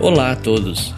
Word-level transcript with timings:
Olá 0.00 0.32
a 0.32 0.36
todos. 0.36 0.94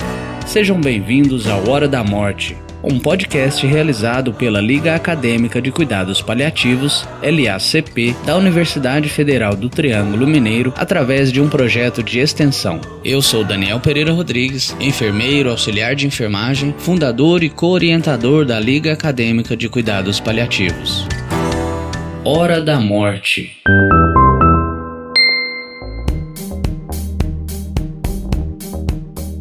Sejam 0.47 0.81
bem-vindos 0.81 1.49
ao 1.49 1.69
Hora 1.69 1.89
da 1.89 2.05
Morte, 2.05 2.57
um 2.85 3.01
podcast 3.01 3.67
realizado 3.67 4.33
pela 4.33 4.61
Liga 4.61 4.95
Acadêmica 4.95 5.61
de 5.61 5.73
Cuidados 5.73 6.23
Paliativos, 6.23 7.05
LACP, 7.21 8.15
da 8.25 8.37
Universidade 8.37 9.09
Federal 9.09 9.57
do 9.57 9.69
Triângulo 9.69 10.25
Mineiro, 10.25 10.73
através 10.77 11.33
de 11.33 11.41
um 11.41 11.49
projeto 11.49 12.01
de 12.01 12.21
extensão. 12.21 12.81
Eu 13.05 13.21
sou 13.21 13.43
Daniel 13.43 13.81
Pereira 13.81 14.13
Rodrigues, 14.13 14.77
enfermeiro, 14.79 15.51
auxiliar 15.51 15.97
de 15.97 16.07
enfermagem, 16.07 16.73
fundador 16.79 17.43
e 17.43 17.51
co-orientador 17.51 18.45
da 18.45 18.61
Liga 18.61 18.93
Acadêmica 18.93 19.57
de 19.57 19.69
Cuidados 19.69 20.21
Paliativos. 20.21 21.09
Hora 22.25 22.61
da 22.61 22.79
Morte. 22.79 23.51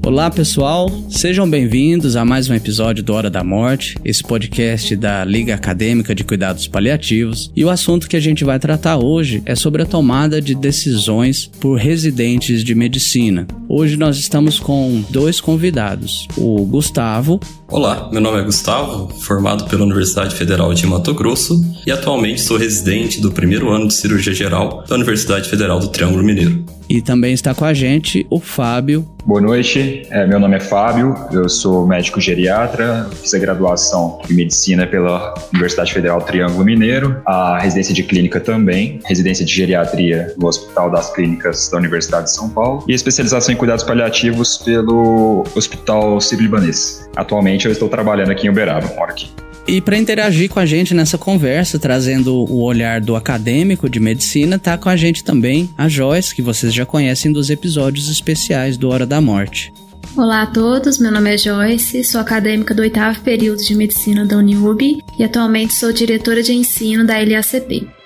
Olá 0.03 0.31
pessoal, 0.31 0.89
sejam 1.09 1.47
bem-vindos 1.47 2.15
a 2.15 2.25
mais 2.25 2.49
um 2.49 2.55
episódio 2.55 3.03
do 3.03 3.13
Hora 3.13 3.29
da 3.29 3.43
Morte, 3.43 3.95
esse 4.03 4.23
podcast 4.23 4.95
da 4.95 5.23
Liga 5.23 5.53
Acadêmica 5.53 6.15
de 6.15 6.23
Cuidados 6.23 6.67
Paliativos. 6.67 7.51
E 7.55 7.63
o 7.63 7.69
assunto 7.69 8.09
que 8.09 8.17
a 8.17 8.19
gente 8.19 8.43
vai 8.43 8.57
tratar 8.57 8.97
hoje 8.97 9.43
é 9.45 9.53
sobre 9.53 9.83
a 9.83 9.85
tomada 9.85 10.41
de 10.41 10.55
decisões 10.55 11.45
por 11.59 11.77
residentes 11.77 12.63
de 12.63 12.73
medicina. 12.73 13.47
Hoje 13.69 13.95
nós 13.95 14.17
estamos 14.17 14.59
com 14.59 15.03
dois 15.11 15.39
convidados, 15.39 16.27
o 16.35 16.65
Gustavo. 16.65 17.39
Olá, 17.67 18.09
meu 18.11 18.19
nome 18.19 18.39
é 18.39 18.43
Gustavo, 18.43 19.07
formado 19.21 19.65
pela 19.65 19.85
Universidade 19.85 20.35
Federal 20.35 20.73
de 20.73 20.85
Mato 20.87 21.13
Grosso 21.13 21.63
e 21.85 21.91
atualmente 21.91 22.41
sou 22.41 22.57
residente 22.57 23.21
do 23.21 23.31
primeiro 23.31 23.69
ano 23.69 23.87
de 23.87 23.93
cirurgia 23.93 24.33
geral 24.33 24.83
da 24.89 24.95
Universidade 24.95 25.47
Federal 25.47 25.79
do 25.79 25.89
Triângulo 25.89 26.23
Mineiro. 26.23 26.80
E 26.91 27.01
também 27.01 27.31
está 27.31 27.55
com 27.55 27.63
a 27.63 27.73
gente 27.73 28.27
o 28.29 28.37
Fábio. 28.37 29.07
Boa 29.25 29.39
noite, 29.39 30.05
é, 30.09 30.27
meu 30.27 30.41
nome 30.41 30.57
é 30.57 30.59
Fábio, 30.59 31.15
eu 31.31 31.47
sou 31.47 31.87
médico 31.87 32.19
geriatra, 32.19 33.09
fiz 33.21 33.33
a 33.33 33.39
graduação 33.39 34.19
em 34.29 34.33
medicina 34.33 34.85
pela 34.85 35.33
Universidade 35.53 35.93
Federal 35.93 36.19
Triângulo 36.19 36.65
Mineiro, 36.65 37.21
a 37.25 37.57
residência 37.59 37.93
de 37.93 38.03
clínica 38.03 38.41
também, 38.41 38.99
residência 39.05 39.45
de 39.45 39.53
geriatria 39.53 40.33
no 40.37 40.47
Hospital 40.47 40.91
das 40.91 41.13
Clínicas 41.13 41.69
da 41.69 41.77
Universidade 41.77 42.25
de 42.25 42.33
São 42.33 42.49
Paulo 42.49 42.83
e 42.85 42.93
especialização 42.93 43.53
em 43.53 43.57
cuidados 43.57 43.85
paliativos 43.85 44.57
pelo 44.57 45.45
Hospital 45.55 46.19
Sírio-Libanês. 46.19 47.09
Atualmente 47.15 47.67
eu 47.67 47.71
estou 47.71 47.87
trabalhando 47.87 48.31
aqui 48.31 48.47
em 48.47 48.49
Uberaba, 48.49 48.87
moro 48.97 49.11
aqui. 49.11 49.29
E 49.67 49.79
para 49.79 49.97
interagir 49.97 50.49
com 50.49 50.59
a 50.59 50.65
gente 50.65 50.93
nessa 50.93 51.17
conversa, 51.17 51.79
trazendo 51.79 52.35
o 52.35 52.61
olhar 52.63 52.99
do 52.99 53.15
acadêmico 53.15 53.89
de 53.89 53.99
medicina, 53.99 54.57
tá 54.57 54.77
com 54.77 54.89
a 54.89 54.97
gente 54.97 55.23
também 55.23 55.69
a 55.77 55.87
Joyce, 55.87 56.35
que 56.35 56.41
vocês 56.41 56.73
já 56.73 56.85
conhecem 56.85 57.31
dos 57.31 57.49
episódios 57.49 58.09
especiais 58.09 58.75
do 58.75 58.89
Hora 58.89 59.05
da 59.05 59.21
Morte. 59.21 59.71
Olá 60.17 60.41
a 60.41 60.47
todos, 60.47 60.97
meu 60.97 61.11
nome 61.11 61.33
é 61.33 61.37
Joyce, 61.37 62.03
sou 62.03 62.19
acadêmica 62.19 62.73
do 62.73 62.81
oitavo 62.81 63.21
período 63.21 63.63
de 63.63 63.73
medicina 63.75 64.25
da 64.25 64.35
Uniub 64.35 65.01
e 65.17 65.23
atualmente 65.23 65.73
sou 65.73 65.93
diretora 65.93 66.43
de 66.43 66.53
ensino 66.53 67.05
da 67.05 67.17
LACP. 67.17 68.00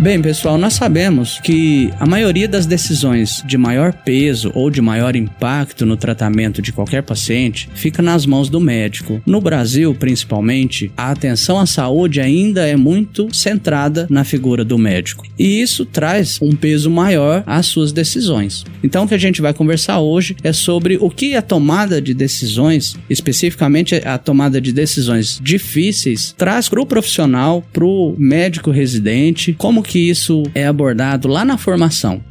Bem, 0.00 0.22
pessoal, 0.22 0.56
nós 0.56 0.74
sabemos 0.74 1.40
que 1.40 1.90
a 1.98 2.06
maioria 2.06 2.46
das 2.46 2.66
decisões 2.66 3.42
de 3.44 3.58
maior 3.58 3.92
peso 3.92 4.52
ou 4.54 4.70
de 4.70 4.80
maior 4.80 5.16
impacto 5.16 5.84
no 5.84 5.96
tratamento 5.96 6.62
de 6.62 6.72
qualquer 6.72 7.02
paciente 7.02 7.68
fica 7.74 8.00
nas 8.00 8.24
mãos 8.24 8.48
do 8.48 8.60
médico. 8.60 9.20
No 9.26 9.40
Brasil, 9.40 9.92
principalmente, 9.92 10.92
a 10.96 11.10
atenção 11.10 11.58
à 11.58 11.66
saúde 11.66 12.20
ainda 12.20 12.64
é 12.64 12.76
muito 12.76 13.34
centrada 13.34 14.06
na 14.08 14.22
figura 14.22 14.64
do 14.64 14.78
médico. 14.78 15.26
E 15.36 15.60
isso 15.60 15.84
traz 15.84 16.38
um 16.40 16.54
peso 16.54 16.88
maior 16.88 17.42
às 17.44 17.66
suas 17.66 17.90
decisões. 17.90 18.64
Então, 18.84 19.04
o 19.04 19.08
que 19.08 19.14
a 19.14 19.18
gente 19.18 19.42
vai 19.42 19.52
conversar 19.52 19.98
hoje 19.98 20.36
é 20.44 20.52
sobre 20.52 20.96
o 21.00 21.10
que 21.10 21.34
a 21.34 21.42
tomada 21.42 22.00
de 22.00 22.14
decisões, 22.14 22.96
especificamente 23.10 23.96
a 23.96 24.16
tomada 24.16 24.60
de 24.60 24.72
decisões 24.72 25.40
difíceis, 25.42 26.32
traz 26.38 26.68
para 26.68 26.80
o 26.80 26.86
profissional, 26.86 27.66
para 27.72 27.84
o 27.84 28.14
médico 28.16 28.70
residente, 28.70 29.56
como 29.58 29.87
que 29.88 30.10
isso 30.10 30.42
é 30.54 30.66
abordado 30.66 31.26
lá 31.26 31.44
na 31.44 31.56
formação. 31.56 32.22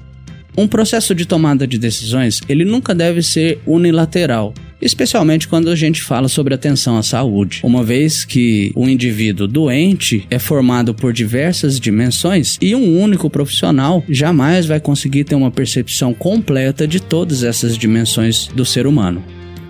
Um 0.56 0.68
processo 0.68 1.14
de 1.14 1.26
tomada 1.26 1.68
de 1.68 1.78
decisões, 1.78 2.42
ele 2.48 2.64
nunca 2.64 2.96
deve 2.96 3.22
ser 3.22 3.60
unilateral, 3.66 4.54
especialmente 4.82 5.48
quando 5.48 5.70
a 5.70 5.76
gente 5.76 6.02
fala 6.02 6.28
sobre 6.28 6.54
atenção 6.54 6.98
à 6.98 7.04
saúde, 7.04 7.62
uma 7.64 7.84
vez 7.84 8.26
que 8.26 8.72
o 8.76 8.88
indivíduo 8.88 9.48
doente 9.48 10.26
é 10.32 10.40
formado 10.40 10.94
por 10.94 11.14
diversas 11.14 11.80
dimensões 11.80 12.58
e 12.62 12.76
um 12.76 13.00
único 13.00 13.30
profissional 13.30 14.04
jamais 14.10 14.66
vai 14.66 14.80
conseguir 14.80 15.26
ter 15.26 15.36
uma 15.36 15.52
percepção 15.52 16.14
completa 16.14 16.88
de 16.88 17.00
todas 17.00 17.44
essas 17.44 17.78
dimensões 17.78 18.48
do 18.48 18.66
ser 18.66 18.88
humano. 18.88 19.24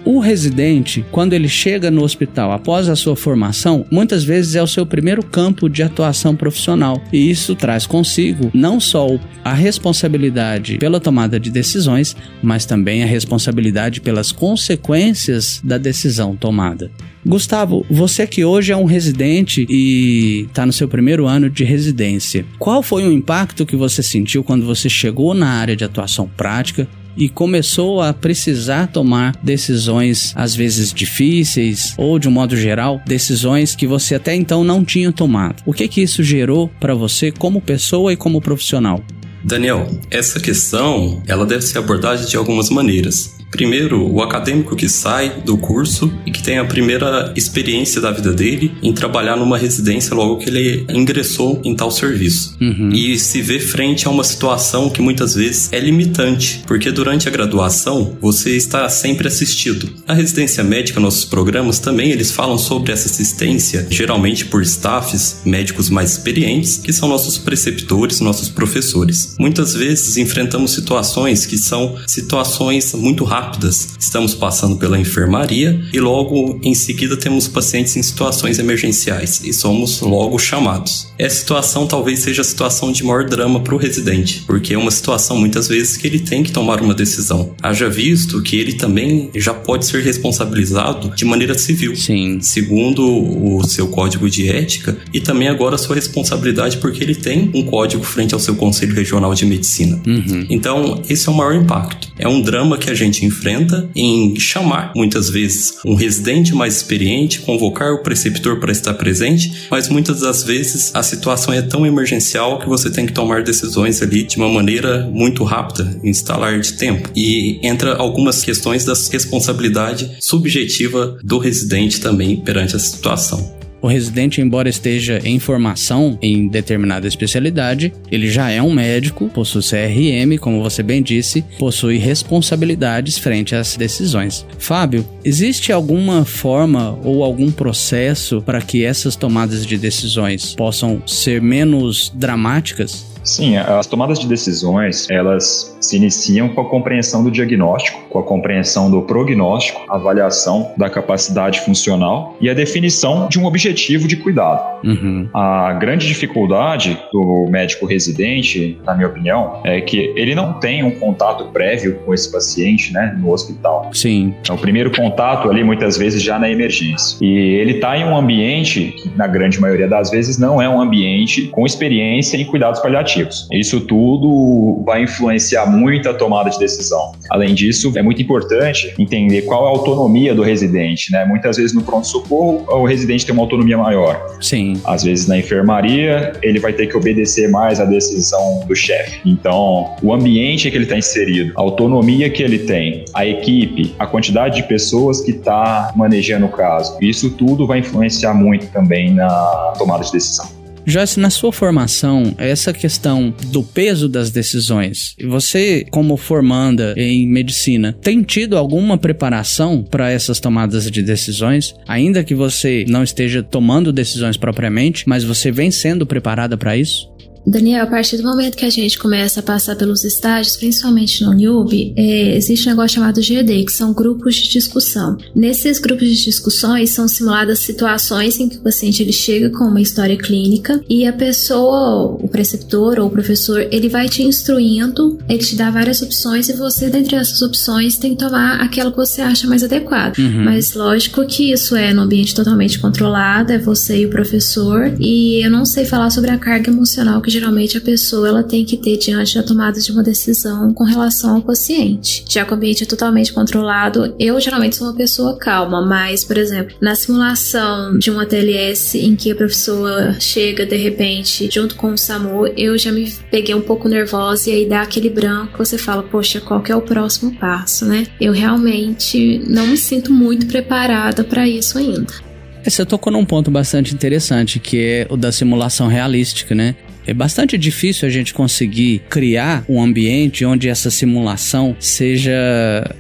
O 0.10 0.20
residente, 0.20 1.06
quando 1.12 1.34
ele 1.34 1.50
chega 1.50 1.92
no 1.92 2.02
hospital 2.02 2.54
após 2.54 2.88
a 2.88 2.96
sua 2.96 3.14
formação, 3.14 3.86
muitas 3.92 4.24
vezes 4.24 4.56
é 4.56 4.64
o 4.64 4.66
seu 4.66 4.86
primeiro 4.86 5.22
campo 5.22 5.68
de 5.68 5.84
atuação 5.84 6.34
profissional, 6.34 7.04
e 7.12 7.30
isso 7.30 7.54
traz 7.54 7.86
consigo 7.86 8.50
não 8.54 8.80
só 8.80 9.06
a 9.44 9.54
responsabilidade 9.54 10.78
pela 10.78 11.02
tomada 11.02 11.38
de 11.38 11.52
decisões, 11.52 12.16
mas 12.42 12.66
também 12.66 13.04
a 13.04 13.06
responsabilidade 13.06 14.00
pelas 14.00 14.32
consequências 14.32 15.60
da 15.62 15.78
decisão 15.78 16.38
tomada. 16.38 16.90
Gustavo, 17.26 17.86
você 17.92 18.26
que 18.26 18.46
hoje 18.46 18.72
é 18.72 18.78
um 18.78 18.86
residente 18.86 19.66
e 19.70 20.46
está 20.48 20.66
no 20.66 20.72
seu 20.72 20.88
primeiro 20.88 21.28
ano 21.28 21.50
de 21.50 21.66
residência, 21.66 22.46
qual 22.58 22.82
foi 22.82 23.06
o 23.06 23.12
impacto 23.12 23.66
que 23.66 23.76
você 23.76 24.02
sentiu 24.02 24.42
quando 24.42 24.66
você 24.66 24.88
chegou 24.88 25.34
na 25.34 25.50
área 25.50 25.76
de 25.76 25.84
atuação 25.84 26.30
prática 26.38 26.88
e 27.18 27.28
começou 27.28 28.02
a 28.02 28.14
precisar 28.14 28.88
tomar 28.88 29.36
decisões 29.44 30.32
às 30.36 30.56
vezes 30.56 30.94
difíceis 30.94 31.94
ou 31.98 32.20
de 32.20 32.28
um 32.28 32.32
modo 32.32 32.56
geral 32.56 33.02
decisões 33.06 33.76
que 33.76 33.88
você 33.88 34.16
até 34.16 34.36
então 34.36 34.64
não 34.64 34.86
tinha 34.86 35.12
tomado. 35.12 35.64
O 35.66 35.74
que 35.74 35.88
que 35.88 36.02
isso 36.02 36.24
gerou 36.24 36.70
para 36.80 36.94
você 36.94 37.32
como 37.32 37.60
pessoa 37.60 38.14
e 38.14 38.16
como 38.16 38.40
profissional? 38.40 39.04
Daniel, 39.44 39.90
essa 40.12 40.40
questão 40.40 41.22
ela 41.26 41.46
deve 41.46 41.62
ser 41.62 41.78
abordada 41.78 42.26
de 42.26 42.36
algumas 42.36 42.70
maneiras. 42.70 43.37
Primeiro, 43.50 44.12
o 44.12 44.22
acadêmico 44.22 44.76
que 44.76 44.90
sai 44.90 45.42
do 45.46 45.58
curso 45.58 46.12
e 46.26 46.32
que 46.32 46.44
tem 46.44 46.58
a 46.58 46.66
primeira 46.66 47.34
experiência 47.36 48.02
da 48.02 48.12
vida 48.12 48.34
dele 48.34 48.74
em 48.84 48.94
trabalhar 48.94 49.38
numa 49.38 49.58
residência 49.58 50.14
logo 50.14 50.38
que 50.38 50.50
ele 50.50 50.86
ingressou 50.94 51.62
em 51.64 51.76
tal 51.76 51.90
serviço. 51.90 52.56
Uhum. 52.60 52.90
E 52.92 53.18
se 53.18 53.42
vê 53.42 53.60
frente 53.60 54.08
a 54.08 54.12
uma 54.12 54.24
situação 54.24 54.90
que 54.90 55.02
muitas 55.02 55.34
vezes 55.36 55.72
é 55.72 55.80
limitante, 55.80 56.64
porque 56.68 56.92
durante 56.92 57.28
a 57.28 57.32
graduação 57.32 58.18
você 58.22 58.56
está 58.56 58.88
sempre 58.90 59.28
assistido. 59.28 59.90
Na 60.06 60.14
residência 60.14 60.64
médica, 60.64 61.00
nossos 61.00 61.26
programas 61.26 61.80
também 61.80 62.12
eles 62.12 62.32
falam 62.32 62.58
sobre 62.58 62.92
essa 62.92 63.08
assistência, 63.08 63.88
geralmente 63.90 64.46
por 64.46 64.62
staffs 64.62 65.42
médicos 65.46 65.90
mais 65.90 66.12
experientes, 66.12 66.78
que 66.78 66.92
são 66.92 67.08
nossos 67.08 67.38
preceptores, 67.38 68.20
nossos 68.20 68.50
professores. 68.50 69.36
Muitas 69.40 69.74
vezes 69.74 70.18
enfrentamos 70.18 70.72
situações 70.72 71.46
que 71.46 71.58
são 71.58 71.96
situações 72.06 72.94
muito 72.94 73.24
rápidas 73.24 73.37
rápidas. 73.38 73.96
Estamos 74.00 74.34
passando 74.34 74.78
pela 74.78 75.00
enfermaria 75.00 75.80
e 75.94 76.00
logo 76.00 76.60
em 76.64 76.74
seguida 76.74 77.16
temos 77.16 77.48
pacientes 77.48 77.96
em 77.96 78.02
situações 78.02 78.58
emergenciais 78.58 79.42
e 79.44 79.54
somos 79.54 80.02
logo 80.02 80.40
chamados. 80.40 81.08
Essa 81.20 81.36
situação 81.38 81.86
talvez 81.86 82.20
seja 82.20 82.42
a 82.42 82.46
situação 82.46 82.92
de 82.92 83.04
maior 83.04 83.26
drama 83.26 83.60
para 83.60 83.76
o 83.76 83.78
residente, 83.78 84.44
porque 84.48 84.74
é 84.74 84.78
uma 84.78 84.90
situação 84.90 85.38
muitas 85.38 85.68
vezes 85.68 85.98
que 85.98 86.08
ele 86.08 86.20
tem 86.20 86.42
que 86.42 86.52
tomar 86.52 86.82
uma 86.82 86.96
decisão. 86.96 87.56
Haja 87.62 87.88
visto 87.90 88.42
que 88.42 88.56
ele 88.56 88.74
também 88.74 89.30
já 89.36 89.54
pode 89.54 89.86
ser 89.86 90.02
responsabilizado 90.02 91.16
de 91.16 91.26
maneira 91.26 91.56
civil, 91.58 91.96
Sim. 91.96 92.40
segundo 92.42 93.06
o 93.08 93.64
seu 93.68 93.88
código 93.88 94.28
de 94.30 94.50
ética 94.50 94.98
e 95.14 95.20
também 95.20 95.48
agora 95.48 95.76
a 95.76 95.78
sua 95.78 95.96
responsabilidade 95.96 96.78
porque 96.78 97.04
ele 97.04 97.16
tem 97.16 97.52
um 97.54 97.64
código 97.64 98.04
frente 98.04 98.34
ao 98.34 98.40
seu 98.40 98.56
conselho 98.56 98.96
regional 98.96 99.34
de 99.36 99.46
medicina. 99.46 100.02
Uhum. 100.08 100.48
Então 100.50 101.04
esse 101.08 101.30
é 101.30 101.32
o 101.32 101.36
maior 101.36 101.54
impacto. 101.54 102.08
É 102.18 102.28
um 102.28 102.42
drama 102.42 102.78
que 102.78 102.90
a 102.90 102.96
gente 102.96 103.27
enfrenta 103.28 103.90
em 103.96 104.40
chamar, 104.40 104.92
muitas 104.96 105.30
vezes, 105.30 105.76
um 105.86 105.96
residente 105.96 106.54
mais 106.56 106.78
experiente, 106.78 107.42
convocar 107.42 107.94
o 107.94 108.02
preceptor 108.02 108.60
para 108.60 108.72
estar 108.72 108.94
presente, 108.94 109.68
mas 109.70 109.90
muitas 109.90 110.22
das 110.22 110.44
vezes 110.44 110.92
a 110.94 111.04
situação 111.04 111.54
é 111.54 111.62
tão 111.62 111.86
emergencial 111.86 112.60
que 112.60 112.68
você 112.68 112.90
tem 112.90 113.06
que 113.06 113.14
tomar 113.14 113.44
decisões 113.44 114.02
ali 114.02 114.24
de 114.24 114.38
uma 114.38 114.50
maneira 114.50 115.10
muito 115.12 115.44
rápida, 115.44 116.00
instalar 116.04 116.60
de 116.60 116.74
tempo. 116.74 117.10
E 117.16 117.60
entra 117.62 117.96
algumas 117.96 118.44
questões 118.44 118.86
da 118.86 118.94
responsabilidade 119.12 120.18
subjetiva 120.20 121.18
do 121.24 121.38
residente 121.38 122.00
também 122.00 122.38
perante 122.38 122.76
a 122.76 122.80
situação. 122.80 123.57
O 123.82 123.88
residente, 123.88 124.42
embora 124.42 124.70
esteja 124.70 125.20
em 125.24 125.40
formação 125.40 126.18
em 126.22 126.48
determinada 126.48 127.08
especialidade, 127.08 127.94
ele 128.12 128.30
já 128.30 128.50
é 128.50 128.62
um 128.62 128.74
médico, 128.74 129.30
possui 129.30 129.62
CRM, 129.62 130.38
como 130.40 130.64
você 130.64 130.82
bem 130.82 131.02
disse, 131.02 131.44
possui 131.60 131.98
responsabilidades 131.98 133.18
frente 133.18 133.56
às 133.56 133.76
decisões. 133.76 134.46
Fábio, 134.58 135.06
existe 135.24 135.72
alguma 135.72 136.26
forma 136.26 136.98
ou 137.04 137.24
algum 137.24 137.52
processo 137.52 138.42
para 138.42 138.62
que 138.62 138.84
essas 138.84 139.16
tomadas 139.16 139.66
de 139.66 139.78
decisões 139.78 140.56
possam 140.56 141.02
ser 141.06 141.42
menos 141.42 142.12
dramáticas? 142.16 143.06
Sim, 143.24 143.58
as 143.58 143.86
tomadas 143.88 144.20
de 144.20 144.28
decisões, 144.28 145.10
elas 145.10 145.77
se 145.80 145.96
iniciam 145.96 146.50
com 146.50 146.62
a 146.62 146.66
compreensão 146.70 147.24
do 147.24 147.32
diagnóstico, 147.32 148.02
com 148.10 148.20
a 148.20 148.24
compreensão 148.24 148.90
do 148.90 149.02
prognóstico, 149.02 149.82
avaliação 149.90 150.72
da 150.78 150.90
capacidade 150.90 151.62
funcional 151.62 152.36
e 152.40 152.50
a 152.50 152.54
definição 152.54 153.28
de 153.28 153.40
um 153.40 153.46
objetivo 153.46 154.08
de 154.08 154.16
cuidado. 154.18 154.86
Uhum. 154.86 155.30
A 155.34 155.74
grande 155.74 156.08
dificuldade 156.08 156.98
do 157.12 157.48
médico 157.50 157.86
residente, 157.86 158.80
na 158.86 158.96
minha 158.96 159.08
opinião, 159.08 159.62
é 159.64 159.82
que 159.82 160.14
ele 160.16 160.36
não 160.36 160.54
tem 160.54 160.84
um 160.84 160.92
contato 160.92 161.46
prévio 161.46 162.00
com 162.06 162.14
esse 162.14 162.32
paciente, 162.32 162.94
né, 162.94 163.16
no 163.20 163.32
hospital. 163.32 163.90
Sim. 163.94 164.34
É 164.48 164.54
o 164.54 164.58
primeiro 164.58 164.92
contato 164.92 165.50
ali, 165.50 165.64
muitas 165.64 165.98
vezes, 165.98 166.22
já 166.22 166.40
na 166.40 166.50
emergência. 166.50 167.18
E 167.22 167.28
ele 167.28 167.74
está 167.74 167.98
em 167.98 168.06
um 168.06 168.16
ambiente 168.16 168.94
que, 168.98 169.10
na 169.16 169.28
grande 169.28 169.60
maioria 169.60 169.88
das 169.88 170.10
vezes, 170.10 170.38
não 170.38 170.62
é 170.62 170.70
um 170.70 170.82
ambiente 170.82 171.48
com 171.48 171.66
experiência 171.66 172.38
em 172.38 172.46
cuidados 172.46 172.80
paliativos 172.80 173.48
isso 173.52 173.82
tudo 173.82 174.84
vai 174.86 175.04
influenciar 175.04 175.66
muito 175.66 175.77
a 176.08 176.14
tomada 176.14 176.50
de 176.50 176.60
decisão. 176.60 177.14
Além 177.30 177.54
disso, 177.54 177.92
é 177.96 178.02
muito 178.02 178.22
importante 178.22 178.94
entender 178.98 179.44
qual 179.44 179.66
é 179.66 179.68
a 179.68 179.70
autonomia 179.70 180.34
do 180.36 180.42
residente, 180.42 181.12
né? 181.12 181.26
Muitas 181.26 181.58
vezes 181.58 181.74
no 181.74 181.82
pronto-socorro, 181.82 182.66
o 182.68 182.86
residente 182.86 183.26
tem 183.26 183.34
uma 183.34 183.44
autonomia 183.44 183.78
maior. 183.78 184.38
Sim. 184.42 184.80
Às 184.86 185.04
vezes 185.04 185.28
na 185.28 185.38
enfermaria, 185.38 186.34
ele 186.42 186.60
vai 186.60 186.74
ter 186.74 186.88
que 186.88 186.98
obedecer 186.98 187.50
mais 187.50 187.80
à 187.80 187.86
decisão 187.86 188.66
do 188.68 188.76
chefe. 188.76 189.20
Então, 189.26 189.96
o 190.02 190.14
ambiente 190.14 190.70
que 190.70 190.78
ele 190.78 190.86
está 190.86 190.98
inserido, 190.98 191.54
a 191.56 191.62
autonomia 191.62 192.30
que 192.30 192.44
ele 192.44 192.60
tem, 192.60 193.06
a 193.14 193.26
equipe, 193.26 193.94
a 193.98 194.06
quantidade 194.06 194.58
de 194.58 194.68
pessoas 194.68 195.22
que 195.22 195.32
está 195.32 195.92
manejando 195.96 196.46
o 196.46 196.50
caso, 196.50 196.98
isso 197.02 197.32
tudo 197.32 197.66
vai 197.66 197.80
influenciar 197.80 198.34
muito 198.34 198.68
também 198.68 199.14
na 199.14 199.74
tomada 199.78 200.04
de 200.04 200.12
decisão. 200.12 200.57
Joyce, 200.90 201.20
na 201.20 201.30
sua 201.30 201.52
formação, 201.52 202.34
essa 202.38 202.72
questão 202.72 203.36
do 203.48 203.62
peso 203.62 204.08
das 204.08 204.32
decisões, 204.32 205.18
você, 205.22 205.86
como 205.92 206.16
formanda 206.16 206.94
em 206.96 207.28
medicina, 207.28 207.92
tem 208.02 208.24
tido 208.24 208.58
alguma 208.58 208.98
preparação 208.98 209.84
para 209.84 210.10
essas 210.10 210.40
tomadas 210.40 210.90
de 210.90 211.02
decisões? 211.04 211.76
Ainda 211.86 212.24
que 212.24 212.34
você 212.34 212.86
não 212.88 213.04
esteja 213.04 213.44
tomando 213.44 213.92
decisões 213.92 214.38
propriamente, 214.38 215.04
mas 215.10 215.26
você 215.26 215.52
vem 215.52 215.72
sendo 215.72 216.06
preparada 216.06 216.56
para 216.56 216.78
isso? 216.78 217.10
Daniel, 217.48 217.84
a 217.84 217.88
partir 217.88 218.18
do 218.18 218.24
momento 218.24 218.58
que 218.58 218.66
a 218.66 218.70
gente 218.70 219.00
começa 219.00 219.40
a 219.40 219.44
passar 219.44 219.78
pelos 219.78 220.04
estágios, 220.04 220.58
principalmente 220.58 221.24
no 221.24 221.34
NIUB, 221.34 221.94
é, 221.96 222.36
existe 222.36 222.68
um 222.68 222.72
negócio 222.72 222.96
chamado 222.96 223.22
GD, 223.22 223.64
que 223.64 223.72
são 223.72 223.94
grupos 223.94 224.36
de 224.36 224.50
discussão. 224.50 225.18
Nesses 225.34 225.80
grupos 225.80 226.10
de 226.10 226.26
discussões 226.26 226.90
são 226.90 227.08
simuladas 227.08 227.60
situações 227.60 228.38
em 228.38 228.50
que 228.50 228.58
o 228.58 228.62
paciente 228.62 229.02
ele 229.02 229.14
chega 229.14 229.50
com 229.50 229.64
uma 229.64 229.80
história 229.80 230.18
clínica 230.18 230.82
e 230.90 231.08
a 231.08 231.14
pessoa, 231.14 232.18
o 232.22 232.28
preceptor 232.28 233.00
ou 233.00 233.08
o 233.08 233.10
professor, 233.10 233.66
ele 233.72 233.88
vai 233.88 234.10
te 234.10 234.24
instruindo, 234.24 235.18
ele 235.30 235.40
te 235.40 235.56
dá 235.56 235.72
várias 235.72 236.02
opções 236.02 236.50
e 236.50 236.54
você, 236.54 236.90
dentre 236.90 237.16
essas 237.16 237.42
opções, 237.42 237.96
tem 237.96 238.12
que 238.12 238.26
tomar 238.26 238.60
aquela 238.60 238.92
que 238.92 238.98
você 238.98 239.22
acha 239.22 239.48
mais 239.48 239.64
adequada. 239.64 240.22
Uhum. 240.22 240.44
Mas 240.44 240.74
lógico 240.74 241.26
que 241.26 241.54
isso 241.54 241.78
é 241.78 241.94
no 241.94 242.02
ambiente 242.02 242.36
totalmente 242.36 242.78
controlado, 242.78 243.54
é 243.54 243.58
você 243.58 244.02
e 244.02 244.06
o 244.06 244.10
professor, 244.10 244.94
e 245.00 245.46
eu 245.46 245.50
não 245.50 245.64
sei 245.66 245.86
falar 245.86 246.10
sobre 246.10 246.30
a 246.30 246.38
carga 246.38 246.70
emocional 246.70 247.22
que 247.22 247.37
geralmente 247.40 247.78
a 247.78 247.82
pessoa 247.82 248.28
ela 248.28 248.44
tem 248.44 248.66
que 248.66 248.78
ter 248.78 248.98
diante 248.98 249.36
da 249.36 249.44
tomada 249.44 249.80
de 249.80 249.92
uma 249.92 250.04
decisão 250.04 250.74
com 250.74 250.84
relação 250.84 251.36
ao 251.36 251.42
paciente. 251.42 252.26
Já 252.28 252.44
que 252.44 252.52
o 252.52 252.56
ambiente 252.56 252.84
é 252.84 252.86
totalmente 252.86 253.32
controlado, 253.32 254.16
eu 254.20 254.40
geralmente 254.40 254.76
sou 254.76 254.88
uma 254.88 254.96
pessoa 254.96 255.38
calma, 255.38 255.86
mas, 255.86 256.24
por 256.24 256.38
exemplo, 256.38 256.76
na 256.82 256.96
simulação 256.96 257.98
de 257.98 258.10
uma 258.10 258.26
TLS 258.26 258.98
em 258.98 259.16
que 259.16 259.32
a 259.32 259.36
professora 259.36 260.20
chega 260.20 260.66
de 260.66 260.78
repente 260.78 261.50
junto 261.52 261.76
com 261.76 261.92
o 261.92 261.98
SAMU, 261.98 262.48
eu 262.58 262.78
já 262.78 262.92
me 262.92 263.12
peguei 263.30 263.54
um 263.54 263.62
pouco 263.62 263.88
nervosa 263.88 264.50
e 264.50 264.54
aí 264.54 264.66
dá 264.68 264.82
aquele 264.82 265.10
branco, 265.10 265.64
você 265.64 265.78
fala, 265.78 266.04
poxa, 266.04 266.42
qual 266.42 266.62
que 266.62 266.72
é 266.72 266.76
o 266.76 266.82
próximo 266.82 267.36
passo, 267.36 267.86
né? 267.86 268.08
Eu 268.20 268.34
realmente 268.34 269.42
não 269.48 269.68
me 269.68 269.78
sinto 269.78 270.12
muito 270.12 270.48
preparada 270.48 271.24
para 271.24 271.48
isso 271.48 271.78
ainda. 271.78 272.28
Você 272.64 272.86
tocou 272.86 273.14
num 273.14 273.24
ponto 273.24 273.50
bastante 273.50 273.94
interessante, 273.94 274.60
que 274.60 274.78
é 274.78 275.08
o 275.10 275.16
da 275.16 275.32
simulação 275.32 275.88
realística, 275.88 276.54
né? 276.54 276.76
É 277.08 277.14
bastante 277.14 277.58
difícil 277.58 278.06
a 278.06 278.12
gente 278.12 278.34
conseguir 278.34 279.02
criar 279.10 279.64
um 279.70 279.82
ambiente 279.82 280.44
onde 280.44 280.68
essa 280.68 280.92
simulação 280.92 281.74
seja 281.80 282.34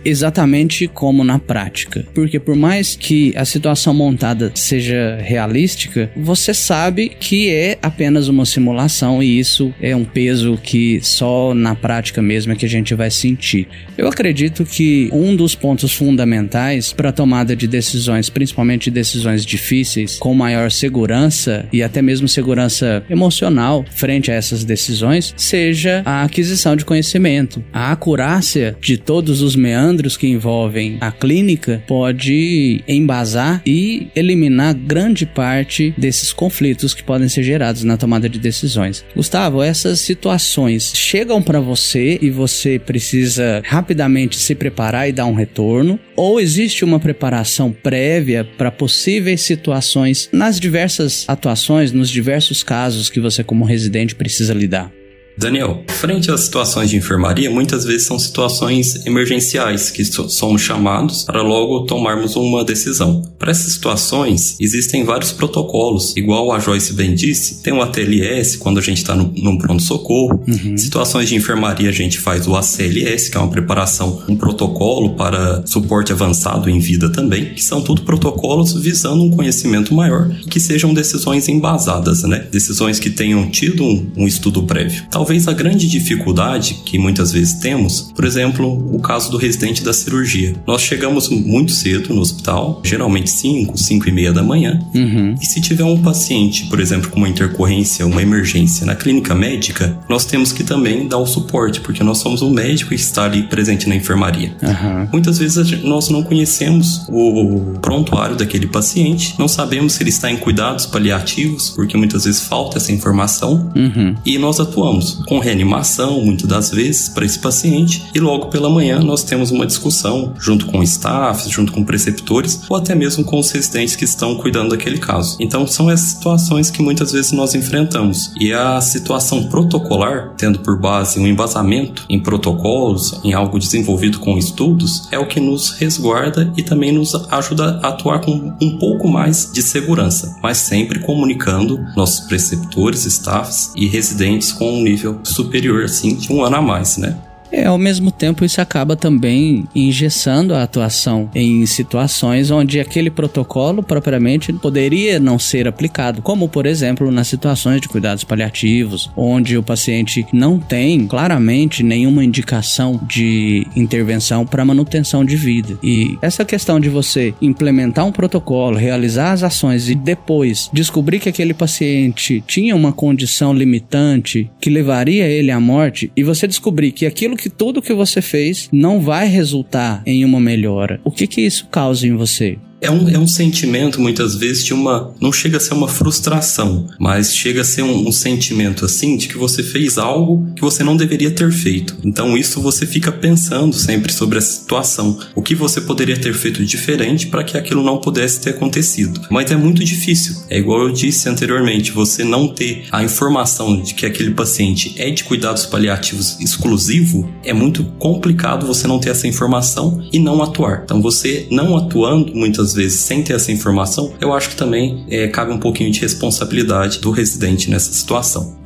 exatamente 0.05 0.87
como 0.87 1.25
na 1.25 1.37
prática. 1.37 2.05
Porque 2.13 2.39
por 2.39 2.55
mais 2.55 2.95
que 2.95 3.33
a 3.35 3.43
situação 3.43 3.93
montada 3.93 4.49
seja 4.55 5.19
realística, 5.21 6.09
você 6.15 6.53
sabe 6.53 7.09
que 7.09 7.49
é 7.49 7.77
apenas 7.81 8.29
uma 8.29 8.45
simulação 8.45 9.21
e 9.21 9.37
isso 9.37 9.73
é 9.81 9.93
um 9.93 10.05
peso 10.05 10.57
que 10.63 11.01
só 11.01 11.53
na 11.53 11.75
prática 11.75 12.21
mesmo 12.21 12.53
é 12.53 12.55
que 12.55 12.65
a 12.65 12.69
gente 12.69 12.95
vai 12.95 13.11
sentir. 13.11 13.67
Eu 13.97 14.07
acredito 14.07 14.63
que 14.63 15.09
um 15.11 15.35
dos 15.35 15.53
pontos 15.53 15.91
fundamentais 15.91 16.93
para 16.93 17.09
a 17.09 17.13
tomada 17.13 17.55
de 17.55 17.67
decisões, 17.67 18.29
principalmente 18.29 18.89
decisões 18.89 19.45
difíceis, 19.45 20.17
com 20.17 20.33
maior 20.33 20.71
segurança 20.71 21.67
e 21.73 21.83
até 21.83 22.01
mesmo 22.01 22.27
segurança 22.27 23.03
emocional, 23.09 23.83
frente 23.97 24.31
a 24.31 24.35
essas 24.35 24.63
decisões 24.63 25.33
seja 25.35 26.03
a 26.05 26.23
aquisição 26.23 26.75
de 26.75 26.85
conhecimento. 26.85 27.63
A 27.73 27.91
acurácia 27.91 28.77
de 28.79 28.97
todos 28.97 29.41
os 29.41 29.55
meandros 29.55 30.15
que 30.15 30.27
envolvem 30.27 30.97
a 31.01 31.11
clínica 31.11 31.83
pode 31.87 32.83
embasar 32.87 33.61
e 33.65 34.07
eliminar 34.15 34.75
grande 34.75 35.25
parte 35.25 35.93
desses 35.97 36.31
conflitos 36.31 36.93
que 36.93 37.03
podem 37.03 37.27
ser 37.27 37.41
gerados 37.43 37.83
na 37.83 37.97
tomada 37.97 38.29
de 38.29 38.37
decisões. 38.37 39.03
Gustavo, 39.15 39.63
essas 39.63 39.99
situações 39.99 40.91
chegam 40.95 41.41
para 41.41 41.59
você 41.59 42.19
e 42.21 42.29
você 42.29 42.77
precisa 42.77 43.61
rapidamente 43.65 44.37
se 44.37 44.53
preparar 44.53 45.09
e 45.09 45.11
dar 45.11 45.25
um 45.25 45.33
retorno, 45.33 45.99
ou 46.15 46.39
existe 46.39 46.85
uma 46.85 46.99
preparação 46.99 47.71
prévia 47.71 48.47
para 48.57 48.71
possíveis 48.71 49.41
situações 49.41 50.29
nas 50.31 50.59
diversas 50.59 51.25
atuações, 51.27 51.91
nos 51.91 52.09
diversos 52.09 52.61
casos 52.63 53.09
que 53.09 53.19
você 53.19 53.43
como 53.43 53.65
residente 53.65 53.86
residente 53.87 54.15
precisa 54.15 54.53
lidar. 54.53 54.91
Daniel, 55.37 55.83
frente 55.87 56.31
às 56.31 56.41
situações 56.41 56.89
de 56.89 56.97
enfermaria, 56.97 57.49
muitas 57.49 57.85
vezes 57.85 58.07
são 58.07 58.17
situações 58.17 59.05
emergenciais 59.05 59.91
que 59.91 60.03
somos 60.03 60.61
chamados 60.61 61.23
para 61.23 61.41
logo 61.41 61.85
tomarmos 61.85 62.35
uma 62.35 62.65
decisão. 62.65 63.21
Para 63.37 63.51
essas 63.51 63.73
situações, 63.73 64.57
existem 64.59 65.03
vários 65.03 65.31
protocolos, 65.31 66.15
igual 66.17 66.51
a 66.51 66.59
Joyce 66.59 66.93
bem 66.93 67.13
disse, 67.13 67.61
tem 67.61 67.71
o 67.71 67.81
ATLS 67.81 68.57
quando 68.57 68.79
a 68.79 68.81
gente 68.81 68.97
está 68.97 69.15
no 69.15 69.57
pronto-socorro. 69.57 70.43
Uhum. 70.47 70.77
Situações 70.77 71.29
de 71.29 71.35
enfermaria, 71.35 71.89
a 71.89 71.93
gente 71.93 72.19
faz 72.19 72.47
o 72.47 72.55
ACLS, 72.55 73.29
que 73.29 73.37
é 73.37 73.39
uma 73.39 73.49
preparação, 73.49 74.23
um 74.27 74.35
protocolo 74.35 75.15
para 75.15 75.65
suporte 75.67 76.11
avançado 76.11 76.69
em 76.69 76.79
vida 76.79 77.09
também, 77.09 77.53
que 77.53 77.63
são 77.63 77.81
tudo 77.81 78.01
protocolos 78.01 78.73
visando 78.73 79.23
um 79.23 79.31
conhecimento 79.31 79.93
maior 79.93 80.29
e 80.43 80.49
que 80.49 80.59
sejam 80.59 80.93
decisões 80.93 81.47
embasadas, 81.47 82.23
né? 82.23 82.47
Decisões 82.51 82.99
que 82.99 83.09
tenham 83.09 83.49
tido 83.49 83.83
um, 83.83 84.11
um 84.17 84.27
estudo 84.27 84.63
prévio. 84.63 85.03
Talvez 85.11 85.26
Talvez 85.27 85.45
a 85.45 85.51
grande 85.51 85.89
dificuldade 85.89 86.75
que 86.85 86.97
muitas 86.97 87.33
vezes 87.33 87.55
temos, 87.55 88.13
por 88.15 88.23
exemplo, 88.23 88.95
o 88.95 88.97
caso 89.01 89.29
do 89.29 89.35
residente 89.35 89.83
da 89.83 89.91
cirurgia. 89.91 90.55
Nós 90.65 90.81
chegamos 90.81 91.27
muito 91.27 91.73
cedo 91.73 92.13
no 92.13 92.21
hospital, 92.21 92.81
geralmente 92.81 93.29
5, 93.29 93.77
5 93.77 94.07
e 94.07 94.11
meia 94.13 94.31
da 94.31 94.41
manhã, 94.41 94.79
uhum. 94.95 95.35
e 95.41 95.45
se 95.45 95.59
tiver 95.59 95.83
um 95.83 96.01
paciente, 96.01 96.67
por 96.67 96.79
exemplo, 96.79 97.09
com 97.09 97.17
uma 97.17 97.27
intercorrência, 97.27 98.07
uma 98.07 98.21
emergência 98.21 98.85
na 98.85 98.95
clínica 98.95 99.35
médica, 99.35 99.99
nós 100.07 100.23
temos 100.23 100.53
que 100.53 100.63
também 100.63 101.09
dar 101.09 101.17
o 101.17 101.25
suporte, 101.25 101.81
porque 101.81 102.05
nós 102.05 102.19
somos 102.19 102.41
o 102.41 102.49
médico 102.49 102.91
que 102.91 102.95
está 102.95 103.25
ali 103.25 103.43
presente 103.43 103.89
na 103.89 103.97
enfermaria. 103.97 104.55
Uhum. 104.63 105.09
Muitas 105.11 105.39
vezes 105.39 105.83
nós 105.83 106.07
não 106.07 106.23
conhecemos 106.23 107.05
o 107.09 107.77
prontuário 107.81 108.37
daquele 108.37 108.67
paciente, 108.67 109.35
não 109.37 109.49
sabemos 109.49 109.91
se 109.91 110.03
ele 110.03 110.09
está 110.09 110.31
em 110.31 110.37
cuidados 110.37 110.85
paliativos, 110.85 111.71
porque 111.71 111.97
muitas 111.97 112.23
vezes 112.23 112.43
falta 112.43 112.77
essa 112.77 112.93
informação, 112.93 113.69
uhum. 113.75 114.15
e 114.25 114.37
nós 114.37 114.61
atuamos 114.61 115.16
com 115.25 115.39
reanimação, 115.39 116.21
muitas 116.21 116.47
das 116.47 116.69
vezes, 116.69 117.09
para 117.09 117.25
esse 117.25 117.39
paciente, 117.39 118.05
e 118.13 118.19
logo 118.19 118.47
pela 118.47 118.69
manhã 118.69 118.99
nós 118.99 119.23
temos 119.23 119.51
uma 119.51 119.65
discussão 119.65 120.33
junto 120.39 120.65
com 120.65 120.83
staffs, 120.83 121.49
junto 121.49 121.71
com 121.71 121.83
preceptores, 121.83 122.61
ou 122.69 122.77
até 122.77 122.95
mesmo 122.95 123.23
com 123.23 123.39
os 123.39 123.51
residentes 123.51 123.95
que 123.95 124.05
estão 124.05 124.35
cuidando 124.35 124.69
daquele 124.69 124.97
caso. 124.97 125.37
Então 125.39 125.65
são 125.67 125.89
essas 125.89 126.09
situações 126.09 126.69
que 126.69 126.81
muitas 126.81 127.11
vezes 127.11 127.31
nós 127.31 127.55
enfrentamos. 127.55 128.31
E 128.39 128.53
a 128.53 128.79
situação 128.81 129.45
protocolar, 129.45 130.33
tendo 130.37 130.59
por 130.59 130.79
base 130.79 131.19
um 131.19 131.27
embasamento 131.27 132.05
em 132.09 132.19
protocolos, 132.19 133.19
em 133.23 133.33
algo 133.33 133.59
desenvolvido 133.59 134.19
com 134.19 134.37
estudos, 134.37 135.07
é 135.11 135.19
o 135.19 135.27
que 135.27 135.39
nos 135.39 135.71
resguarda 135.71 136.51
e 136.55 136.63
também 136.63 136.91
nos 136.91 137.15
ajuda 137.29 137.79
a 137.83 137.89
atuar 137.89 138.21
com 138.21 138.55
um 138.61 138.77
pouco 138.77 139.07
mais 139.07 139.51
de 139.51 139.61
segurança, 139.61 140.37
mas 140.41 140.57
sempre 140.57 140.99
comunicando 140.99 141.79
nossos 141.95 142.21
preceptores, 142.21 143.05
staffs 143.05 143.71
e 143.75 143.87
residentes 143.87 144.51
com 144.51 144.71
um 144.79 144.83
nível 144.83 145.06
superior, 145.23 145.83
assim, 145.83 146.15
de 146.15 146.31
um 146.31 146.43
ano 146.43 146.57
a 146.57 146.61
mais, 146.61 146.97
né? 146.97 147.17
É, 147.57 147.65
ao 147.65 147.77
mesmo 147.79 148.11
tempo, 148.11 148.45
isso 148.45 148.61
acaba 148.61 148.95
também 148.95 149.67
engessando 149.73 150.53
a 150.53 150.61
atuação 150.61 151.27
em 151.33 151.65
situações 151.65 152.51
onde 152.51 152.79
aquele 152.79 153.09
protocolo 153.09 153.81
propriamente 153.81 154.53
poderia 154.53 155.19
não 155.19 155.39
ser 155.39 155.67
aplicado, 155.67 156.21
como 156.21 156.47
por 156.47 156.67
exemplo 156.67 157.09
nas 157.09 157.27
situações 157.27 157.81
de 157.81 157.89
cuidados 157.89 158.23
paliativos, 158.23 159.09
onde 159.17 159.57
o 159.57 159.63
paciente 159.63 160.23
não 160.31 160.59
tem 160.59 161.07
claramente 161.07 161.81
nenhuma 161.81 162.23
indicação 162.23 163.01
de 163.07 163.65
intervenção 163.75 164.45
para 164.45 164.63
manutenção 164.63 165.25
de 165.25 165.35
vida. 165.35 165.79
E 165.81 166.15
essa 166.21 166.45
questão 166.45 166.79
de 166.79 166.89
você 166.89 167.33
implementar 167.41 168.05
um 168.05 168.11
protocolo, 168.11 168.77
realizar 168.77 169.31
as 169.31 169.41
ações 169.41 169.89
e 169.89 169.95
depois 169.95 170.69
descobrir 170.71 171.19
que 171.19 171.29
aquele 171.29 171.55
paciente 171.55 172.43
tinha 172.45 172.75
uma 172.75 172.93
condição 172.93 173.51
limitante 173.51 174.47
que 174.61 174.69
levaria 174.69 175.25
ele 175.25 175.49
à 175.49 175.59
morte 175.59 176.11
e 176.15 176.21
você 176.21 176.47
descobrir 176.47 176.91
que 176.91 177.07
aquilo 177.07 177.35
que 177.35 177.46
tudo 177.49 177.81
que 177.81 177.93
você 177.93 178.21
fez 178.21 178.69
não 178.71 178.99
vai 178.99 179.27
resultar 179.27 180.01
em 180.05 180.23
uma 180.25 180.39
melhora. 180.39 180.99
O 181.03 181.11
que 181.11 181.27
que 181.27 181.41
isso 181.41 181.67
causa 181.67 182.07
em 182.07 182.15
você? 182.15 182.57
É 182.79 182.91
um, 182.91 183.09
é 183.09 183.17
um 183.17 183.27
sentimento, 183.27 183.99
muitas 183.99 184.35
vezes, 184.35 184.63
de 184.63 184.73
uma. 184.73 185.11
Não 185.19 185.31
chega 185.31 185.57
a 185.57 185.59
ser 185.59 185.73
uma 185.73 185.87
frustração, 185.87 186.87
mas 186.99 187.35
chega 187.35 187.61
a 187.61 187.63
ser 187.63 187.81
um, 187.81 188.07
um, 188.07 188.11
sentimento 188.11 188.85
assim 188.85 189.17
de 189.17 189.27
que 189.27 189.37
você 189.37 189.63
fez 189.63 189.97
algo 189.97 190.47
que 190.55 190.61
você 190.61 190.83
não 190.83 190.95
deveria 190.95 191.31
ter 191.31 191.51
feito. 191.51 191.97
Então, 192.03 192.37
isso 192.37 192.61
você 192.61 192.85
fica 192.85 193.11
pensando 193.11 193.75
sempre 193.75 194.13
sobre 194.13 194.37
a 194.37 194.41
situação. 194.41 195.17
O 195.33 195.41
que 195.41 195.55
você 195.55 195.81
poderia 195.81 196.17
ter 196.17 196.33
feito 196.35 196.63
diferente 196.63 197.27
para 197.27 197.43
que 197.43 197.57
aquilo 197.57 197.83
não 197.83 197.97
pudesse 197.97 198.41
ter 198.41 198.51
acontecido. 198.51 199.21
Mas 199.29 199.51
é 199.51 199.55
muito 199.55 199.83
difícil. 199.83 200.35
É 200.47 200.59
igual 200.59 200.83
eu 200.83 200.93
disse 200.93 201.27
anteriormente: 201.27 201.91
você 201.91 202.23
não 202.23 202.47
ter 202.47 202.85
a 202.91 203.03
informação 203.03 203.81
de 203.81 203.95
que 203.95 204.05
aquele 204.05 204.31
paciente 204.31 204.93
é 204.99 205.09
de 205.09 205.23
cuidados 205.23 205.65
paliativos 205.65 206.39
exclusivo, 206.39 207.27
é 207.43 207.53
muito 207.53 207.83
complicado 207.97 208.67
você 208.67 208.87
não 208.87 208.99
ter 208.99 209.09
essa 209.09 209.27
informação 209.27 210.07
e 210.13 210.19
não 210.19 210.43
atuar. 210.43 210.81
Então, 210.83 211.01
você 211.01 211.47
não 211.49 211.75
atuando, 211.75 212.35
muitas 212.35 212.66
muitas 212.67 212.73
vezes 212.73 212.99
sem 212.99 213.23
ter 213.23 213.33
essa 213.33 213.51
informação, 213.51 214.13
eu 214.19 214.33
acho 214.33 214.49
que 214.49 214.55
também 214.55 215.05
é, 215.09 215.27
cabe 215.27 215.51
um 215.53 215.59
pouquinho 215.59 215.91
de 215.91 216.01
responsabilidade 216.01 216.99
do 216.99 217.11
residente 217.11 217.69
nessa 217.69 217.93
situação. 217.93 218.57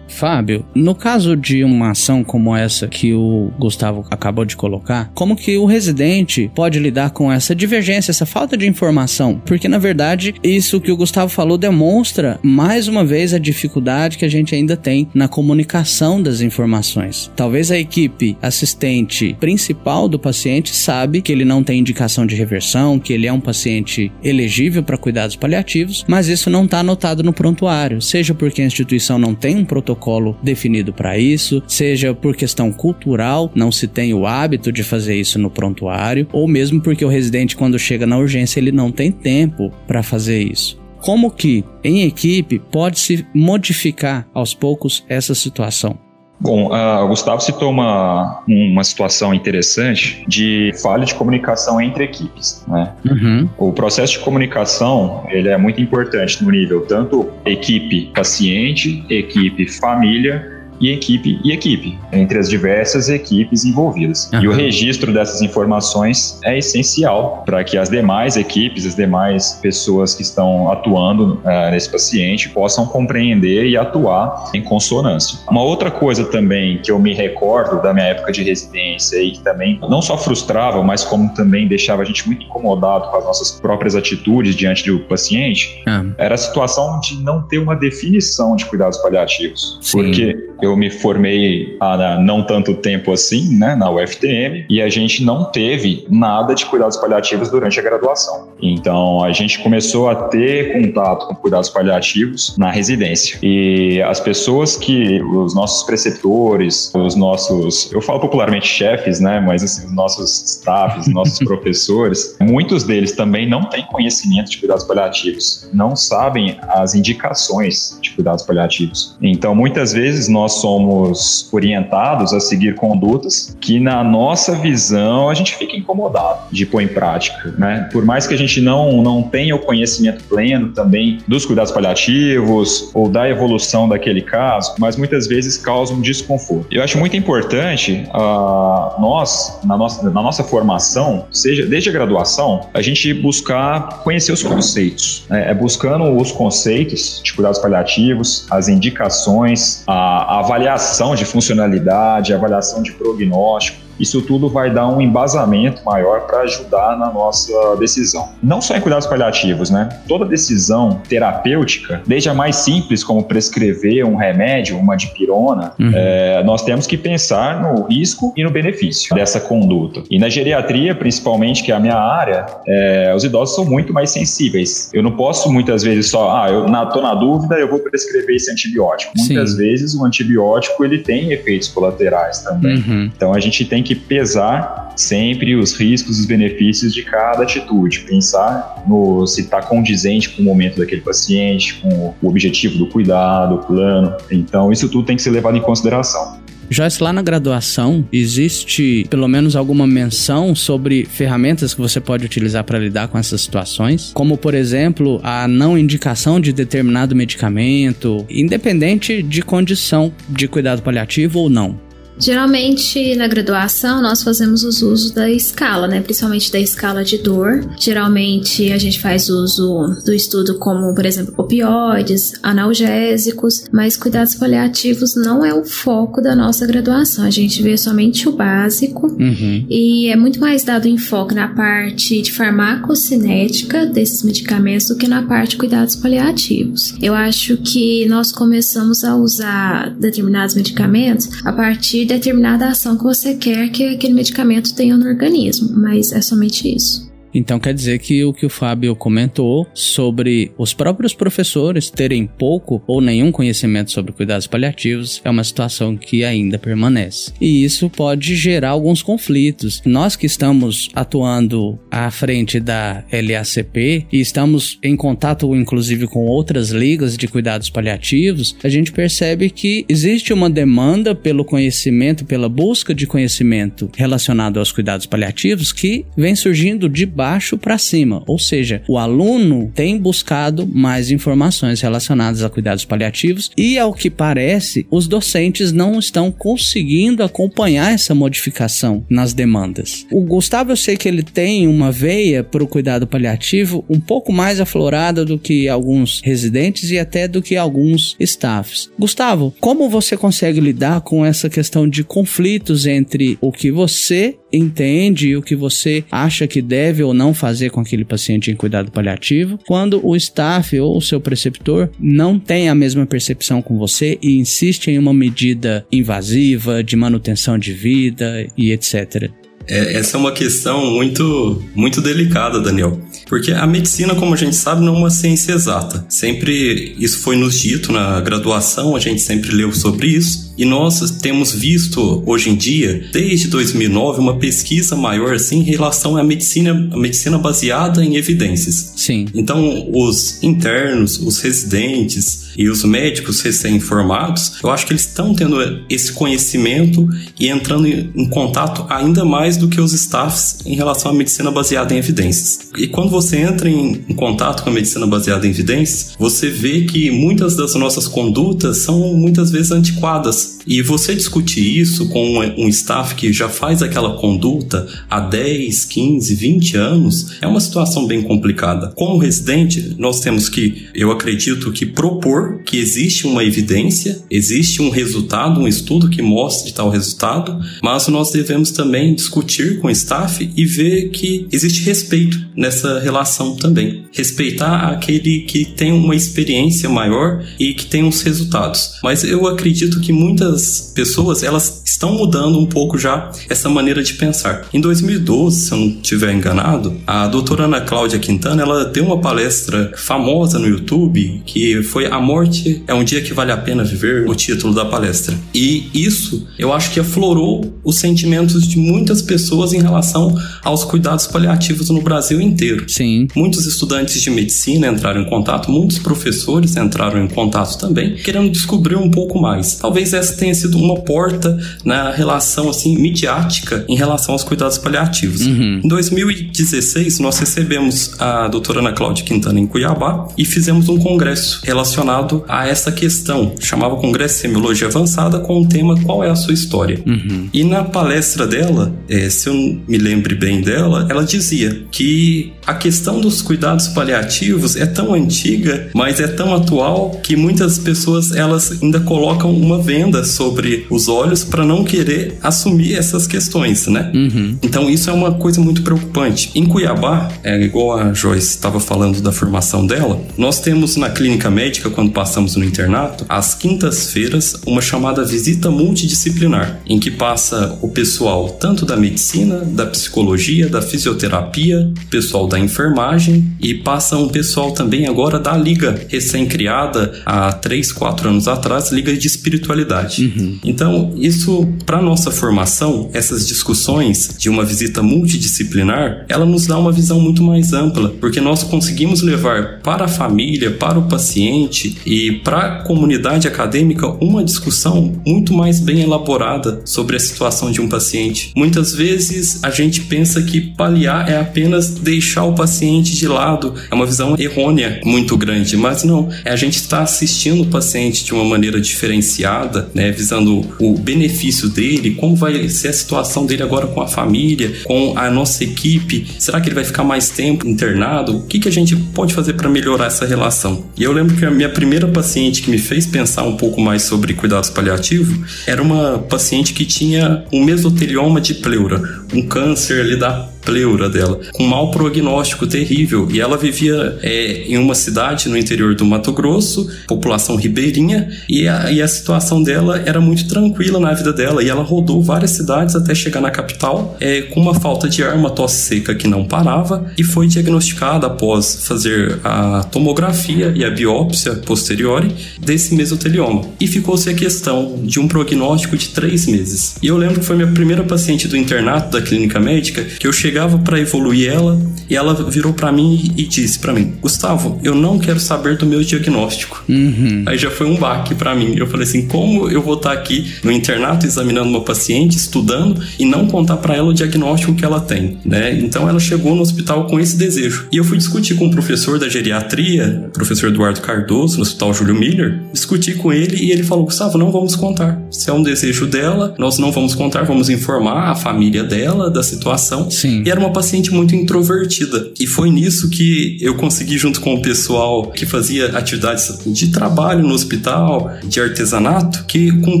Fábio, 0.14 0.64
no 0.74 0.94
caso 0.94 1.36
de 1.36 1.64
uma 1.64 1.90
ação 1.90 2.22
como 2.22 2.54
essa 2.54 2.86
que 2.86 3.12
o 3.12 3.50
Gustavo 3.58 4.06
acabou 4.10 4.44
de 4.44 4.56
colocar, 4.56 5.10
como 5.12 5.36
que 5.36 5.56
o 5.56 5.66
residente 5.66 6.50
pode 6.54 6.78
lidar 6.78 7.10
com 7.10 7.30
essa 7.30 7.54
divergência, 7.54 8.12
essa 8.12 8.24
falta 8.24 8.56
de 8.56 8.68
informação? 8.68 9.42
Porque 9.44 9.68
na 9.68 9.78
verdade, 9.78 10.34
isso 10.42 10.80
que 10.80 10.92
o 10.92 10.96
Gustavo 10.96 11.28
falou 11.28 11.58
demonstra 11.58 12.38
mais 12.42 12.86
uma 12.86 13.04
vez 13.04 13.34
a 13.34 13.38
dificuldade 13.38 14.16
que 14.16 14.24
a 14.24 14.28
gente 14.28 14.54
ainda 14.54 14.76
tem 14.76 15.08
na 15.12 15.26
comunicação 15.26 16.22
das 16.22 16.40
informações. 16.40 17.30
Talvez 17.34 17.72
a 17.72 17.78
equipe 17.78 18.36
assistente 18.40 19.36
principal 19.40 20.08
do 20.08 20.18
paciente 20.18 20.74
sabe 20.74 21.22
que 21.22 21.32
ele 21.32 21.44
não 21.44 21.64
tem 21.64 21.80
indicação 21.80 22.24
de 22.24 22.36
reversão, 22.36 23.00
que 23.00 23.12
ele 23.12 23.26
é 23.26 23.32
um 23.32 23.40
paciente 23.40 24.12
elegível 24.22 24.82
para 24.82 24.96
cuidados 24.96 25.34
paliativos, 25.34 26.04
mas 26.06 26.28
isso 26.28 26.48
não 26.48 26.64
está 26.64 26.78
anotado 26.78 27.22
no 27.22 27.32
prontuário, 27.32 28.00
seja 28.00 28.32
porque 28.32 28.62
a 28.62 28.66
instituição 28.66 29.18
não 29.18 29.34
tem 29.34 29.56
um 29.56 29.64
protocolo 29.64 30.03
protocolo 30.04 30.36
definido 30.42 30.92
para 30.92 31.18
isso, 31.18 31.62
seja 31.66 32.14
por 32.14 32.36
questão 32.36 32.70
cultural, 32.70 33.50
não 33.54 33.72
se 33.72 33.88
tem 33.88 34.12
o 34.12 34.26
hábito 34.26 34.70
de 34.70 34.82
fazer 34.82 35.16
isso 35.16 35.38
no 35.38 35.50
prontuário, 35.50 36.28
ou 36.32 36.46
mesmo 36.46 36.80
porque 36.80 37.04
o 37.04 37.08
residente, 37.08 37.56
quando 37.56 37.78
chega 37.78 38.06
na 38.06 38.18
urgência, 38.18 38.60
ele 38.60 38.70
não 38.70 38.92
tem 38.92 39.10
tempo 39.10 39.72
para 39.86 40.02
fazer 40.02 40.42
isso. 40.42 40.78
Como 41.00 41.30
que, 41.30 41.64
em 41.82 42.02
equipe, 42.02 42.58
pode-se 42.58 43.26
modificar 43.34 44.26
aos 44.32 44.54
poucos 44.54 45.04
essa 45.08 45.34
situação? 45.34 45.98
Bom, 46.40 46.68
uh, 46.68 47.04
o 47.04 47.08
Gustavo 47.08 47.40
citou 47.40 47.70
uma, 47.70 48.42
uma 48.46 48.84
situação 48.84 49.32
interessante 49.32 50.24
de 50.28 50.72
falha 50.82 51.04
de 51.04 51.14
comunicação 51.14 51.80
entre 51.80 52.04
equipes. 52.04 52.64
Né? 52.68 52.92
Uhum. 53.04 53.48
O 53.56 53.72
processo 53.72 54.14
de 54.14 54.18
comunicação 54.18 55.24
ele 55.28 55.48
é 55.48 55.56
muito 55.56 55.80
importante 55.80 56.42
no 56.44 56.50
nível 56.50 56.84
tanto 56.86 57.30
equipe 57.44 58.10
paciente, 58.14 59.04
equipe 59.08 59.66
família 59.68 60.54
e 60.80 60.90
equipe 60.90 61.40
e 61.44 61.52
equipe, 61.52 61.98
entre 62.12 62.38
as 62.38 62.48
diversas 62.48 63.08
equipes 63.08 63.64
envolvidas. 63.64 64.30
Uhum. 64.32 64.42
E 64.42 64.48
o 64.48 64.52
registro 64.52 65.12
dessas 65.12 65.40
informações 65.42 66.38
é 66.44 66.58
essencial 66.58 67.42
para 67.44 67.62
que 67.64 67.76
as 67.76 67.88
demais 67.88 68.36
equipes, 68.36 68.86
as 68.86 68.94
demais 68.94 69.58
pessoas 69.62 70.14
que 70.14 70.22
estão 70.22 70.70
atuando 70.70 71.34
uh, 71.44 71.70
nesse 71.70 71.90
paciente 71.90 72.48
possam 72.50 72.86
compreender 72.86 73.66
e 73.66 73.76
atuar 73.76 74.50
em 74.54 74.62
consonância. 74.62 75.38
Uma 75.50 75.62
outra 75.62 75.90
coisa 75.90 76.24
também 76.24 76.78
que 76.78 76.90
eu 76.90 76.98
me 76.98 77.14
recordo 77.14 77.82
da 77.82 77.92
minha 77.92 78.06
época 78.06 78.32
de 78.32 78.42
residência 78.42 79.22
e 79.22 79.32
que 79.32 79.40
também 79.40 79.78
não 79.88 80.02
só 80.02 80.16
frustrava, 80.16 80.82
mas 80.82 81.04
como 81.04 81.32
também 81.34 81.66
deixava 81.68 82.02
a 82.02 82.04
gente 82.04 82.26
muito 82.26 82.44
incomodado 82.44 83.10
com 83.10 83.16
as 83.16 83.24
nossas 83.24 83.50
próprias 83.52 83.94
atitudes 83.94 84.54
diante 84.54 84.84
do 84.84 85.00
paciente, 85.00 85.82
uhum. 85.86 86.12
era 86.18 86.34
a 86.34 86.38
situação 86.38 87.00
de 87.00 87.22
não 87.22 87.42
ter 87.42 87.58
uma 87.58 87.76
definição 87.76 88.56
de 88.56 88.64
cuidados 88.66 88.98
paliativos. 88.98 89.78
Sim. 89.80 89.98
Porque 89.98 90.48
eu 90.64 90.76
me 90.76 90.90
formei 90.90 91.76
há 91.80 92.18
não 92.18 92.42
tanto 92.42 92.74
tempo 92.74 93.12
assim, 93.12 93.56
né, 93.56 93.74
na 93.74 93.90
UFTM, 93.90 94.66
e 94.68 94.82
a 94.82 94.88
gente 94.88 95.24
não 95.24 95.44
teve 95.44 96.06
nada 96.10 96.54
de 96.54 96.66
cuidados 96.66 96.96
paliativos 96.96 97.50
durante 97.50 97.78
a 97.78 97.82
graduação. 97.82 98.48
Então, 98.60 99.22
a 99.22 99.32
gente 99.32 99.62
começou 99.62 100.08
a 100.08 100.14
ter 100.28 100.72
contato 100.72 101.26
com 101.28 101.34
cuidados 101.34 101.68
paliativos 101.68 102.56
na 102.56 102.70
residência. 102.70 103.38
E 103.42 104.00
as 104.02 104.20
pessoas 104.20 104.76
que, 104.76 105.20
os 105.22 105.54
nossos 105.54 105.82
preceptores, 105.82 106.90
os 106.94 107.14
nossos, 107.14 107.92
eu 107.92 108.00
falo 108.00 108.20
popularmente 108.20 108.66
chefes, 108.66 109.20
né, 109.20 109.40
mas 109.40 109.62
assim, 109.62 109.86
os 109.86 109.94
nossos 109.94 110.42
staffs, 110.44 111.06
nossos 111.08 111.38
professores, 111.44 112.36
muitos 112.40 112.84
deles 112.84 113.12
também 113.12 113.48
não 113.48 113.64
têm 113.64 113.84
conhecimento 113.86 114.50
de 114.50 114.58
cuidados 114.58 114.84
paliativos, 114.84 115.68
não 115.72 115.94
sabem 115.94 116.56
as 116.68 116.94
indicações 116.94 117.98
de 118.00 118.10
cuidados 118.12 118.44
paliativos. 118.44 119.16
Então, 119.20 119.54
muitas 119.54 119.92
vezes 119.92 120.28
nós 120.28 120.53
somos 120.60 121.48
orientados 121.52 122.32
a 122.32 122.40
seguir 122.40 122.74
condutas 122.74 123.56
que, 123.60 123.78
na 123.78 124.02
nossa 124.02 124.54
visão, 124.54 125.28
a 125.28 125.34
gente 125.34 125.54
fica 125.54 125.76
incomodado 125.76 126.40
de 126.50 126.66
pôr 126.66 126.82
em 126.82 126.88
prática, 126.88 127.54
né? 127.58 127.88
Por 127.92 128.04
mais 128.04 128.26
que 128.26 128.34
a 128.34 128.38
gente 128.38 128.60
não, 128.60 129.02
não 129.02 129.22
tenha 129.22 129.54
o 129.54 129.58
conhecimento 129.58 130.24
pleno 130.24 130.72
também 130.72 131.18
dos 131.26 131.44
cuidados 131.44 131.72
paliativos 131.72 132.90
ou 132.94 133.08
da 133.08 133.28
evolução 133.28 133.88
daquele 133.88 134.20
caso, 134.20 134.74
mas 134.78 134.96
muitas 134.96 135.26
vezes 135.26 135.56
causa 135.56 135.92
um 135.92 136.00
desconforto. 136.00 136.66
Eu 136.70 136.82
acho 136.82 136.98
muito 136.98 137.16
importante 137.16 138.06
uh, 138.14 139.00
nós, 139.00 139.60
na 139.64 139.76
nossa, 139.76 140.10
na 140.10 140.22
nossa 140.22 140.44
formação, 140.44 141.26
seja 141.30 141.66
desde 141.66 141.90
a 141.90 141.92
graduação, 141.92 142.68
a 142.72 142.82
gente 142.82 143.12
buscar 143.14 144.02
conhecer 144.02 144.32
os 144.32 144.42
conceitos. 144.42 145.24
Né? 145.28 145.50
É 145.50 145.54
buscando 145.54 146.16
os 146.16 146.32
conceitos 146.32 147.20
de 147.22 147.32
cuidados 147.32 147.58
paliativos, 147.58 148.46
as 148.50 148.68
indicações, 148.68 149.82
a, 149.86 150.40
a 150.40 150.42
avaliação 150.44 151.14
de 151.14 151.24
funcionalidade, 151.24 152.34
avaliação 152.34 152.82
de 152.82 152.92
prognóstico, 152.92 153.78
isso 153.98 154.22
tudo 154.22 154.48
vai 154.48 154.72
dar 154.72 154.88
um 154.88 155.00
embasamento 155.00 155.84
maior 155.84 156.22
para 156.26 156.40
ajudar 156.40 156.98
na 156.98 157.12
nossa 157.12 157.52
decisão. 157.78 158.28
Não 158.42 158.60
só 158.60 158.76
em 158.76 158.80
cuidados 158.80 159.06
paliativos, 159.06 159.70
né? 159.70 159.88
Toda 160.08 160.24
decisão 160.24 161.00
terapêutica, 161.08 162.02
desde 162.06 162.28
a 162.28 162.34
mais 162.34 162.56
simples, 162.56 163.04
como 163.04 163.24
prescrever 163.24 164.04
um 164.04 164.16
remédio, 164.16 164.78
uma 164.78 164.96
dipirona, 164.96 165.72
uhum. 165.78 165.92
é, 165.94 166.42
nós 166.44 166.62
temos 166.62 166.86
que 166.86 166.96
pensar 166.96 167.62
no 167.62 167.86
risco 167.86 168.32
e 168.36 168.42
no 168.42 168.50
benefício 168.50 169.14
dessa 169.14 169.40
conduta. 169.40 170.02
E 170.10 170.18
na 170.18 170.28
geriatria, 170.28 170.94
principalmente, 170.94 171.62
que 171.62 171.70
é 171.70 171.74
a 171.74 171.80
minha 171.80 171.96
área, 171.96 172.46
é, 172.66 173.12
os 173.14 173.24
idosos 173.24 173.54
são 173.54 173.64
muito 173.64 173.92
mais 173.92 174.10
sensíveis. 174.10 174.90
Eu 174.92 175.02
não 175.02 175.12
posso 175.12 175.52
muitas 175.52 175.82
vezes 175.82 176.10
só, 176.10 176.36
ah, 176.36 176.50
eu 176.50 176.68
na, 176.68 176.86
tô 176.86 177.00
na 177.00 177.14
dúvida, 177.14 177.56
eu 177.56 177.68
vou 177.68 177.78
prescrever 177.78 178.36
esse 178.36 178.50
antibiótico. 178.50 179.12
Muitas 179.16 179.52
Sim. 179.52 179.56
vezes 179.56 179.94
o 179.94 180.04
antibiótico 180.04 180.84
ele 180.84 180.98
tem 180.98 181.32
efeitos 181.32 181.68
colaterais 181.68 182.40
também. 182.40 182.76
Uhum. 182.76 183.10
Então 183.14 183.32
a 183.32 183.40
gente 183.40 183.64
tem 183.64 183.83
que 183.84 183.94
pesar 183.94 184.92
sempre 184.96 185.54
os 185.56 185.74
riscos 185.74 186.18
e 186.18 186.20
os 186.20 186.26
benefícios 186.26 186.94
de 186.94 187.02
cada 187.02 187.42
atitude, 187.42 188.00
pensar 188.00 188.82
no 188.86 189.26
se 189.26 189.42
está 189.42 189.60
condizente 189.60 190.30
com 190.30 190.42
o 190.42 190.44
momento 190.44 190.78
daquele 190.78 191.00
paciente, 191.00 191.74
com 191.74 192.14
o 192.22 192.28
objetivo 192.28 192.78
do 192.78 192.86
cuidado, 192.86 193.56
o 193.56 193.58
plano. 193.58 194.16
Então, 194.30 194.72
isso 194.72 194.88
tudo 194.88 195.06
tem 195.06 195.16
que 195.16 195.22
ser 195.22 195.30
levado 195.30 195.56
em 195.56 195.62
consideração. 195.62 196.44
Joyce, 196.70 197.02
lá 197.02 197.12
na 197.12 197.22
graduação, 197.22 198.06
existe 198.12 199.06
pelo 199.10 199.28
menos 199.28 199.54
alguma 199.54 199.86
menção 199.86 200.54
sobre 200.54 201.04
ferramentas 201.04 201.74
que 201.74 201.80
você 201.80 202.00
pode 202.00 202.24
utilizar 202.24 202.64
para 202.64 202.78
lidar 202.78 203.08
com 203.08 203.18
essas 203.18 203.42
situações? 203.42 204.12
Como, 204.14 204.36
por 204.36 204.54
exemplo, 204.54 205.20
a 205.22 205.46
não 205.46 205.76
indicação 205.76 206.40
de 206.40 206.52
determinado 206.52 207.14
medicamento, 207.14 208.24
independente 208.30 209.22
de 209.22 209.42
condição 209.42 210.12
de 210.28 210.48
cuidado 210.48 210.82
paliativo 210.82 211.40
ou 211.40 211.50
não. 211.50 211.78
Geralmente 212.18 213.14
na 213.16 213.26
graduação 213.26 214.00
nós 214.00 214.22
fazemos 214.22 214.62
os 214.62 214.82
usos 214.82 215.10
da 215.10 215.30
escala, 215.30 215.88
né? 215.88 216.00
Principalmente 216.00 216.50
da 216.52 216.60
escala 216.60 217.04
de 217.04 217.18
dor. 217.18 217.64
Geralmente 217.78 218.72
a 218.72 218.78
gente 218.78 219.00
faz 219.00 219.28
uso 219.28 219.94
do 220.04 220.12
estudo 220.12 220.58
como, 220.58 220.94
por 220.94 221.04
exemplo, 221.04 221.34
opioides, 221.36 222.34
analgésicos, 222.42 223.64
mas 223.72 223.96
cuidados 223.96 224.34
paliativos 224.34 225.14
não 225.16 225.44
é 225.44 225.52
o 225.52 225.64
foco 225.64 226.20
da 226.20 226.34
nossa 226.34 226.66
graduação. 226.66 227.24
A 227.24 227.30
gente 227.30 227.62
vê 227.62 227.76
somente 227.76 228.28
o 228.28 228.32
básico 228.32 229.06
uhum. 229.06 229.66
e 229.68 230.08
é 230.08 230.16
muito 230.16 230.40
mais 230.40 230.62
dado 230.62 230.88
enfoque 230.88 231.34
na 231.34 231.48
parte 231.48 232.22
de 232.22 232.32
farmacocinética 232.32 233.86
desses 233.86 234.22
medicamentos 234.22 234.88
do 234.88 234.96
que 234.96 235.08
na 235.08 235.22
parte 235.22 235.50
de 235.50 235.56
cuidados 235.56 235.96
paliativos. 235.96 236.94
Eu 237.02 237.14
acho 237.14 237.56
que 237.58 238.06
nós 238.08 238.32
começamos 238.32 239.04
a 239.04 239.16
usar 239.16 239.90
determinados 239.90 240.54
medicamentos 240.54 241.28
a 241.44 241.52
partir 241.52 242.03
determinada 242.04 242.68
ação 242.68 242.96
que 242.96 243.04
você 243.04 243.34
quer 243.34 243.68
que 243.70 243.94
aquele 243.94 244.14
medicamento 244.14 244.74
tenha 244.74 244.96
no 244.96 245.06
organismo, 245.06 245.70
mas 245.76 246.12
é 246.12 246.20
somente 246.20 246.74
isso. 246.74 247.03
Então 247.34 247.58
quer 247.58 247.74
dizer 247.74 247.98
que 247.98 248.24
o 248.24 248.32
que 248.32 248.46
o 248.46 248.50
Fábio 248.50 248.94
comentou 248.94 249.66
sobre 249.74 250.52
os 250.56 250.72
próprios 250.72 251.12
professores 251.12 251.90
terem 251.90 252.26
pouco 252.26 252.80
ou 252.86 253.00
nenhum 253.00 253.32
conhecimento 253.32 253.90
sobre 253.90 254.12
cuidados 254.12 254.46
paliativos 254.46 255.20
é 255.24 255.30
uma 255.30 255.42
situação 255.42 255.96
que 255.96 256.24
ainda 256.24 256.58
permanece. 256.58 257.32
E 257.40 257.64
isso 257.64 257.90
pode 257.90 258.36
gerar 258.36 258.70
alguns 258.70 259.02
conflitos. 259.02 259.82
Nós 259.84 260.14
que 260.14 260.26
estamos 260.26 260.88
atuando 260.94 261.78
à 261.90 262.10
frente 262.10 262.60
da 262.60 263.04
LACP 263.12 264.06
e 264.12 264.20
estamos 264.20 264.78
em 264.82 264.96
contato 264.96 265.54
inclusive 265.56 266.06
com 266.06 266.26
outras 266.26 266.70
ligas 266.70 267.16
de 267.16 267.26
cuidados 267.26 267.68
paliativos, 267.68 268.56
a 268.62 268.68
gente 268.68 268.92
percebe 268.92 269.50
que 269.50 269.84
existe 269.88 270.32
uma 270.32 270.48
demanda 270.48 271.14
pelo 271.14 271.44
conhecimento, 271.44 272.24
pela 272.24 272.48
busca 272.48 272.94
de 272.94 273.06
conhecimento 273.06 273.90
relacionado 273.96 274.58
aos 274.58 274.70
cuidados 274.70 275.06
paliativos 275.06 275.72
que 275.72 276.06
vem 276.16 276.36
surgindo 276.36 276.88
de 276.88 277.04
baixo 277.04 277.23
para 277.58 277.78
cima, 277.78 278.22
ou 278.26 278.38
seja, 278.38 278.82
o 278.88 278.98
aluno 278.98 279.70
tem 279.74 279.98
buscado 279.98 280.66
mais 280.66 281.10
informações 281.10 281.80
relacionadas 281.80 282.42
a 282.42 282.50
cuidados 282.50 282.84
paliativos 282.84 283.50
e, 283.56 283.78
ao 283.78 283.92
que 283.92 284.10
parece, 284.10 284.86
os 284.90 285.06
docentes 285.06 285.72
não 285.72 285.98
estão 285.98 286.30
conseguindo 286.30 287.22
acompanhar 287.22 287.92
essa 287.92 288.14
modificação 288.14 289.04
nas 289.08 289.32
demandas. 289.32 290.06
O 290.10 290.20
Gustavo, 290.20 290.72
eu 290.72 290.76
sei 290.76 290.96
que 290.96 291.08
ele 291.08 291.22
tem 291.22 291.66
uma 291.66 291.90
veia 291.90 292.42
para 292.42 292.62
o 292.62 292.68
cuidado 292.68 293.06
paliativo 293.06 293.84
um 293.88 294.00
pouco 294.00 294.32
mais 294.32 294.60
aflorada 294.60 295.24
do 295.24 295.38
que 295.38 295.68
alguns 295.68 296.20
residentes 296.22 296.90
e 296.90 296.98
até 296.98 297.26
do 297.26 297.40
que 297.40 297.56
alguns 297.56 298.16
staffs. 298.20 298.90
Gustavo, 298.98 299.54
como 299.60 299.88
você 299.88 300.16
consegue 300.16 300.60
lidar 300.60 301.00
com 301.00 301.24
essa 301.24 301.48
questão 301.48 301.88
de 301.88 302.04
conflitos 302.04 302.86
entre 302.86 303.38
o 303.40 303.52
que 303.52 303.70
você 303.70 304.36
entende 304.52 305.28
e 305.28 305.36
o 305.36 305.42
que 305.42 305.56
você 305.56 306.04
acha 306.10 306.46
que 306.46 306.62
deve 306.62 307.02
ou 307.02 307.13
não 307.14 307.32
fazer 307.32 307.70
com 307.70 307.80
aquele 307.80 308.04
paciente 308.04 308.50
em 308.50 308.56
cuidado 308.56 308.90
paliativo, 308.90 309.58
quando 309.66 310.04
o 310.06 310.14
staff 310.16 310.78
ou 310.78 310.96
o 310.96 311.02
seu 311.02 311.20
preceptor 311.20 311.88
não 311.98 312.38
tem 312.38 312.68
a 312.68 312.74
mesma 312.74 313.06
percepção 313.06 313.62
com 313.62 313.78
você 313.78 314.18
e 314.20 314.38
insiste 314.38 314.88
em 314.88 314.98
uma 314.98 315.14
medida 315.14 315.86
invasiva 315.90 316.82
de 316.82 316.96
manutenção 316.96 317.58
de 317.58 317.72
vida 317.72 318.46
e 318.56 318.72
etc. 318.72 319.30
É, 319.66 319.94
essa 319.94 320.16
é 320.16 320.20
uma 320.20 320.32
questão 320.32 320.90
muito, 320.90 321.62
muito 321.74 322.00
delicada, 322.00 322.60
Daniel. 322.60 323.00
Porque 323.26 323.52
a 323.52 323.66
medicina, 323.66 324.14
como 324.14 324.34
a 324.34 324.36
gente 324.36 324.56
sabe, 324.56 324.84
não 324.84 324.94
é 324.94 324.98
uma 324.98 325.10
ciência 325.10 325.52
exata. 325.52 326.04
Sempre 326.08 326.94
isso 326.98 327.20
foi 327.20 327.36
nos 327.36 327.60
dito 327.60 327.90
na 327.92 328.20
graduação, 328.20 328.94
a 328.94 329.00
gente 329.00 329.22
sempre 329.22 329.52
leu 329.52 329.72
sobre 329.72 330.08
isso. 330.08 330.43
E 330.56 330.64
nós 330.64 331.00
temos 331.20 331.52
visto 331.52 332.22
hoje 332.26 332.50
em 332.50 332.54
dia, 332.54 333.08
desde 333.12 333.48
2009, 333.48 334.20
uma 334.20 334.36
pesquisa 334.36 334.96
maior 334.96 335.34
assim, 335.34 335.60
em 335.60 335.64
relação 335.64 336.16
à 336.16 336.22
medicina, 336.22 336.70
à 336.92 336.96
medicina 336.96 337.38
baseada 337.38 338.04
em 338.04 338.16
evidências. 338.16 338.92
Sim. 338.96 339.26
Então, 339.34 339.88
os 339.92 340.42
internos, 340.42 341.18
os 341.18 341.40
residentes 341.40 342.52
e 342.56 342.68
os 342.68 342.84
médicos 342.84 343.40
recém-formados, 343.40 344.54
eu 344.62 344.70
acho 344.70 344.86
que 344.86 344.92
eles 344.92 345.06
estão 345.06 345.34
tendo 345.34 345.56
esse 345.88 346.12
conhecimento 346.12 347.08
e 347.38 347.48
entrando 347.48 347.86
em 347.86 348.28
contato 348.28 348.86
ainda 348.88 349.24
mais 349.24 349.56
do 349.56 349.68
que 349.68 349.80
os 349.80 349.92
staffs 349.92 350.58
em 350.64 350.74
relação 350.74 351.10
à 351.10 351.14
medicina 351.14 351.50
baseada 351.50 351.94
em 351.94 351.98
evidências. 351.98 352.68
E 352.76 352.86
quando 352.86 353.10
você 353.10 353.38
entra 353.38 353.68
em, 353.68 354.04
em 354.08 354.14
contato 354.14 354.62
com 354.62 354.70
a 354.70 354.72
medicina 354.72 355.06
baseada 355.06 355.46
em 355.46 355.50
evidências, 355.50 356.14
você 356.18 356.48
vê 356.48 356.82
que 356.82 357.10
muitas 357.10 357.56
das 357.56 357.74
nossas 357.74 358.06
condutas 358.06 358.78
são 358.78 359.14
muitas 359.14 359.50
vezes 359.50 359.70
antiquadas 359.70 360.43
e 360.66 360.80
você 360.82 361.14
discutir 361.14 361.78
isso 361.78 362.08
com 362.08 362.38
um 362.38 362.68
staff 362.68 363.14
que 363.14 363.32
já 363.32 363.48
faz 363.48 363.82
aquela 363.82 364.16
conduta 364.16 364.86
há 365.10 365.20
10, 365.20 365.84
15, 365.84 366.34
20 366.34 366.76
anos 366.76 367.36
é 367.40 367.46
uma 367.46 367.60
situação 367.60 368.06
bem 368.06 368.22
complicada. 368.22 368.92
Como 368.94 369.18
residente, 369.18 369.94
nós 369.98 370.20
temos 370.20 370.48
que, 370.48 370.86
eu 370.94 371.10
acredito 371.10 371.70
que 371.72 371.84
propor 371.84 372.62
que 372.64 372.78
existe 372.78 373.26
uma 373.26 373.44
evidência, 373.44 374.22
existe 374.30 374.80
um 374.80 374.90
resultado, 374.90 375.60
um 375.60 375.68
estudo 375.68 376.08
que 376.08 376.22
mostre 376.22 376.72
tal 376.72 376.88
resultado, 376.88 377.58
mas 377.82 378.08
nós 378.08 378.30
devemos 378.30 378.70
também 378.70 379.14
discutir 379.14 379.80
com 379.80 379.88
o 379.88 379.90
staff 379.90 380.50
e 380.56 380.64
ver 380.64 381.10
que 381.10 381.46
existe 381.52 381.82
respeito 381.82 382.44
nessa 382.56 383.00
relação 383.00 383.56
também. 383.56 384.04
Respeitar 384.12 384.90
aquele 384.90 385.40
que 385.40 385.64
tem 385.64 385.92
uma 385.92 386.14
experiência 386.14 386.88
maior 386.88 387.44
e 387.58 387.74
que 387.74 387.86
tem 387.86 388.06
os 388.06 388.22
resultados. 388.22 388.94
Mas 389.02 389.24
eu 389.24 389.46
acredito 389.46 390.00
que 390.00 390.12
muitas 390.34 390.90
pessoas 390.94 391.42
elas 391.42 391.82
estão 391.84 392.14
mudando 392.14 392.58
um 392.58 392.66
pouco 392.66 392.96
já 392.96 393.30
essa 393.48 393.68
maneira 393.68 394.02
de 394.02 394.14
pensar. 394.14 394.66
Em 394.72 394.80
2012, 394.80 395.60
se 395.60 395.72
eu 395.72 395.78
não 395.78 395.86
estiver 395.88 396.32
enganado, 396.32 396.96
a 397.06 397.26
doutora 397.28 397.64
Ana 397.64 397.80
Cláudia 397.80 398.18
Quintana 398.18 398.62
ela 398.62 398.84
deu 398.84 399.04
uma 399.04 399.20
palestra 399.20 399.92
famosa 399.96 400.58
no 400.58 400.66
YouTube 400.66 401.42
que 401.44 401.82
foi 401.82 402.06
A 402.06 402.20
Morte 402.20 402.82
é 402.86 402.94
um 402.94 403.04
Dia 403.04 403.20
que 403.20 403.34
Vale 403.34 403.52
a 403.52 403.56
Pena 403.56 403.84
Viver, 403.84 404.28
o 404.28 404.34
título 404.34 404.74
da 404.74 404.84
palestra. 404.84 405.36
E 405.54 405.90
isso 405.94 406.46
eu 406.58 406.72
acho 406.72 406.90
que 406.90 407.00
aflorou 407.00 407.74
os 407.84 407.96
sentimentos 407.96 408.66
de 408.66 408.78
muitas 408.78 409.20
pessoas 409.20 409.72
em 409.72 409.80
relação 409.80 410.34
aos 410.62 410.84
cuidados 410.84 411.26
paliativos 411.26 411.90
no 411.90 412.00
Brasil 412.00 412.40
inteiro. 412.40 412.88
Sim. 412.88 413.28
Muitos 413.36 413.66
estudantes 413.66 414.22
de 414.22 414.30
medicina 414.30 414.88
entraram 414.88 415.20
em 415.20 415.28
contato, 415.28 415.70
muitos 415.70 415.98
professores 415.98 416.76
entraram 416.76 417.22
em 417.22 417.28
contato 417.28 417.78
também, 417.78 418.14
querendo 418.16 418.50
descobrir 418.50 418.96
um 418.96 419.10
pouco 419.10 419.38
mais. 419.38 419.74
Talvez 419.76 420.14
essa 420.14 420.34
tenha 420.36 420.54
sido 420.54 420.78
uma 420.78 421.00
porta 421.00 421.58
na 421.84 422.10
relação 422.10 422.68
assim 422.68 422.96
midiática 422.96 423.84
em 423.88 423.96
relação 423.96 424.34
aos 424.34 424.44
cuidados 424.44 424.78
paliativos. 424.78 425.46
Uhum. 425.46 425.80
Em 425.84 425.88
2016, 425.88 427.18
nós 427.18 427.38
recebemos 427.38 428.14
a 428.18 428.48
doutora 428.48 428.80
Ana 428.80 428.92
Cláudia 428.92 429.24
Quintana 429.24 429.60
em 429.60 429.66
Cuiabá 429.66 430.28
e 430.36 430.44
fizemos 430.44 430.88
um 430.88 430.98
congresso 430.98 431.60
relacionado 431.64 432.44
a 432.48 432.66
essa 432.66 432.90
questão. 432.92 433.54
Chamava 433.60 433.96
Congresso 433.96 434.34
de 434.36 434.40
Semiologia 434.42 434.88
Avançada 434.88 435.38
com 435.40 435.60
o 435.60 435.68
tema 435.68 436.00
Qual 436.02 436.22
é 436.22 436.30
a 436.30 436.36
sua 436.36 436.54
história? 436.54 437.00
Uhum. 437.06 437.48
E 437.52 437.64
na 437.64 437.84
palestra 437.84 438.46
dela, 438.46 438.92
é, 439.08 439.28
se 439.28 439.48
eu 439.48 439.54
me 439.54 439.98
lembre 439.98 440.34
bem 440.34 440.60
dela, 440.60 441.06
ela 441.10 441.24
dizia 441.24 441.84
que 441.90 442.52
a 442.66 442.74
questão 442.74 443.20
dos 443.20 443.42
cuidados 443.42 443.88
paliativos 443.88 444.76
é 444.76 444.86
tão 444.86 445.14
antiga, 445.14 445.90
mas 445.94 446.20
é 446.20 446.26
tão 446.26 446.54
atual 446.54 447.10
que 447.22 447.36
muitas 447.36 447.78
pessoas 447.78 448.32
elas 448.32 448.82
ainda 448.82 449.00
colocam 449.00 449.54
uma 449.54 449.80
venda 449.80 450.24
sobre 450.24 450.86
os 450.90 451.08
olhos 451.08 451.44
para 451.44 451.63
não 451.64 451.84
querer 451.84 452.38
assumir 452.42 452.94
essas 452.94 453.26
questões, 453.26 453.86
né? 453.86 454.10
Uhum. 454.14 454.58
Então 454.62 454.90
isso 454.90 455.10
é 455.10 455.12
uma 455.12 455.32
coisa 455.32 455.60
muito 455.60 455.82
preocupante. 455.82 456.50
Em 456.54 456.64
Cuiabá, 456.64 457.30
é 457.42 457.60
igual 457.60 457.98
a 457.98 458.12
Joyce 458.12 458.48
estava 458.48 458.80
falando 458.80 459.20
da 459.20 459.32
formação 459.32 459.86
dela, 459.86 460.20
nós 460.36 460.60
temos 460.60 460.96
na 460.96 461.10
clínica 461.10 461.50
médica 461.50 461.90
quando 461.90 462.12
passamos 462.12 462.56
no 462.56 462.64
internato, 462.64 463.24
às 463.28 463.54
quintas-feiras, 463.54 464.54
uma 464.66 464.80
chamada 464.80 465.24
visita 465.24 465.70
multidisciplinar, 465.70 466.80
em 466.86 466.98
que 466.98 467.10
passa 467.10 467.78
o 467.80 467.88
pessoal 467.88 468.48
tanto 468.48 468.84
da 468.84 468.96
medicina, 468.96 469.58
da 469.58 469.86
psicologia, 469.86 470.68
da 470.68 470.82
fisioterapia, 470.82 471.92
pessoal 472.10 472.46
da 472.46 472.58
enfermagem 472.58 473.52
e 473.60 473.74
passa 473.74 474.16
um 474.16 474.28
pessoal 474.28 474.72
também 474.72 475.06
agora 475.06 475.38
da 475.38 475.56
liga 475.56 476.06
recém-criada 476.08 477.20
há 477.24 477.52
3, 477.52 477.92
4 477.92 478.28
anos 478.28 478.48
atrás, 478.48 478.90
liga 478.90 479.16
de 479.16 479.26
espiritualidade. 479.26 480.24
Uhum. 480.24 480.58
Então, 480.64 481.12
isso 481.16 481.53
para 481.84 482.00
nossa 482.00 482.30
formação, 482.30 483.10
essas 483.12 483.46
discussões 483.46 484.34
de 484.38 484.48
uma 484.48 484.64
visita 484.64 485.02
multidisciplinar, 485.02 486.24
ela 486.28 486.44
nos 486.44 486.66
dá 486.66 486.78
uma 486.78 486.92
visão 486.92 487.20
muito 487.20 487.42
mais 487.42 487.72
ampla, 487.72 488.10
porque 488.20 488.40
nós 488.40 488.62
conseguimos 488.62 489.22
levar 489.22 489.80
para 489.80 490.06
a 490.06 490.08
família, 490.08 490.70
para 490.70 490.98
o 490.98 491.08
paciente 491.08 491.96
e 492.06 492.32
para 492.44 492.58
a 492.58 492.82
comunidade 492.84 493.46
acadêmica 493.46 494.06
uma 494.24 494.42
discussão 494.42 495.14
muito 495.26 495.52
mais 495.52 495.80
bem 495.80 496.00
elaborada 496.00 496.80
sobre 496.84 497.16
a 497.16 497.20
situação 497.20 497.70
de 497.70 497.80
um 497.80 497.88
paciente. 497.88 498.52
Muitas 498.56 498.94
vezes 498.94 499.62
a 499.62 499.70
gente 499.70 500.02
pensa 500.02 500.42
que 500.42 500.60
paliar 500.60 501.28
é 501.28 501.38
apenas 501.38 501.90
deixar 501.90 502.44
o 502.44 502.54
paciente 502.54 503.16
de 503.16 503.28
lado, 503.28 503.74
é 503.90 503.94
uma 503.94 504.06
visão 504.06 504.34
errônea 504.38 505.00
muito 505.04 505.36
grande, 505.36 505.76
mas 505.76 506.04
não, 506.04 506.28
é 506.44 506.52
a 506.52 506.56
gente 506.56 506.76
está 506.76 507.02
assistindo 507.02 507.62
o 507.62 507.66
paciente 507.66 508.24
de 508.24 508.32
uma 508.32 508.44
maneira 508.44 508.80
diferenciada, 508.80 509.88
né, 509.94 510.10
visando 510.10 510.66
o 510.78 510.96
benefício 510.98 511.43
dele, 511.68 512.14
como 512.14 512.36
vai 512.36 512.68
ser 512.68 512.88
a 512.88 512.92
situação 512.92 513.46
dele 513.46 513.62
agora 513.62 513.86
com 513.86 514.00
a 514.00 514.06
família, 514.06 514.72
com 514.84 515.14
a 515.16 515.30
nossa 515.30 515.64
equipe, 515.64 516.26
será 516.38 516.60
que 516.60 516.68
ele 516.68 516.74
vai 516.74 516.84
ficar 516.84 517.04
mais 517.04 517.30
tempo 517.30 517.66
internado? 517.66 518.38
O 518.38 518.42
que, 518.46 518.58
que 518.58 518.68
a 518.68 518.72
gente 518.72 518.96
pode 518.96 519.34
fazer 519.34 519.54
para 519.54 519.68
melhorar 519.68 520.06
essa 520.06 520.26
relação? 520.26 520.84
E 520.96 521.02
eu 521.02 521.12
lembro 521.12 521.36
que 521.36 521.44
a 521.44 521.50
minha 521.50 521.68
primeira 521.68 522.06
paciente 522.08 522.62
que 522.62 522.70
me 522.70 522.78
fez 522.78 523.06
pensar 523.06 523.44
um 523.44 523.56
pouco 523.56 523.80
mais 523.80 524.02
sobre 524.02 524.34
cuidados 524.34 524.70
paliativos 524.70 525.64
era 525.66 525.82
uma 525.82 526.18
paciente 526.18 526.72
que 526.72 526.84
tinha 526.84 527.44
um 527.52 527.64
mesotelioma 527.64 528.40
de 528.40 528.54
pleura, 528.54 529.00
um 529.32 529.42
câncer 529.42 530.00
ali 530.00 530.16
da 530.16 530.53
pleura 530.64 531.08
dela, 531.08 531.40
com 531.52 531.64
um 531.64 531.68
mau 531.68 531.90
prognóstico 531.90 532.66
terrível. 532.66 533.28
E 533.30 533.40
ela 533.40 533.56
vivia 533.56 534.18
é, 534.22 534.64
em 534.66 534.78
uma 534.78 534.94
cidade 534.94 535.48
no 535.48 535.56
interior 535.56 535.94
do 535.94 536.04
Mato 536.04 536.32
Grosso, 536.32 536.88
população 537.06 537.56
ribeirinha, 537.56 538.28
e 538.48 538.66
a, 538.66 538.90
e 538.90 539.02
a 539.02 539.08
situação 539.08 539.62
dela 539.62 540.02
era 540.04 540.20
muito 540.20 540.48
tranquila 540.48 540.98
na 540.98 541.12
vida 541.12 541.32
dela. 541.32 541.62
E 541.62 541.68
ela 541.68 541.82
rodou 541.82 542.22
várias 542.22 542.52
cidades 542.52 542.96
até 542.96 543.14
chegar 543.14 543.40
na 543.40 543.50
capital, 543.50 544.16
é, 544.20 544.42
com 544.42 544.60
uma 544.60 544.74
falta 544.74 545.08
de 545.08 545.22
ar, 545.22 545.36
uma 545.36 545.50
tosse 545.50 545.82
seca 545.82 546.14
que 546.14 546.26
não 546.26 546.44
parava, 546.44 547.06
e 547.18 547.22
foi 547.22 547.46
diagnosticada 547.46 548.26
após 548.26 548.86
fazer 548.86 549.38
a 549.44 549.84
tomografia 549.84 550.72
e 550.74 550.84
a 550.84 550.90
biópsia 550.90 551.54
posteriori 551.54 552.34
desse 552.58 552.94
mesotelioma. 552.94 553.62
E 553.78 553.86
ficou-se 553.86 554.28
a 554.28 554.34
questão 554.34 555.00
de 555.02 555.20
um 555.20 555.28
prognóstico 555.28 555.96
de 555.96 556.08
três 556.08 556.46
meses. 556.46 556.96
E 557.02 557.06
eu 557.06 557.16
lembro 557.16 557.40
que 557.40 557.46
foi 557.46 557.56
minha 557.56 557.70
primeira 557.70 558.02
paciente 558.02 558.48
do 558.48 558.56
internato 558.56 559.10
da 559.10 559.22
clínica 559.22 559.60
médica 559.60 560.04
que 560.04 560.26
eu 560.26 560.32
cheguei 560.32 560.53
chegava 560.54 560.78
para 560.78 561.00
evoluir 561.00 561.50
ela 561.50 561.80
e 562.08 562.14
ela 562.14 562.32
virou 562.48 562.72
para 562.72 562.92
mim 562.92 563.32
e 563.36 563.44
disse 563.44 563.76
para 563.78 563.92
mim: 563.92 564.12
Gustavo, 564.20 564.78
eu 564.84 564.94
não 564.94 565.18
quero 565.18 565.40
saber 565.40 565.76
do 565.76 565.84
meu 565.84 566.00
diagnóstico. 566.02 566.84
Uhum. 566.88 567.42
Aí 567.44 567.58
já 567.58 567.70
foi 567.70 567.88
um 567.88 567.96
baque 567.96 568.36
para 568.36 568.54
mim. 568.54 568.74
Eu 568.76 568.86
falei 568.86 569.04
assim: 569.04 569.26
como 569.26 569.68
eu 569.68 569.82
vou 569.82 569.94
estar 569.94 570.10
tá 570.10 570.14
aqui 570.14 570.54
no 570.62 570.70
internato 570.70 571.26
examinando 571.26 571.68
uma 571.68 571.80
paciente, 571.80 572.36
estudando 572.36 573.02
e 573.18 573.24
não 573.24 573.48
contar 573.48 573.78
para 573.78 573.96
ela 573.96 574.10
o 574.10 574.14
diagnóstico 574.14 574.74
que 574.74 574.84
ela 574.84 575.00
tem, 575.00 575.38
né? 575.44 575.76
Então 575.76 576.08
ela 576.08 576.20
chegou 576.20 576.54
no 576.54 576.62
hospital 576.62 577.06
com 577.06 577.18
esse 577.18 577.36
desejo. 577.36 577.88
E 577.90 577.96
eu 577.96 578.04
fui 578.04 578.16
discutir 578.16 578.54
com 578.54 578.66
o 578.66 578.70
professor 578.70 579.18
da 579.18 579.28
geriatria, 579.28 580.30
professor 580.32 580.68
Eduardo 580.68 581.00
Cardoso, 581.00 581.56
no 581.56 581.62
Hospital 581.62 581.92
Júlio 581.94 582.14
Miller, 582.14 582.60
discuti 582.72 583.14
com 583.14 583.32
ele 583.32 583.56
e 583.56 583.72
ele 583.72 583.82
falou: 583.82 584.04
Gustavo, 584.04 584.38
não 584.38 584.52
vamos 584.52 584.76
contar. 584.76 585.20
Se 585.32 585.50
é 585.50 585.52
um 585.52 585.62
desejo 585.62 586.06
dela, 586.06 586.54
nós 586.58 586.78
não 586.78 586.92
vamos 586.92 587.14
contar, 587.14 587.42
vamos 587.42 587.68
informar 587.68 588.30
a 588.30 588.34
família 588.36 588.84
dela 588.84 589.28
da 589.30 589.42
situação. 589.42 590.08
Sim. 590.10 590.43
E 590.44 590.50
era 590.50 590.60
uma 590.60 590.72
paciente 590.72 591.12
muito 591.12 591.34
introvertida. 591.34 592.32
E 592.38 592.46
foi 592.46 592.70
nisso 592.70 593.08
que 593.08 593.56
eu 593.60 593.74
consegui, 593.74 594.18
junto 594.18 594.40
com 594.40 594.54
o 594.54 594.62
pessoal 594.62 595.30
que 595.30 595.46
fazia 595.46 595.96
atividades 595.96 596.60
de 596.66 596.88
trabalho 596.88 597.42
no 597.46 597.54
hospital, 597.54 598.30
de 598.44 598.60
artesanato, 598.60 599.44
que 599.46 599.72
com 599.80 600.00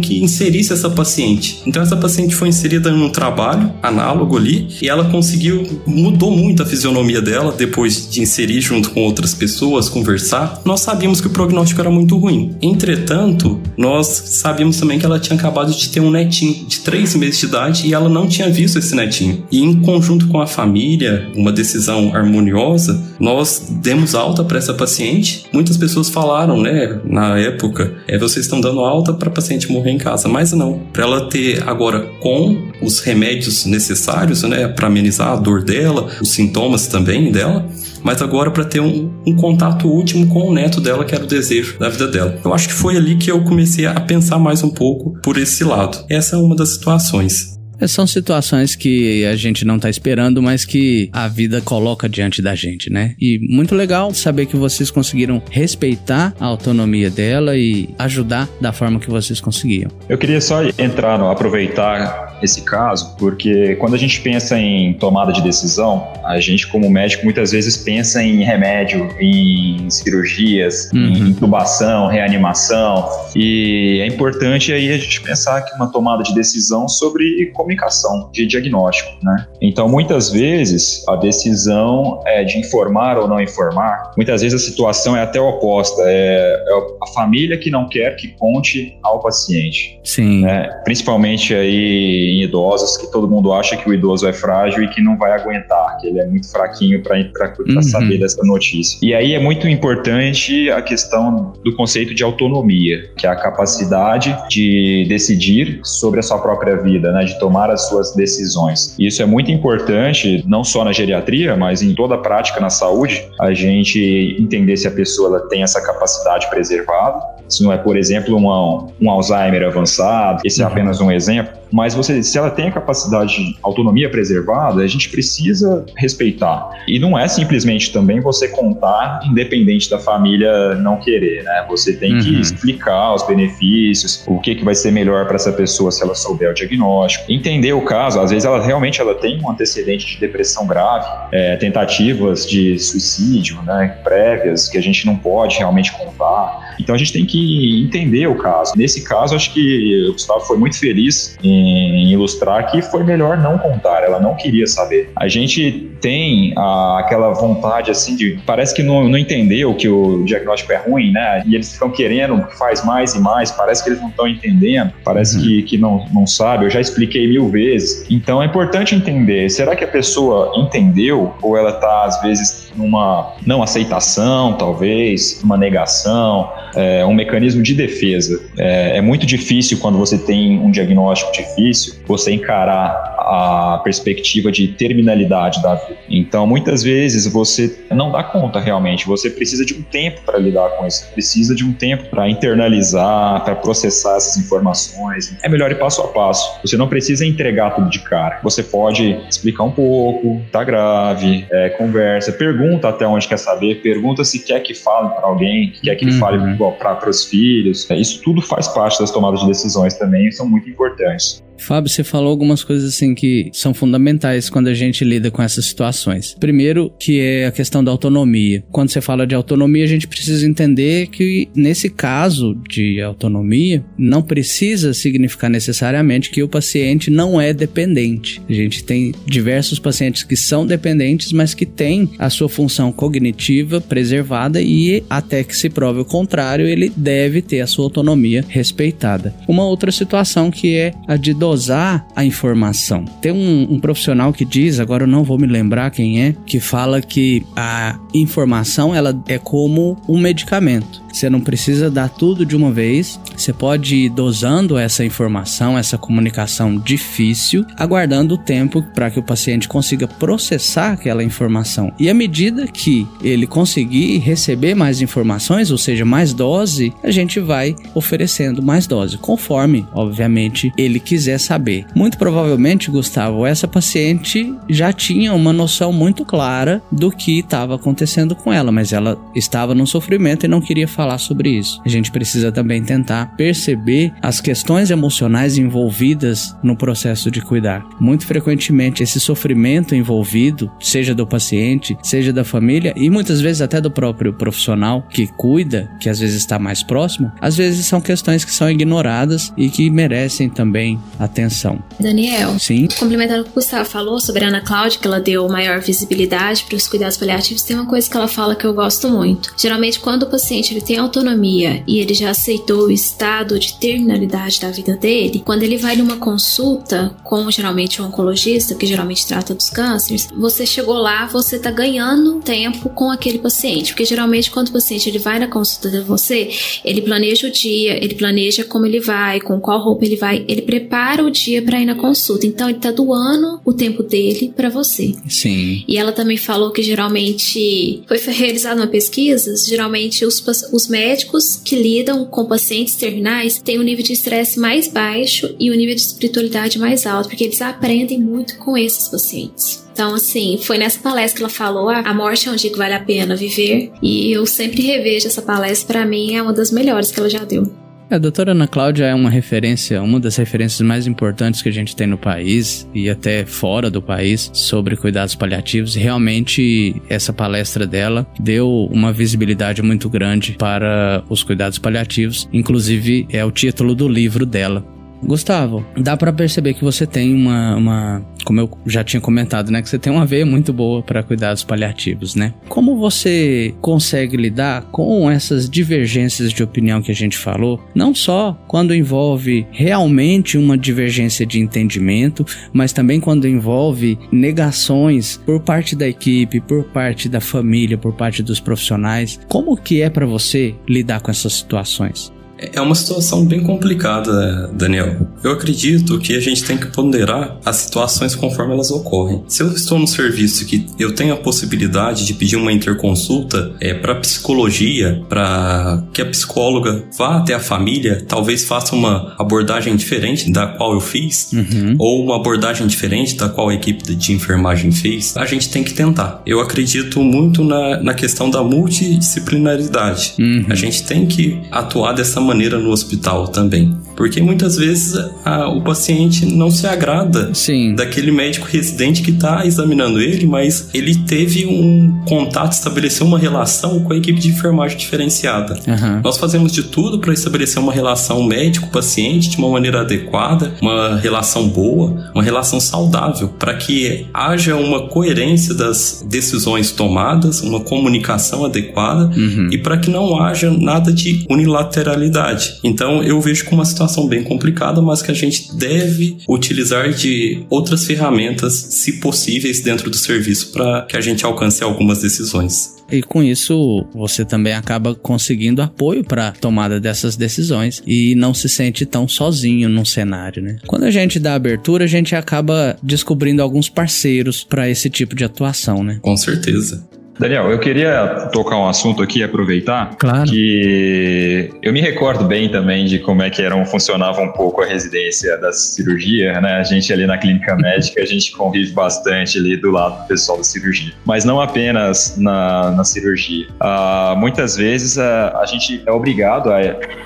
que 0.00 0.22
inserisse 0.22 0.72
essa 0.72 0.90
paciente. 0.90 1.60
Então 1.66 1.82
essa 1.82 1.96
paciente 1.96 2.34
foi 2.34 2.48
inserida 2.48 2.90
num 2.90 3.10
trabalho 3.10 3.72
análogo 3.82 4.36
ali 4.36 4.68
e 4.82 4.88
ela 4.88 5.04
conseguiu 5.10 5.64
mudou 5.86 6.30
muito 6.30 6.62
a 6.62 6.66
fisionomia 6.66 7.20
dela 7.20 7.54
depois 7.56 8.08
de 8.10 8.20
inserir 8.20 8.60
junto 8.60 8.90
com 8.90 9.00
outras 9.00 9.34
pessoas, 9.34 9.88
conversar. 9.88 10.62
Nós 10.64 10.80
sabíamos 10.80 11.20
que 11.20 11.26
o 11.26 11.30
prognóstico 11.30 11.80
era 11.80 11.90
muito 11.90 12.16
ruim. 12.16 12.56
Entretanto, 12.60 13.60
nós 13.76 14.06
sabíamos 14.06 14.76
também 14.76 14.98
que 14.98 15.06
ela 15.06 15.18
tinha 15.18 15.38
acabado 15.38 15.72
de 15.72 15.88
ter 15.88 16.00
um 16.00 16.10
netinho 16.10 16.66
de 16.66 16.80
três 16.80 17.14
meses 17.14 17.38
de 17.38 17.46
idade 17.46 17.86
e 17.86 17.94
ela 17.94 18.08
não 18.08 18.26
tinha 18.26 18.50
visto 18.50 18.78
esse 18.78 18.94
netinho. 18.94 19.44
E 19.50 19.62
em 19.62 19.80
conjunto 19.80 20.28
com 20.34 20.40
a 20.40 20.48
família, 20.48 21.28
uma 21.36 21.52
decisão 21.52 22.12
harmoniosa, 22.12 23.00
nós 23.20 23.68
demos 23.70 24.16
alta 24.16 24.42
para 24.42 24.58
essa 24.58 24.74
paciente. 24.74 25.46
Muitas 25.52 25.76
pessoas 25.76 26.08
falaram, 26.08 26.60
né, 26.60 26.98
na 27.04 27.38
época, 27.38 27.94
é 28.08 28.18
vocês 28.18 28.44
estão 28.44 28.60
dando 28.60 28.80
alta 28.80 29.12
para 29.12 29.28
a 29.28 29.32
paciente 29.32 29.70
morrer 29.70 29.92
em 29.92 29.96
casa, 29.96 30.26
mas 30.26 30.50
não. 30.50 30.80
Para 30.92 31.04
ela 31.04 31.28
ter 31.28 31.62
agora 31.68 32.00
com 32.18 32.68
os 32.82 32.98
remédios 32.98 33.64
necessários, 33.64 34.42
né, 34.42 34.66
para 34.66 34.88
amenizar 34.88 35.28
a 35.28 35.36
dor 35.36 35.62
dela, 35.62 36.08
os 36.20 36.32
sintomas 36.32 36.88
também 36.88 37.30
dela, 37.30 37.68
mas 38.02 38.20
agora 38.20 38.50
para 38.50 38.64
ter 38.64 38.80
um, 38.80 39.12
um, 39.24 39.36
contato 39.36 39.86
último 39.86 40.26
com 40.26 40.48
o 40.48 40.52
neto 40.52 40.80
dela, 40.80 41.04
que 41.04 41.14
era 41.14 41.22
o 41.22 41.28
desejo 41.28 41.78
da 41.78 41.88
vida 41.88 42.08
dela. 42.08 42.40
Eu 42.44 42.52
acho 42.52 42.66
que 42.66 42.74
foi 42.74 42.96
ali 42.96 43.14
que 43.14 43.30
eu 43.30 43.44
comecei 43.44 43.86
a 43.86 44.00
pensar 44.00 44.40
mais 44.40 44.64
um 44.64 44.70
pouco 44.70 45.16
por 45.22 45.38
esse 45.38 45.62
lado. 45.62 46.04
Essa 46.10 46.34
é 46.34 46.38
uma 46.40 46.56
das 46.56 46.70
situações. 46.70 47.53
É, 47.84 47.86
são 47.86 48.06
situações 48.06 48.74
que 48.74 49.24
a 49.26 49.36
gente 49.36 49.64
não 49.64 49.78
tá 49.78 49.90
esperando, 49.90 50.42
mas 50.42 50.64
que 50.64 51.10
a 51.12 51.28
vida 51.28 51.60
coloca 51.60 52.08
diante 52.08 52.40
da 52.40 52.54
gente, 52.54 52.90
né? 52.90 53.14
E 53.20 53.38
muito 53.38 53.74
legal 53.74 54.12
saber 54.14 54.46
que 54.46 54.56
vocês 54.56 54.90
conseguiram 54.90 55.42
respeitar 55.50 56.34
a 56.40 56.46
autonomia 56.46 57.10
dela 57.10 57.56
e 57.56 57.90
ajudar 57.98 58.48
da 58.60 58.72
forma 58.72 58.98
que 58.98 59.10
vocês 59.10 59.40
conseguiam. 59.40 59.90
Eu 60.08 60.16
queria 60.16 60.40
só 60.40 60.62
entrar, 60.78 61.18
no, 61.18 61.30
aproveitar 61.30 62.38
esse 62.42 62.62
caso, 62.62 63.16
porque 63.16 63.76
quando 63.76 63.94
a 63.94 63.98
gente 63.98 64.20
pensa 64.20 64.58
em 64.58 64.94
tomada 64.94 65.32
de 65.32 65.42
decisão, 65.42 66.06
a 66.24 66.38
gente, 66.40 66.66
como 66.66 66.88
médico, 66.90 67.24
muitas 67.24 67.52
vezes 67.52 67.76
pensa 67.76 68.22
em 68.22 68.42
remédio, 68.44 69.08
em 69.20 69.88
cirurgias, 69.90 70.90
uhum. 70.92 71.06
em 71.06 71.18
intubação, 71.30 72.08
reanimação, 72.08 73.08
e 73.36 74.00
é 74.02 74.06
importante 74.06 74.72
aí 74.72 74.90
a 74.90 74.98
gente 74.98 75.20
pensar 75.20 75.62
que 75.62 75.74
uma 75.74 75.90
tomada 75.90 76.22
de 76.22 76.34
decisão 76.34 76.88
sobre 76.88 77.50
comunicação, 77.74 78.30
de 78.32 78.46
diagnóstico, 78.46 79.10
né? 79.22 79.46
Então, 79.60 79.88
muitas 79.88 80.30
vezes, 80.30 81.06
a 81.08 81.16
decisão 81.16 82.20
é 82.26 82.44
de 82.44 82.58
informar 82.58 83.18
ou 83.18 83.28
não 83.28 83.40
informar, 83.40 84.12
muitas 84.16 84.42
vezes 84.42 84.62
a 84.62 84.64
situação 84.64 85.16
é 85.16 85.22
até 85.22 85.40
oposta, 85.40 86.02
é, 86.06 86.64
é 86.66 86.72
a 87.02 87.06
família 87.14 87.58
que 87.58 87.70
não 87.70 87.88
quer 87.88 88.16
que 88.16 88.28
conte 88.38 88.96
ao 89.02 89.20
paciente. 89.20 89.98
Sim. 90.04 90.42
Né? 90.42 90.68
Principalmente 90.84 91.54
aí 91.54 92.38
em 92.38 92.42
idosos, 92.42 92.96
que 92.96 93.10
todo 93.10 93.28
mundo 93.28 93.52
acha 93.52 93.76
que 93.76 93.88
o 93.88 93.94
idoso 93.94 94.26
é 94.26 94.32
frágil 94.32 94.84
e 94.84 94.88
que 94.88 95.02
não 95.02 95.18
vai 95.18 95.32
aguentar, 95.32 95.98
que 96.00 96.08
ele 96.08 96.20
é 96.20 96.26
muito 96.26 96.50
fraquinho 96.50 97.02
para 97.02 97.16
uhum. 97.16 97.82
saber 97.82 98.18
dessa 98.18 98.42
notícia. 98.44 98.98
E 99.02 99.14
aí 99.14 99.34
é 99.34 99.40
muito 99.40 99.68
importante 99.68 100.70
a 100.70 100.80
questão 100.82 101.52
do 101.64 101.74
conceito 101.74 102.14
de 102.14 102.22
autonomia, 102.22 103.10
que 103.16 103.26
é 103.26 103.30
a 103.30 103.36
capacidade 103.36 104.36
de 104.48 105.06
decidir 105.08 105.80
sobre 105.82 106.20
a 106.20 106.22
sua 106.22 106.38
própria 106.38 106.76
vida, 106.76 107.12
né? 107.12 107.24
de 107.24 107.38
tomar 107.38 107.53
tomar 107.54 107.70
as 107.70 107.88
suas 107.88 108.12
decisões. 108.12 108.96
Isso 108.98 109.22
é 109.22 109.26
muito 109.26 109.52
importante, 109.52 110.42
não 110.46 110.64
só 110.64 110.84
na 110.84 110.92
geriatria, 110.92 111.56
mas 111.56 111.82
em 111.82 111.94
toda 111.94 112.16
a 112.16 112.18
prática 112.18 112.60
na 112.60 112.68
saúde, 112.68 113.28
a 113.40 113.54
gente 113.54 114.36
entender 114.40 114.76
se 114.76 114.88
a 114.88 114.90
pessoa 114.90 115.48
tem 115.48 115.62
essa 115.62 115.80
capacidade 115.80 116.50
preservada, 116.50 117.33
se 117.48 117.62
não 117.62 117.72
é, 117.72 117.78
por 117.78 117.96
exemplo, 117.96 118.36
uma, 118.36 118.88
um 119.00 119.10
Alzheimer 119.10 119.62
avançado, 119.62 120.40
esse 120.44 120.62
é 120.62 120.64
uhum. 120.64 120.72
apenas 120.72 121.00
um 121.00 121.10
exemplo, 121.10 121.52
mas 121.74 121.92
você, 121.92 122.22
se 122.22 122.38
ela 122.38 122.50
tem 122.50 122.68
a 122.68 122.70
capacidade 122.70 123.34
de 123.34 123.56
autonomia 123.60 124.08
preservada, 124.08 124.80
a 124.80 124.86
gente 124.86 125.08
precisa 125.08 125.84
respeitar. 125.96 126.70
E 126.86 127.00
não 127.00 127.18
é 127.18 127.26
simplesmente 127.26 127.92
também 127.92 128.20
você 128.20 128.46
contar, 128.46 129.20
independente 129.24 129.90
da 129.90 129.98
família 129.98 130.76
não 130.76 130.98
querer, 130.98 131.42
né? 131.42 131.66
Você 131.68 131.94
tem 131.94 132.14
uhum. 132.14 132.20
que 132.20 132.40
explicar 132.40 133.14
os 133.14 133.26
benefícios, 133.26 134.22
o 134.28 134.38
que, 134.38 134.54
que 134.54 134.64
vai 134.64 134.76
ser 134.76 134.92
melhor 134.92 135.26
para 135.26 135.34
essa 135.34 135.52
pessoa 135.52 135.90
se 135.90 136.00
ela 136.00 136.14
souber 136.14 136.50
o 136.50 136.54
diagnóstico, 136.54 137.24
entender 137.28 137.72
o 137.72 137.82
caso. 137.82 138.20
Às 138.20 138.30
vezes 138.30 138.44
ela 138.44 138.64
realmente 138.64 139.00
ela 139.00 139.16
tem 139.16 139.42
um 139.42 139.50
antecedente 139.50 140.06
de 140.06 140.20
depressão 140.20 140.68
grave, 140.68 141.06
é, 141.32 141.56
tentativas 141.56 142.46
de 142.46 142.78
suicídio, 142.78 143.60
né, 143.62 143.98
prévias 144.04 144.68
que 144.68 144.78
a 144.78 144.82
gente 144.82 145.04
não 145.06 145.16
pode 145.16 145.58
realmente 145.58 145.92
contar. 145.92 146.73
Então 146.80 146.94
a 146.94 146.98
gente 146.98 147.12
tem 147.12 147.24
que 147.24 147.82
entender 147.82 148.26
o 148.26 148.36
caso. 148.36 148.72
Nesse 148.76 149.02
caso, 149.02 149.34
acho 149.34 149.52
que 149.52 150.06
o 150.08 150.12
Gustavo 150.12 150.40
foi 150.40 150.56
muito 150.56 150.78
feliz 150.78 151.36
em 151.42 152.12
ilustrar 152.12 152.70
que 152.70 152.82
foi 152.82 153.04
melhor 153.04 153.38
não 153.38 153.58
contar, 153.58 154.02
ela 154.02 154.20
não 154.20 154.34
queria 154.34 154.66
saber. 154.66 155.10
A 155.16 155.28
gente 155.28 155.90
tem 156.00 156.52
a, 156.56 156.98
aquela 157.00 157.32
vontade 157.32 157.90
assim 157.90 158.14
de 158.14 158.38
parece 158.44 158.74
que 158.74 158.82
não, 158.82 159.08
não 159.08 159.16
entendeu 159.16 159.74
que 159.74 159.88
o 159.88 160.22
diagnóstico 160.24 160.72
é 160.72 160.76
ruim, 160.76 161.10
né? 161.10 161.42
E 161.46 161.54
eles 161.54 161.72
ficam 161.72 161.90
querendo 161.90 162.46
que 162.46 162.58
faz 162.58 162.84
mais 162.84 163.14
e 163.14 163.20
mais, 163.20 163.50
parece 163.50 163.82
que 163.82 163.90
eles 163.90 164.00
não 164.00 164.10
estão 164.10 164.28
entendendo, 164.28 164.92
parece 165.02 165.36
uhum. 165.36 165.42
que, 165.42 165.62
que 165.62 165.78
não, 165.78 166.06
não 166.12 166.26
sabe, 166.26 166.66
eu 166.66 166.70
já 166.70 166.80
expliquei 166.80 167.26
mil 167.26 167.48
vezes. 167.48 168.04
Então 168.10 168.42
é 168.42 168.46
importante 168.46 168.94
entender, 168.94 169.48
será 169.50 169.74
que 169.74 169.82
a 169.82 169.88
pessoa 169.88 170.52
entendeu 170.56 171.34
ou 171.40 171.56
ela 171.56 171.70
está 171.70 172.04
às 172.04 172.20
vezes 172.20 172.63
numa 172.76 173.34
não 173.46 173.62
aceitação, 173.62 174.54
talvez, 174.54 175.40
uma 175.42 175.56
negação, 175.56 176.50
é, 176.74 177.04
um 177.04 177.14
mecanismo 177.14 177.62
de 177.62 177.74
defesa. 177.74 178.40
É, 178.58 178.98
é 178.98 179.00
muito 179.00 179.26
difícil 179.26 179.78
quando 179.78 179.98
você 179.98 180.18
tem 180.18 180.58
um 180.58 180.70
diagnóstico 180.70 181.32
difícil, 181.32 181.94
você 182.06 182.32
encarar 182.32 183.13
a 183.24 183.80
perspectiva 183.82 184.52
de 184.52 184.68
terminalidade 184.68 185.62
da 185.62 185.74
vida. 185.74 185.98
Então, 186.08 186.46
muitas 186.46 186.82
vezes 186.82 187.26
você 187.26 187.84
não 187.90 188.10
dá 188.10 188.22
conta 188.22 188.60
realmente, 188.60 189.06
você 189.06 189.30
precisa 189.30 189.64
de 189.64 189.74
um 189.74 189.82
tempo 189.82 190.20
para 190.22 190.38
lidar 190.38 190.68
com 190.70 190.86
isso, 190.86 191.10
precisa 191.12 191.54
de 191.54 191.64
um 191.64 191.72
tempo 191.72 192.04
para 192.10 192.28
internalizar, 192.28 193.42
para 193.44 193.54
processar 193.56 194.16
essas 194.16 194.36
informações. 194.36 195.36
É 195.42 195.48
melhor 195.48 195.70
ir 195.70 195.78
passo 195.78 196.02
a 196.02 196.08
passo. 196.08 196.60
Você 196.62 196.76
não 196.76 196.88
precisa 196.88 197.24
entregar 197.24 197.74
tudo 197.74 197.88
de 197.88 198.00
cara. 198.00 198.40
Você 198.42 198.62
pode 198.62 199.18
explicar 199.28 199.64
um 199.64 199.70
pouco, 199.70 200.42
tá 200.52 200.62
grave, 200.62 201.46
é, 201.50 201.70
conversa, 201.70 202.32
pergunta 202.32 202.88
até 202.88 203.06
onde 203.06 203.26
quer 203.26 203.38
saber, 203.38 203.80
pergunta 203.82 204.24
se 204.24 204.44
quer 204.44 204.60
que 204.60 204.74
fale 204.74 205.08
para 205.10 205.26
alguém, 205.26 205.72
quer 205.82 205.94
que 205.96 206.04
ele 206.04 206.12
uhum. 206.12 206.18
fale 206.18 206.56
para 206.78 207.08
os 207.08 207.24
filhos. 207.24 207.88
Isso 207.90 208.20
tudo 208.22 208.42
faz 208.42 208.68
parte 208.68 208.98
das 209.00 209.10
tomadas 209.10 209.40
de 209.40 209.46
decisões 209.46 209.94
também 209.94 210.30
são 210.30 210.48
muito 210.48 210.68
importantes. 210.68 211.42
Fábio, 211.58 211.90
você 211.90 212.04
falou 212.04 212.30
algumas 212.30 212.62
coisas 212.62 212.94
assim 212.94 213.14
que 213.14 213.50
são 213.52 213.72
fundamentais 213.72 214.50
quando 214.50 214.68
a 214.68 214.74
gente 214.74 215.04
lida 215.04 215.30
com 215.30 215.42
essas 215.42 215.66
situações. 215.66 216.36
Primeiro, 216.38 216.92
que 216.98 217.20
é 217.20 217.46
a 217.46 217.52
questão 217.52 217.82
da 217.82 217.90
autonomia. 217.90 218.64
Quando 218.70 218.90
você 218.90 219.00
fala 219.00 219.26
de 219.26 219.34
autonomia, 219.34 219.84
a 219.84 219.88
gente 219.88 220.06
precisa 220.06 220.46
entender 220.46 221.08
que 221.08 221.48
nesse 221.54 221.88
caso 221.88 222.54
de 222.68 223.00
autonomia, 223.00 223.84
não 223.96 224.22
precisa 224.22 224.92
significar 224.92 225.50
necessariamente 225.50 226.30
que 226.30 226.42
o 226.42 226.48
paciente 226.48 227.10
não 227.10 227.40
é 227.40 227.52
dependente. 227.52 228.40
A 228.48 228.52
gente 228.52 228.84
tem 228.84 229.14
diversos 229.26 229.78
pacientes 229.78 230.22
que 230.22 230.36
são 230.36 230.66
dependentes, 230.66 231.32
mas 231.32 231.54
que 231.54 231.66
têm 231.66 232.10
a 232.18 232.30
sua 232.30 232.48
função 232.48 232.92
cognitiva 232.92 233.80
preservada 233.80 234.60
e 234.60 235.02
até 235.08 235.44
que 235.44 235.56
se 235.56 235.68
prove 235.68 236.00
o 236.00 236.04
contrário, 236.04 236.66
ele 236.66 236.92
deve 236.96 237.42
ter 237.42 237.60
a 237.60 237.66
sua 237.66 237.84
autonomia 237.84 238.44
respeitada. 238.48 239.34
Uma 239.46 239.66
outra 239.66 239.92
situação 239.92 240.50
que 240.50 240.74
é 240.74 240.92
a 241.06 241.16
de 241.16 241.34
dosar 241.44 242.06
a 242.16 242.24
informação. 242.24 243.04
Tem 243.20 243.30
um, 243.30 243.74
um, 243.74 243.78
profissional 243.78 244.32
que 244.32 244.46
diz, 244.46 244.80
agora 244.80 245.02
eu 245.02 245.06
não 245.06 245.22
vou 245.22 245.38
me 245.38 245.46
lembrar 245.46 245.90
quem 245.90 246.22
é, 246.22 246.34
que 246.46 246.58
fala 246.58 247.02
que 247.02 247.44
a 247.54 247.98
informação 248.14 248.94
ela 248.94 249.14
é 249.28 249.36
como 249.36 249.94
um 250.08 250.18
medicamento. 250.18 251.04
Você 251.14 251.30
não 251.30 251.40
precisa 251.40 251.88
dar 251.88 252.08
tudo 252.08 252.44
de 252.44 252.56
uma 252.56 252.72
vez. 252.72 253.20
Você 253.36 253.52
pode 253.52 253.94
ir 253.94 254.08
dosando 254.08 254.76
essa 254.76 255.04
informação, 255.04 255.78
essa 255.78 255.96
comunicação 255.96 256.76
difícil, 256.76 257.64
aguardando 257.76 258.34
o 258.34 258.38
tempo 258.38 258.82
para 258.94 259.10
que 259.10 259.20
o 259.20 259.22
paciente 259.22 259.68
consiga 259.68 260.08
processar 260.08 260.92
aquela 260.92 261.22
informação. 261.22 261.92
E 262.00 262.10
à 262.10 262.14
medida 262.14 262.66
que 262.66 263.06
ele 263.22 263.46
conseguir 263.46 264.18
receber 264.18 264.74
mais 264.74 265.00
informações, 265.00 265.70
ou 265.70 265.78
seja, 265.78 266.04
mais 266.04 266.32
dose, 266.32 266.92
a 267.02 267.12
gente 267.12 267.38
vai 267.38 267.76
oferecendo 267.94 268.60
mais 268.60 268.88
dose, 268.88 269.16
conforme, 269.16 269.86
obviamente, 269.92 270.72
ele 270.76 270.98
quiser 270.98 271.33
saber. 271.38 271.86
Muito 271.94 272.18
provavelmente, 272.18 272.90
Gustavo, 272.90 273.46
essa 273.46 273.68
paciente 273.68 274.54
já 274.68 274.92
tinha 274.92 275.32
uma 275.32 275.52
noção 275.52 275.92
muito 275.92 276.24
clara 276.24 276.82
do 276.90 277.10
que 277.10 277.40
estava 277.40 277.74
acontecendo 277.74 278.34
com 278.34 278.52
ela, 278.52 278.70
mas 278.70 278.92
ela 278.92 279.18
estava 279.34 279.74
no 279.74 279.86
sofrimento 279.86 280.44
e 280.44 280.48
não 280.48 280.60
queria 280.60 280.88
falar 280.88 281.18
sobre 281.18 281.50
isso. 281.50 281.80
A 281.84 281.88
gente 281.88 282.10
precisa 282.10 282.50
também 282.52 282.82
tentar 282.82 283.36
perceber 283.36 284.12
as 284.22 284.40
questões 284.40 284.90
emocionais 284.90 285.58
envolvidas 285.58 286.56
no 286.62 286.76
processo 286.76 287.30
de 287.30 287.40
cuidar. 287.40 287.84
Muito 288.00 288.26
frequentemente, 288.26 289.02
esse 289.02 289.20
sofrimento 289.20 289.94
envolvido, 289.94 290.70
seja 290.80 291.14
do 291.14 291.26
paciente, 291.26 291.96
seja 292.02 292.32
da 292.32 292.44
família 292.44 292.92
e 292.96 293.10
muitas 293.10 293.40
vezes 293.40 293.62
até 293.62 293.80
do 293.80 293.90
próprio 293.90 294.32
profissional 294.32 295.06
que 295.10 295.26
cuida, 295.26 295.90
que 296.00 296.08
às 296.08 296.18
vezes 296.18 296.36
está 296.36 296.58
mais 296.58 296.82
próximo, 296.82 297.32
às 297.40 297.56
vezes 297.56 297.86
são 297.86 298.00
questões 298.00 298.44
que 298.44 298.52
são 298.52 298.70
ignoradas 298.70 299.52
e 299.56 299.68
que 299.68 299.90
merecem 299.90 300.48
também 300.48 300.98
atenção. 301.24 301.82
Daniel, 301.98 302.58
sim. 302.58 302.88
Complementando 302.98 303.42
o 303.42 303.44
que 303.44 303.50
o 303.50 303.54
Gustavo 303.54 303.88
falou 303.88 304.20
sobre 304.20 304.44
a 304.44 304.48
Ana 304.48 304.60
Cláudia, 304.60 304.98
que 304.98 305.06
ela 305.06 305.20
deu 305.20 305.48
maior 305.48 305.80
visibilidade 305.80 306.64
para 306.64 306.76
os 306.76 306.88
cuidados 306.88 307.16
paliativos, 307.16 307.62
tem 307.62 307.76
uma 307.76 307.86
coisa 307.86 308.08
que 308.08 308.16
ela 308.16 308.28
fala 308.28 308.54
que 308.54 308.66
eu 308.66 308.74
gosto 308.74 309.08
muito. 309.08 309.52
Geralmente, 309.56 310.00
quando 310.00 310.24
o 310.24 310.30
paciente 310.30 310.72
ele 310.72 310.80
tem 310.80 310.98
autonomia 310.98 311.82
e 311.86 311.98
ele 311.98 312.14
já 312.14 312.30
aceitou 312.30 312.86
o 312.86 312.90
estado 312.90 313.58
de 313.58 313.78
terminalidade 313.78 314.60
da 314.60 314.70
vida 314.70 314.96
dele, 314.96 315.42
quando 315.44 315.62
ele 315.62 315.76
vai 315.76 315.96
numa 315.96 316.16
consulta 316.16 317.14
com 317.22 317.50
geralmente 317.50 318.00
um 318.00 318.06
oncologista, 318.06 318.74
que 318.74 318.86
geralmente 318.86 319.26
trata 319.26 319.54
dos 319.54 319.70
cânceres, 319.70 320.28
você 320.36 320.66
chegou 320.66 320.96
lá, 320.96 321.26
você 321.26 321.58
tá 321.58 321.70
ganhando 321.70 322.40
tempo 322.40 322.88
com 322.90 323.10
aquele 323.10 323.38
paciente, 323.38 323.92
porque 323.92 324.04
geralmente 324.04 324.50
quando 324.50 324.68
o 324.68 324.72
paciente 324.72 325.08
ele 325.08 325.18
vai 325.18 325.38
na 325.38 325.48
consulta 325.48 325.90
de 325.90 326.00
você, 326.00 326.50
ele 326.84 327.02
planeja 327.02 327.46
o 327.46 327.50
dia, 327.50 328.02
ele 328.02 328.14
planeja 328.14 328.64
como 328.64 328.86
ele 328.86 329.00
vai, 329.00 329.40
com 329.40 329.60
qual 329.60 329.80
roupa 329.80 330.04
ele 330.04 330.16
vai, 330.16 330.44
ele 330.48 330.62
prepara 330.62 331.13
o 331.22 331.30
dia 331.30 331.60
para 331.60 331.80
ir 331.80 331.84
na 331.84 331.94
consulta. 331.94 332.46
Então 332.46 332.68
ele 332.68 332.78
tá 332.78 332.90
doando 332.90 333.60
o 333.64 333.72
tempo 333.72 334.02
dele 334.02 334.52
para 334.56 334.70
você. 334.70 335.14
Sim. 335.28 335.84
E 335.86 335.96
ela 335.96 336.12
também 336.12 336.36
falou 336.36 336.70
que 336.70 336.82
geralmente 336.82 338.02
foi 338.06 338.18
realizada 338.32 338.80
uma 338.80 338.86
pesquisa, 338.86 339.54
geralmente 339.66 340.24
os, 340.24 340.42
os 340.72 340.84
os 340.84 340.88
médicos 340.88 341.60
que 341.64 341.76
lidam 341.76 342.26
com 342.26 342.44
pacientes 342.44 342.94
terminais 342.94 343.58
têm 343.58 343.78
um 343.78 343.82
nível 343.82 344.04
de 344.04 344.12
estresse 344.12 344.60
mais 344.60 344.86
baixo 344.86 345.54
e 345.58 345.70
um 345.70 345.74
nível 345.74 345.94
de 345.94 346.02
espiritualidade 346.02 346.78
mais 346.78 347.06
alto, 347.06 347.28
porque 347.28 347.44
eles 347.44 347.60
aprendem 347.62 348.20
muito 348.20 348.58
com 348.58 348.76
esses 348.76 349.08
pacientes. 349.08 349.82
Então, 349.92 350.14
assim, 350.14 350.58
foi 350.60 350.76
nessa 350.76 350.98
palestra 350.98 351.38
que 351.38 351.42
ela 351.42 351.50
falou: 351.50 351.88
ah, 351.88 352.00
a 352.00 352.12
morte 352.12 352.48
é 352.48 352.52
um 352.52 352.56
dia 352.56 352.70
que 352.70 352.76
vale 352.76 352.94
a 352.94 353.00
pena 353.00 353.36
viver. 353.36 353.92
E 354.02 354.32
eu 354.32 354.44
sempre 354.44 354.82
revejo 354.82 355.26
essa 355.26 355.40
palestra, 355.40 355.86
para 355.86 356.06
mim 356.06 356.34
é 356.34 356.42
uma 356.42 356.52
das 356.52 356.70
melhores 356.70 357.10
que 357.10 357.20
ela 357.20 357.30
já 357.30 357.44
deu. 357.44 357.83
A 358.14 358.18
doutora 358.18 358.52
Ana 358.52 358.68
Cláudia 358.68 359.06
é 359.06 359.14
uma 359.14 359.28
referência, 359.28 360.00
uma 360.00 360.20
das 360.20 360.36
referências 360.36 360.80
mais 360.82 361.04
importantes 361.04 361.60
que 361.60 361.68
a 361.68 361.72
gente 361.72 361.96
tem 361.96 362.06
no 362.06 362.16
país 362.16 362.88
e 362.94 363.10
até 363.10 363.44
fora 363.44 363.90
do 363.90 364.00
país 364.00 364.52
sobre 364.54 364.96
cuidados 364.96 365.34
paliativos. 365.34 365.96
Realmente, 365.96 366.94
essa 367.08 367.32
palestra 367.32 367.88
dela 367.88 368.24
deu 368.38 368.88
uma 368.92 369.12
visibilidade 369.12 369.82
muito 369.82 370.08
grande 370.08 370.52
para 370.52 371.24
os 371.28 371.42
cuidados 371.42 371.76
paliativos. 371.76 372.48
Inclusive, 372.52 373.26
é 373.30 373.44
o 373.44 373.50
título 373.50 373.96
do 373.96 374.06
livro 374.06 374.46
dela, 374.46 374.86
Gustavo, 375.22 375.84
dá 375.96 376.16
para 376.16 376.32
perceber 376.32 376.74
que 376.74 376.84
você 376.84 377.06
tem 377.06 377.34
uma, 377.34 377.76
uma, 377.76 378.26
como 378.44 378.60
eu 378.60 378.70
já 378.86 379.02
tinha 379.02 379.20
comentado, 379.20 379.70
né, 379.70 379.82
que 379.82 379.88
você 379.88 379.98
tem 379.98 380.12
uma 380.12 380.26
veia 380.26 380.44
muito 380.44 380.72
boa 380.72 381.02
para 381.02 381.22
cuidados 381.22 381.64
paliativos, 381.64 382.34
né? 382.34 382.52
Como 382.68 382.96
você 382.96 383.74
consegue 383.80 384.36
lidar 384.36 384.82
com 384.90 385.30
essas 385.30 385.68
divergências 385.68 386.52
de 386.52 386.62
opinião 386.62 387.00
que 387.00 387.10
a 387.10 387.14
gente 387.14 387.38
falou, 387.38 387.82
não 387.94 388.14
só 388.14 388.58
quando 388.66 388.94
envolve 388.94 389.66
realmente 389.70 390.58
uma 390.58 390.76
divergência 390.76 391.46
de 391.46 391.60
entendimento, 391.60 392.44
mas 392.72 392.92
também 392.92 393.20
quando 393.20 393.48
envolve 393.48 394.18
negações 394.30 395.40
por 395.44 395.60
parte 395.60 395.96
da 395.96 396.06
equipe, 396.06 396.60
por 396.60 396.84
parte 396.84 397.28
da 397.28 397.40
família, 397.40 397.96
por 397.96 398.12
parte 398.14 398.42
dos 398.42 398.60
profissionais. 398.60 399.40
Como 399.48 399.76
que 399.76 400.02
é 400.02 400.10
para 400.10 400.26
você 400.26 400.74
lidar 400.88 401.20
com 401.20 401.30
essas 401.30 401.54
situações? 401.54 402.33
É 402.58 402.80
uma 402.80 402.94
situação 402.94 403.44
bem 403.44 403.62
complicada, 403.62 404.68
Daniel. 404.72 405.26
Eu 405.42 405.52
acredito 405.52 406.18
que 406.18 406.34
a 406.34 406.40
gente 406.40 406.64
tem 406.64 406.76
que 406.76 406.86
ponderar 406.86 407.58
as 407.64 407.76
situações 407.76 408.34
conforme 408.34 408.72
elas 408.72 408.90
ocorrem. 408.90 409.42
Se 409.48 409.62
eu 409.62 409.72
estou 409.72 409.98
no 409.98 410.06
serviço 410.06 410.64
que 410.66 410.86
eu 410.98 411.14
tenho 411.14 411.34
a 411.34 411.36
possibilidade 411.36 412.24
de 412.24 412.34
pedir 412.34 412.56
uma 412.56 412.72
interconsulta 412.72 413.74
é, 413.80 413.94
para 413.94 414.14
psicologia, 414.16 415.22
para 415.28 416.02
que 416.12 416.22
a 416.22 416.26
psicóloga 416.26 417.04
vá 417.16 417.38
até 417.38 417.54
a 417.54 417.60
família, 417.60 418.24
talvez 418.26 418.64
faça 418.64 418.94
uma 418.94 419.34
abordagem 419.38 419.96
diferente 419.96 420.50
da 420.50 420.66
qual 420.66 420.94
eu 420.94 421.00
fiz, 421.00 421.52
uhum. 421.52 421.96
ou 421.98 422.24
uma 422.24 422.36
abordagem 422.36 422.86
diferente 422.86 423.36
da 423.36 423.48
qual 423.48 423.68
a 423.68 423.74
equipe 423.74 424.14
de 424.14 424.32
enfermagem 424.32 424.92
fez, 424.92 425.36
a 425.36 425.44
gente 425.44 425.68
tem 425.70 425.82
que 425.82 425.92
tentar. 425.92 426.42
Eu 426.46 426.60
acredito 426.60 427.20
muito 427.20 427.64
na, 427.64 428.02
na 428.02 428.14
questão 428.14 428.48
da 428.48 428.62
multidisciplinaridade. 428.62 430.34
Uhum. 430.38 430.66
A 430.68 430.74
gente 430.74 431.02
tem 431.04 431.26
que 431.26 431.60
atuar 431.70 432.12
dessa 432.12 432.40
maneira 432.44 432.78
no 432.78 432.90
hospital 432.90 433.48
também. 433.48 433.96
Porque 434.16 434.40
muitas 434.40 434.76
vezes 434.76 435.14
a, 435.44 435.68
o 435.68 435.82
paciente 435.82 436.46
não 436.46 436.70
se 436.70 436.86
agrada 436.86 437.54
Sim. 437.54 437.94
daquele 437.94 438.30
médico 438.30 438.66
residente 438.66 439.22
que 439.22 439.30
está 439.30 439.66
examinando 439.66 440.20
ele, 440.20 440.46
mas 440.46 440.88
ele 440.94 441.14
teve 441.16 441.66
um 441.66 442.22
contato, 442.26 442.72
estabeleceu 442.72 443.26
uma 443.26 443.38
relação 443.38 444.00
com 444.00 444.12
a 444.12 444.16
equipe 444.16 444.38
de 444.38 444.48
enfermagem 444.48 444.96
diferenciada. 444.96 445.78
Uhum. 445.86 446.20
Nós 446.22 446.36
fazemos 446.36 446.72
de 446.72 446.84
tudo 446.84 447.18
para 447.18 447.32
estabelecer 447.32 447.82
uma 447.82 447.92
relação 447.92 448.42
médico-paciente 448.44 449.50
de 449.50 449.56
uma 449.56 449.68
maneira 449.68 450.00
adequada, 450.00 450.72
uma 450.80 451.16
relação 451.16 451.68
boa, 451.68 452.30
uma 452.34 452.42
relação 452.42 452.80
saudável, 452.80 453.48
para 453.58 453.74
que 453.74 454.26
haja 454.32 454.76
uma 454.76 455.08
coerência 455.08 455.74
das 455.74 456.24
decisões 456.28 456.90
tomadas, 456.90 457.60
uma 457.60 457.80
comunicação 457.80 458.64
adequada 458.64 459.30
uhum. 459.36 459.68
e 459.70 459.78
para 459.78 459.98
que 459.98 460.10
não 460.10 460.40
haja 460.40 460.70
nada 460.70 461.12
de 461.12 461.44
unilateralidade 461.48 462.44
então 462.82 463.22
eu 463.22 463.40
vejo 463.40 463.64
como 463.64 463.76
uma 463.76 463.84
situação 463.84 464.03
bem 464.28 464.42
complicada, 464.42 465.00
mas 465.00 465.22
que 465.22 465.30
a 465.30 465.34
gente 465.34 465.74
deve 465.74 466.38
utilizar 466.48 467.12
de 467.12 467.64
outras 467.70 468.04
ferramentas, 468.04 468.74
se 468.74 469.20
possíveis, 469.20 469.80
dentro 469.80 470.10
do 470.10 470.16
serviço 470.16 470.72
para 470.72 471.02
que 471.02 471.16
a 471.16 471.20
gente 471.20 471.44
alcance 471.44 471.82
algumas 471.82 472.20
decisões. 472.20 472.94
E 473.10 473.22
com 473.22 473.42
isso, 473.42 474.06
você 474.14 474.44
também 474.44 474.72
acaba 474.72 475.14
conseguindo 475.14 475.82
apoio 475.82 476.24
para 476.24 476.52
tomada 476.52 476.98
dessas 476.98 477.36
decisões 477.36 478.02
e 478.06 478.34
não 478.34 478.54
se 478.54 478.68
sente 478.68 479.04
tão 479.04 479.28
sozinho 479.28 479.88
num 479.88 480.04
cenário, 480.04 480.62
né? 480.62 480.78
Quando 480.86 481.04
a 481.04 481.10
gente 481.10 481.38
dá 481.38 481.54
abertura, 481.54 482.04
a 482.04 482.08
gente 482.08 482.34
acaba 482.34 482.96
descobrindo 483.02 483.62
alguns 483.62 483.88
parceiros 483.88 484.64
para 484.64 484.88
esse 484.88 485.10
tipo 485.10 485.34
de 485.34 485.44
atuação, 485.44 486.02
né? 486.02 486.18
Com 486.22 486.36
certeza. 486.36 487.06
Daniel, 487.38 487.70
eu 487.70 487.78
queria 487.78 488.48
tocar 488.52 488.76
um 488.76 488.88
assunto 488.88 489.22
aqui, 489.22 489.42
aproveitar, 489.42 490.14
claro. 490.16 490.44
que 490.44 491.70
eu 491.82 491.92
me 491.92 492.00
recordo 492.00 492.44
bem 492.44 492.68
também 492.68 493.06
de 493.06 493.18
como 493.18 493.42
é 493.42 493.50
que 493.50 493.60
era, 493.60 493.84
funcionava 493.86 494.40
um 494.40 494.52
pouco 494.52 494.82
a 494.82 494.86
residência 494.86 495.56
da 495.58 495.72
cirurgia, 495.72 496.60
né? 496.60 496.74
A 496.74 496.84
gente 496.84 497.12
ali 497.12 497.26
na 497.26 497.36
clínica 497.36 497.74
médica, 497.76 498.22
a 498.22 498.26
gente 498.26 498.52
convive 498.52 498.92
bastante 498.92 499.58
ali 499.58 499.76
do 499.76 499.90
lado 499.90 500.22
do 500.22 500.28
pessoal 500.28 500.58
da 500.58 500.64
cirurgia, 500.64 501.12
mas 501.24 501.44
não 501.44 501.60
apenas 501.60 502.36
na, 502.36 502.92
na 502.92 503.04
cirurgia. 503.04 503.66
Ah, 503.80 504.34
muitas 504.38 504.76
vezes 504.76 505.18
a, 505.18 505.58
a 505.58 505.66
gente 505.66 506.02
é 506.06 506.12
obrigado 506.12 506.70
a 506.70 506.80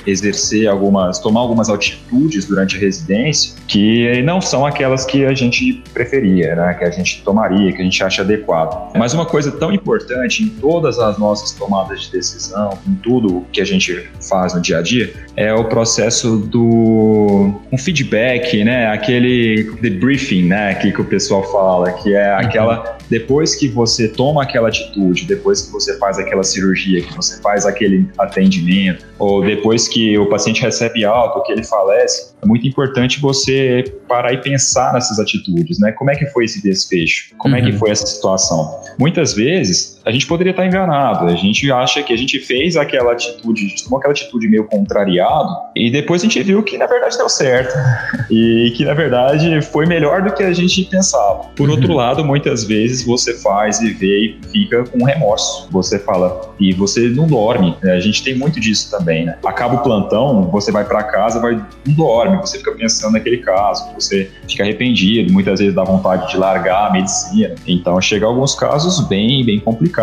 exercer 0.06 0.68
algumas, 0.68 1.18
tomar 1.18 1.40
algumas 1.40 1.68
atitudes 1.68 2.46
durante 2.46 2.76
a 2.76 2.78
residência 2.78 3.54
que 3.66 4.22
não 4.22 4.40
são 4.40 4.64
aquelas 4.64 5.04
que 5.04 5.26
a 5.26 5.34
gente 5.34 5.82
preferia, 5.92 6.56
né? 6.56 6.74
Que 6.74 6.84
a 6.84 6.90
gente 6.90 7.22
tomaria, 7.22 7.72
que 7.72 7.82
a 7.82 7.84
gente 7.84 8.02
acha 8.02 8.22
adequado. 8.22 8.96
Mas 8.96 9.12
uma 9.12 9.26
coisa 9.26 9.52
tão 9.52 9.70
importante 9.70 9.97
importante 9.98 10.44
em 10.44 10.48
todas 10.48 10.98
as 10.98 11.18
nossas 11.18 11.52
tomadas 11.52 12.02
de 12.02 12.12
decisão, 12.12 12.78
em 12.86 12.94
tudo 12.96 13.44
que 13.52 13.60
a 13.60 13.64
gente 13.64 14.08
faz 14.28 14.54
no 14.54 14.60
dia 14.60 14.78
a 14.78 14.82
dia, 14.82 15.12
é 15.36 15.52
o 15.52 15.64
processo 15.64 16.38
do 16.38 17.52
um 17.72 17.78
feedback, 17.78 18.64
né? 18.64 18.86
Aquele 18.88 19.70
debriefing, 19.80 20.44
né? 20.44 20.74
Que, 20.74 20.92
que 20.92 21.00
o 21.00 21.04
pessoal 21.04 21.42
fala, 21.50 21.92
que 21.92 22.14
é 22.14 22.32
uhum. 22.32 22.38
aquela 22.38 22.97
depois 23.10 23.54
que 23.54 23.68
você 23.68 24.08
toma 24.08 24.42
aquela 24.42 24.68
atitude, 24.68 25.24
depois 25.24 25.62
que 25.62 25.72
você 25.72 25.96
faz 25.98 26.18
aquela 26.18 26.42
cirurgia, 26.42 27.02
que 27.02 27.14
você 27.14 27.40
faz 27.40 27.66
aquele 27.66 28.08
atendimento, 28.18 29.04
ou 29.18 29.44
depois 29.44 29.88
que 29.88 30.16
o 30.18 30.26
paciente 30.28 30.62
recebe 30.62 31.04
alta, 31.04 31.42
que 31.44 31.52
ele 31.52 31.64
falece, 31.64 32.32
é 32.40 32.46
muito 32.46 32.66
importante 32.66 33.20
você 33.20 33.84
parar 34.06 34.32
e 34.32 34.38
pensar 34.38 34.92
nessas 34.92 35.18
atitudes, 35.18 35.78
né? 35.78 35.92
Como 35.92 36.10
é 36.10 36.16
que 36.16 36.26
foi 36.26 36.44
esse 36.44 36.62
desfecho? 36.62 37.34
Como 37.36 37.54
uhum. 37.54 37.60
é 37.60 37.64
que 37.64 37.72
uhum. 37.72 37.78
foi 37.78 37.90
essa 37.90 38.06
situação? 38.06 38.80
Muitas 38.98 39.34
vezes 39.34 39.97
a 40.08 40.10
gente 40.10 40.26
poderia 40.26 40.52
estar 40.52 40.66
enganado, 40.66 41.26
a 41.26 41.34
gente 41.34 41.70
acha 41.70 42.02
que 42.02 42.14
a 42.14 42.16
gente 42.16 42.40
fez 42.40 42.78
aquela 42.78 43.12
atitude, 43.12 43.66
a 43.66 43.68
gente 43.68 43.84
tomou 43.84 43.98
aquela 43.98 44.12
atitude 44.12 44.48
meio 44.48 44.64
contrariado, 44.64 45.50
e 45.76 45.90
depois 45.90 46.22
a 46.22 46.24
gente 46.24 46.42
viu 46.42 46.62
que 46.62 46.78
na 46.78 46.86
verdade 46.86 47.18
deu 47.18 47.28
certo, 47.28 47.74
e 48.30 48.72
que 48.74 48.86
na 48.86 48.94
verdade 48.94 49.60
foi 49.60 49.84
melhor 49.84 50.22
do 50.22 50.32
que 50.32 50.42
a 50.42 50.52
gente 50.54 50.82
pensava. 50.84 51.50
Por 51.54 51.68
uhum. 51.68 51.74
outro 51.74 51.92
lado, 51.92 52.24
muitas 52.24 52.64
vezes 52.64 53.04
você 53.04 53.34
faz 53.34 53.82
e 53.82 53.90
vê 53.90 54.38
e 54.40 54.40
fica 54.50 54.82
com 54.84 55.04
remorso. 55.04 55.68
Você 55.70 55.98
fala, 55.98 56.54
e 56.58 56.72
você 56.72 57.10
não 57.10 57.26
dorme, 57.26 57.76
né? 57.82 57.92
a 57.92 58.00
gente 58.00 58.24
tem 58.24 58.34
muito 58.34 58.58
disso 58.58 58.90
também, 58.90 59.26
né? 59.26 59.36
Acaba 59.44 59.74
o 59.74 59.82
plantão, 59.82 60.48
você 60.50 60.72
vai 60.72 60.86
para 60.86 61.02
casa, 61.02 61.38
vai, 61.38 61.60
não 61.86 61.94
dorme, 61.94 62.38
você 62.38 62.56
fica 62.56 62.72
pensando 62.72 63.12
naquele 63.12 63.38
caso, 63.38 63.84
você 63.94 64.30
fica 64.48 64.62
arrependido, 64.62 65.30
muitas 65.30 65.60
vezes 65.60 65.74
dá 65.74 65.84
vontade 65.84 66.30
de 66.30 66.38
largar 66.38 66.88
a 66.88 66.92
medicina. 66.92 67.54
Então 67.66 68.00
chega 68.00 68.24
alguns 68.24 68.54
casos 68.54 69.06
bem, 69.06 69.44
bem 69.44 69.60
complicados. 69.60 69.97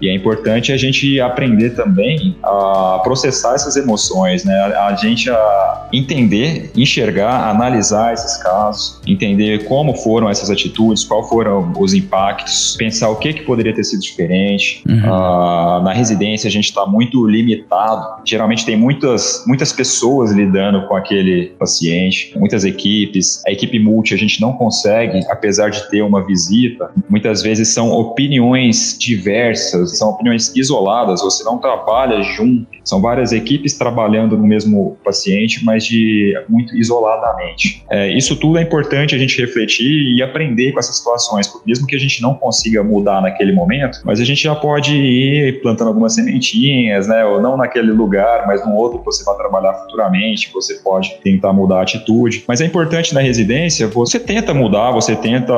E 0.00 0.08
é 0.08 0.14
importante 0.14 0.72
a 0.72 0.76
gente 0.76 1.20
aprender 1.20 1.70
também 1.70 2.36
a 2.42 3.00
processar 3.02 3.54
essas 3.54 3.76
emoções, 3.76 4.44
né? 4.44 4.54
A 4.54 4.94
gente 4.94 5.30
a 5.30 5.88
entender, 5.92 6.70
enxergar, 6.76 7.48
analisar 7.48 8.12
esses 8.12 8.36
casos, 8.42 9.00
entender 9.06 9.64
como 9.64 9.94
foram 9.94 10.28
essas 10.28 10.50
atitudes, 10.50 11.04
qual 11.04 11.28
foram 11.28 11.72
os 11.78 11.94
impactos, 11.94 12.76
pensar 12.78 13.08
o 13.10 13.16
que, 13.16 13.32
que 13.32 13.42
poderia 13.42 13.74
ter 13.74 13.84
sido 13.84 14.00
diferente. 14.00 14.82
Uhum. 14.88 14.98
Uh, 14.98 15.82
na 15.82 15.92
residência 15.92 16.48
a 16.48 16.50
gente 16.50 16.66
está 16.66 16.86
muito 16.86 17.26
limitado. 17.26 18.22
Geralmente 18.24 18.64
tem 18.64 18.76
muitas, 18.76 19.44
muitas 19.46 19.72
pessoas 19.72 20.32
lidando 20.32 20.86
com 20.86 20.96
aquele 20.96 21.46
paciente, 21.58 22.32
muitas 22.36 22.64
equipes. 22.64 23.42
A 23.46 23.52
equipe 23.52 23.78
multi 23.78 24.14
a 24.14 24.18
gente 24.18 24.40
não 24.40 24.52
consegue, 24.52 25.20
apesar 25.28 25.70
de 25.70 25.88
ter 25.88 26.02
uma 26.02 26.24
visita. 26.24 26.90
Muitas 27.08 27.42
vezes 27.42 27.68
são 27.68 27.90
opiniões 27.92 28.96
diversas, 28.98 29.33
são 29.54 30.10
opiniões 30.10 30.54
isoladas. 30.54 31.20
Você 31.22 31.44
não 31.44 31.58
trabalha 31.58 32.22
junto. 32.22 32.66
São 32.84 33.00
várias 33.00 33.32
equipes 33.32 33.78
trabalhando 33.78 34.36
no 34.36 34.46
mesmo 34.46 34.98
paciente, 35.02 35.64
mas 35.64 35.84
de 35.84 36.34
muito 36.48 36.76
isoladamente. 36.76 37.82
É, 37.90 38.10
isso 38.10 38.36
tudo 38.36 38.58
é 38.58 38.62
importante 38.62 39.14
a 39.14 39.18
gente 39.18 39.40
refletir 39.40 40.16
e 40.16 40.22
aprender 40.22 40.72
com 40.72 40.78
essas 40.78 40.98
situações, 40.98 41.50
mesmo 41.66 41.86
que 41.86 41.96
a 41.96 41.98
gente 41.98 42.20
não 42.20 42.34
consiga 42.34 42.82
mudar 42.82 43.22
naquele 43.22 43.52
momento, 43.52 44.00
mas 44.04 44.20
a 44.20 44.24
gente 44.24 44.42
já 44.42 44.54
pode 44.54 44.94
ir 44.94 45.62
plantando 45.62 45.88
algumas 45.88 46.14
sementinhas, 46.14 47.08
né? 47.08 47.24
Ou 47.24 47.40
não 47.40 47.56
naquele 47.56 47.92
lugar, 47.92 48.46
mas 48.46 48.64
num 48.66 48.74
outro 48.74 48.98
que 48.98 49.04
você 49.06 49.24
vai 49.24 49.36
trabalhar 49.36 49.72
futuramente, 49.74 50.50
você 50.52 50.74
pode 50.74 51.14
tentar 51.22 51.52
mudar 51.52 51.78
a 51.78 51.82
atitude. 51.82 52.44
Mas 52.46 52.60
é 52.60 52.66
importante 52.66 53.14
na 53.14 53.20
residência, 53.20 53.88
você 53.88 54.20
tenta 54.20 54.52
mudar, 54.52 54.90
você 54.90 55.16
tenta 55.16 55.54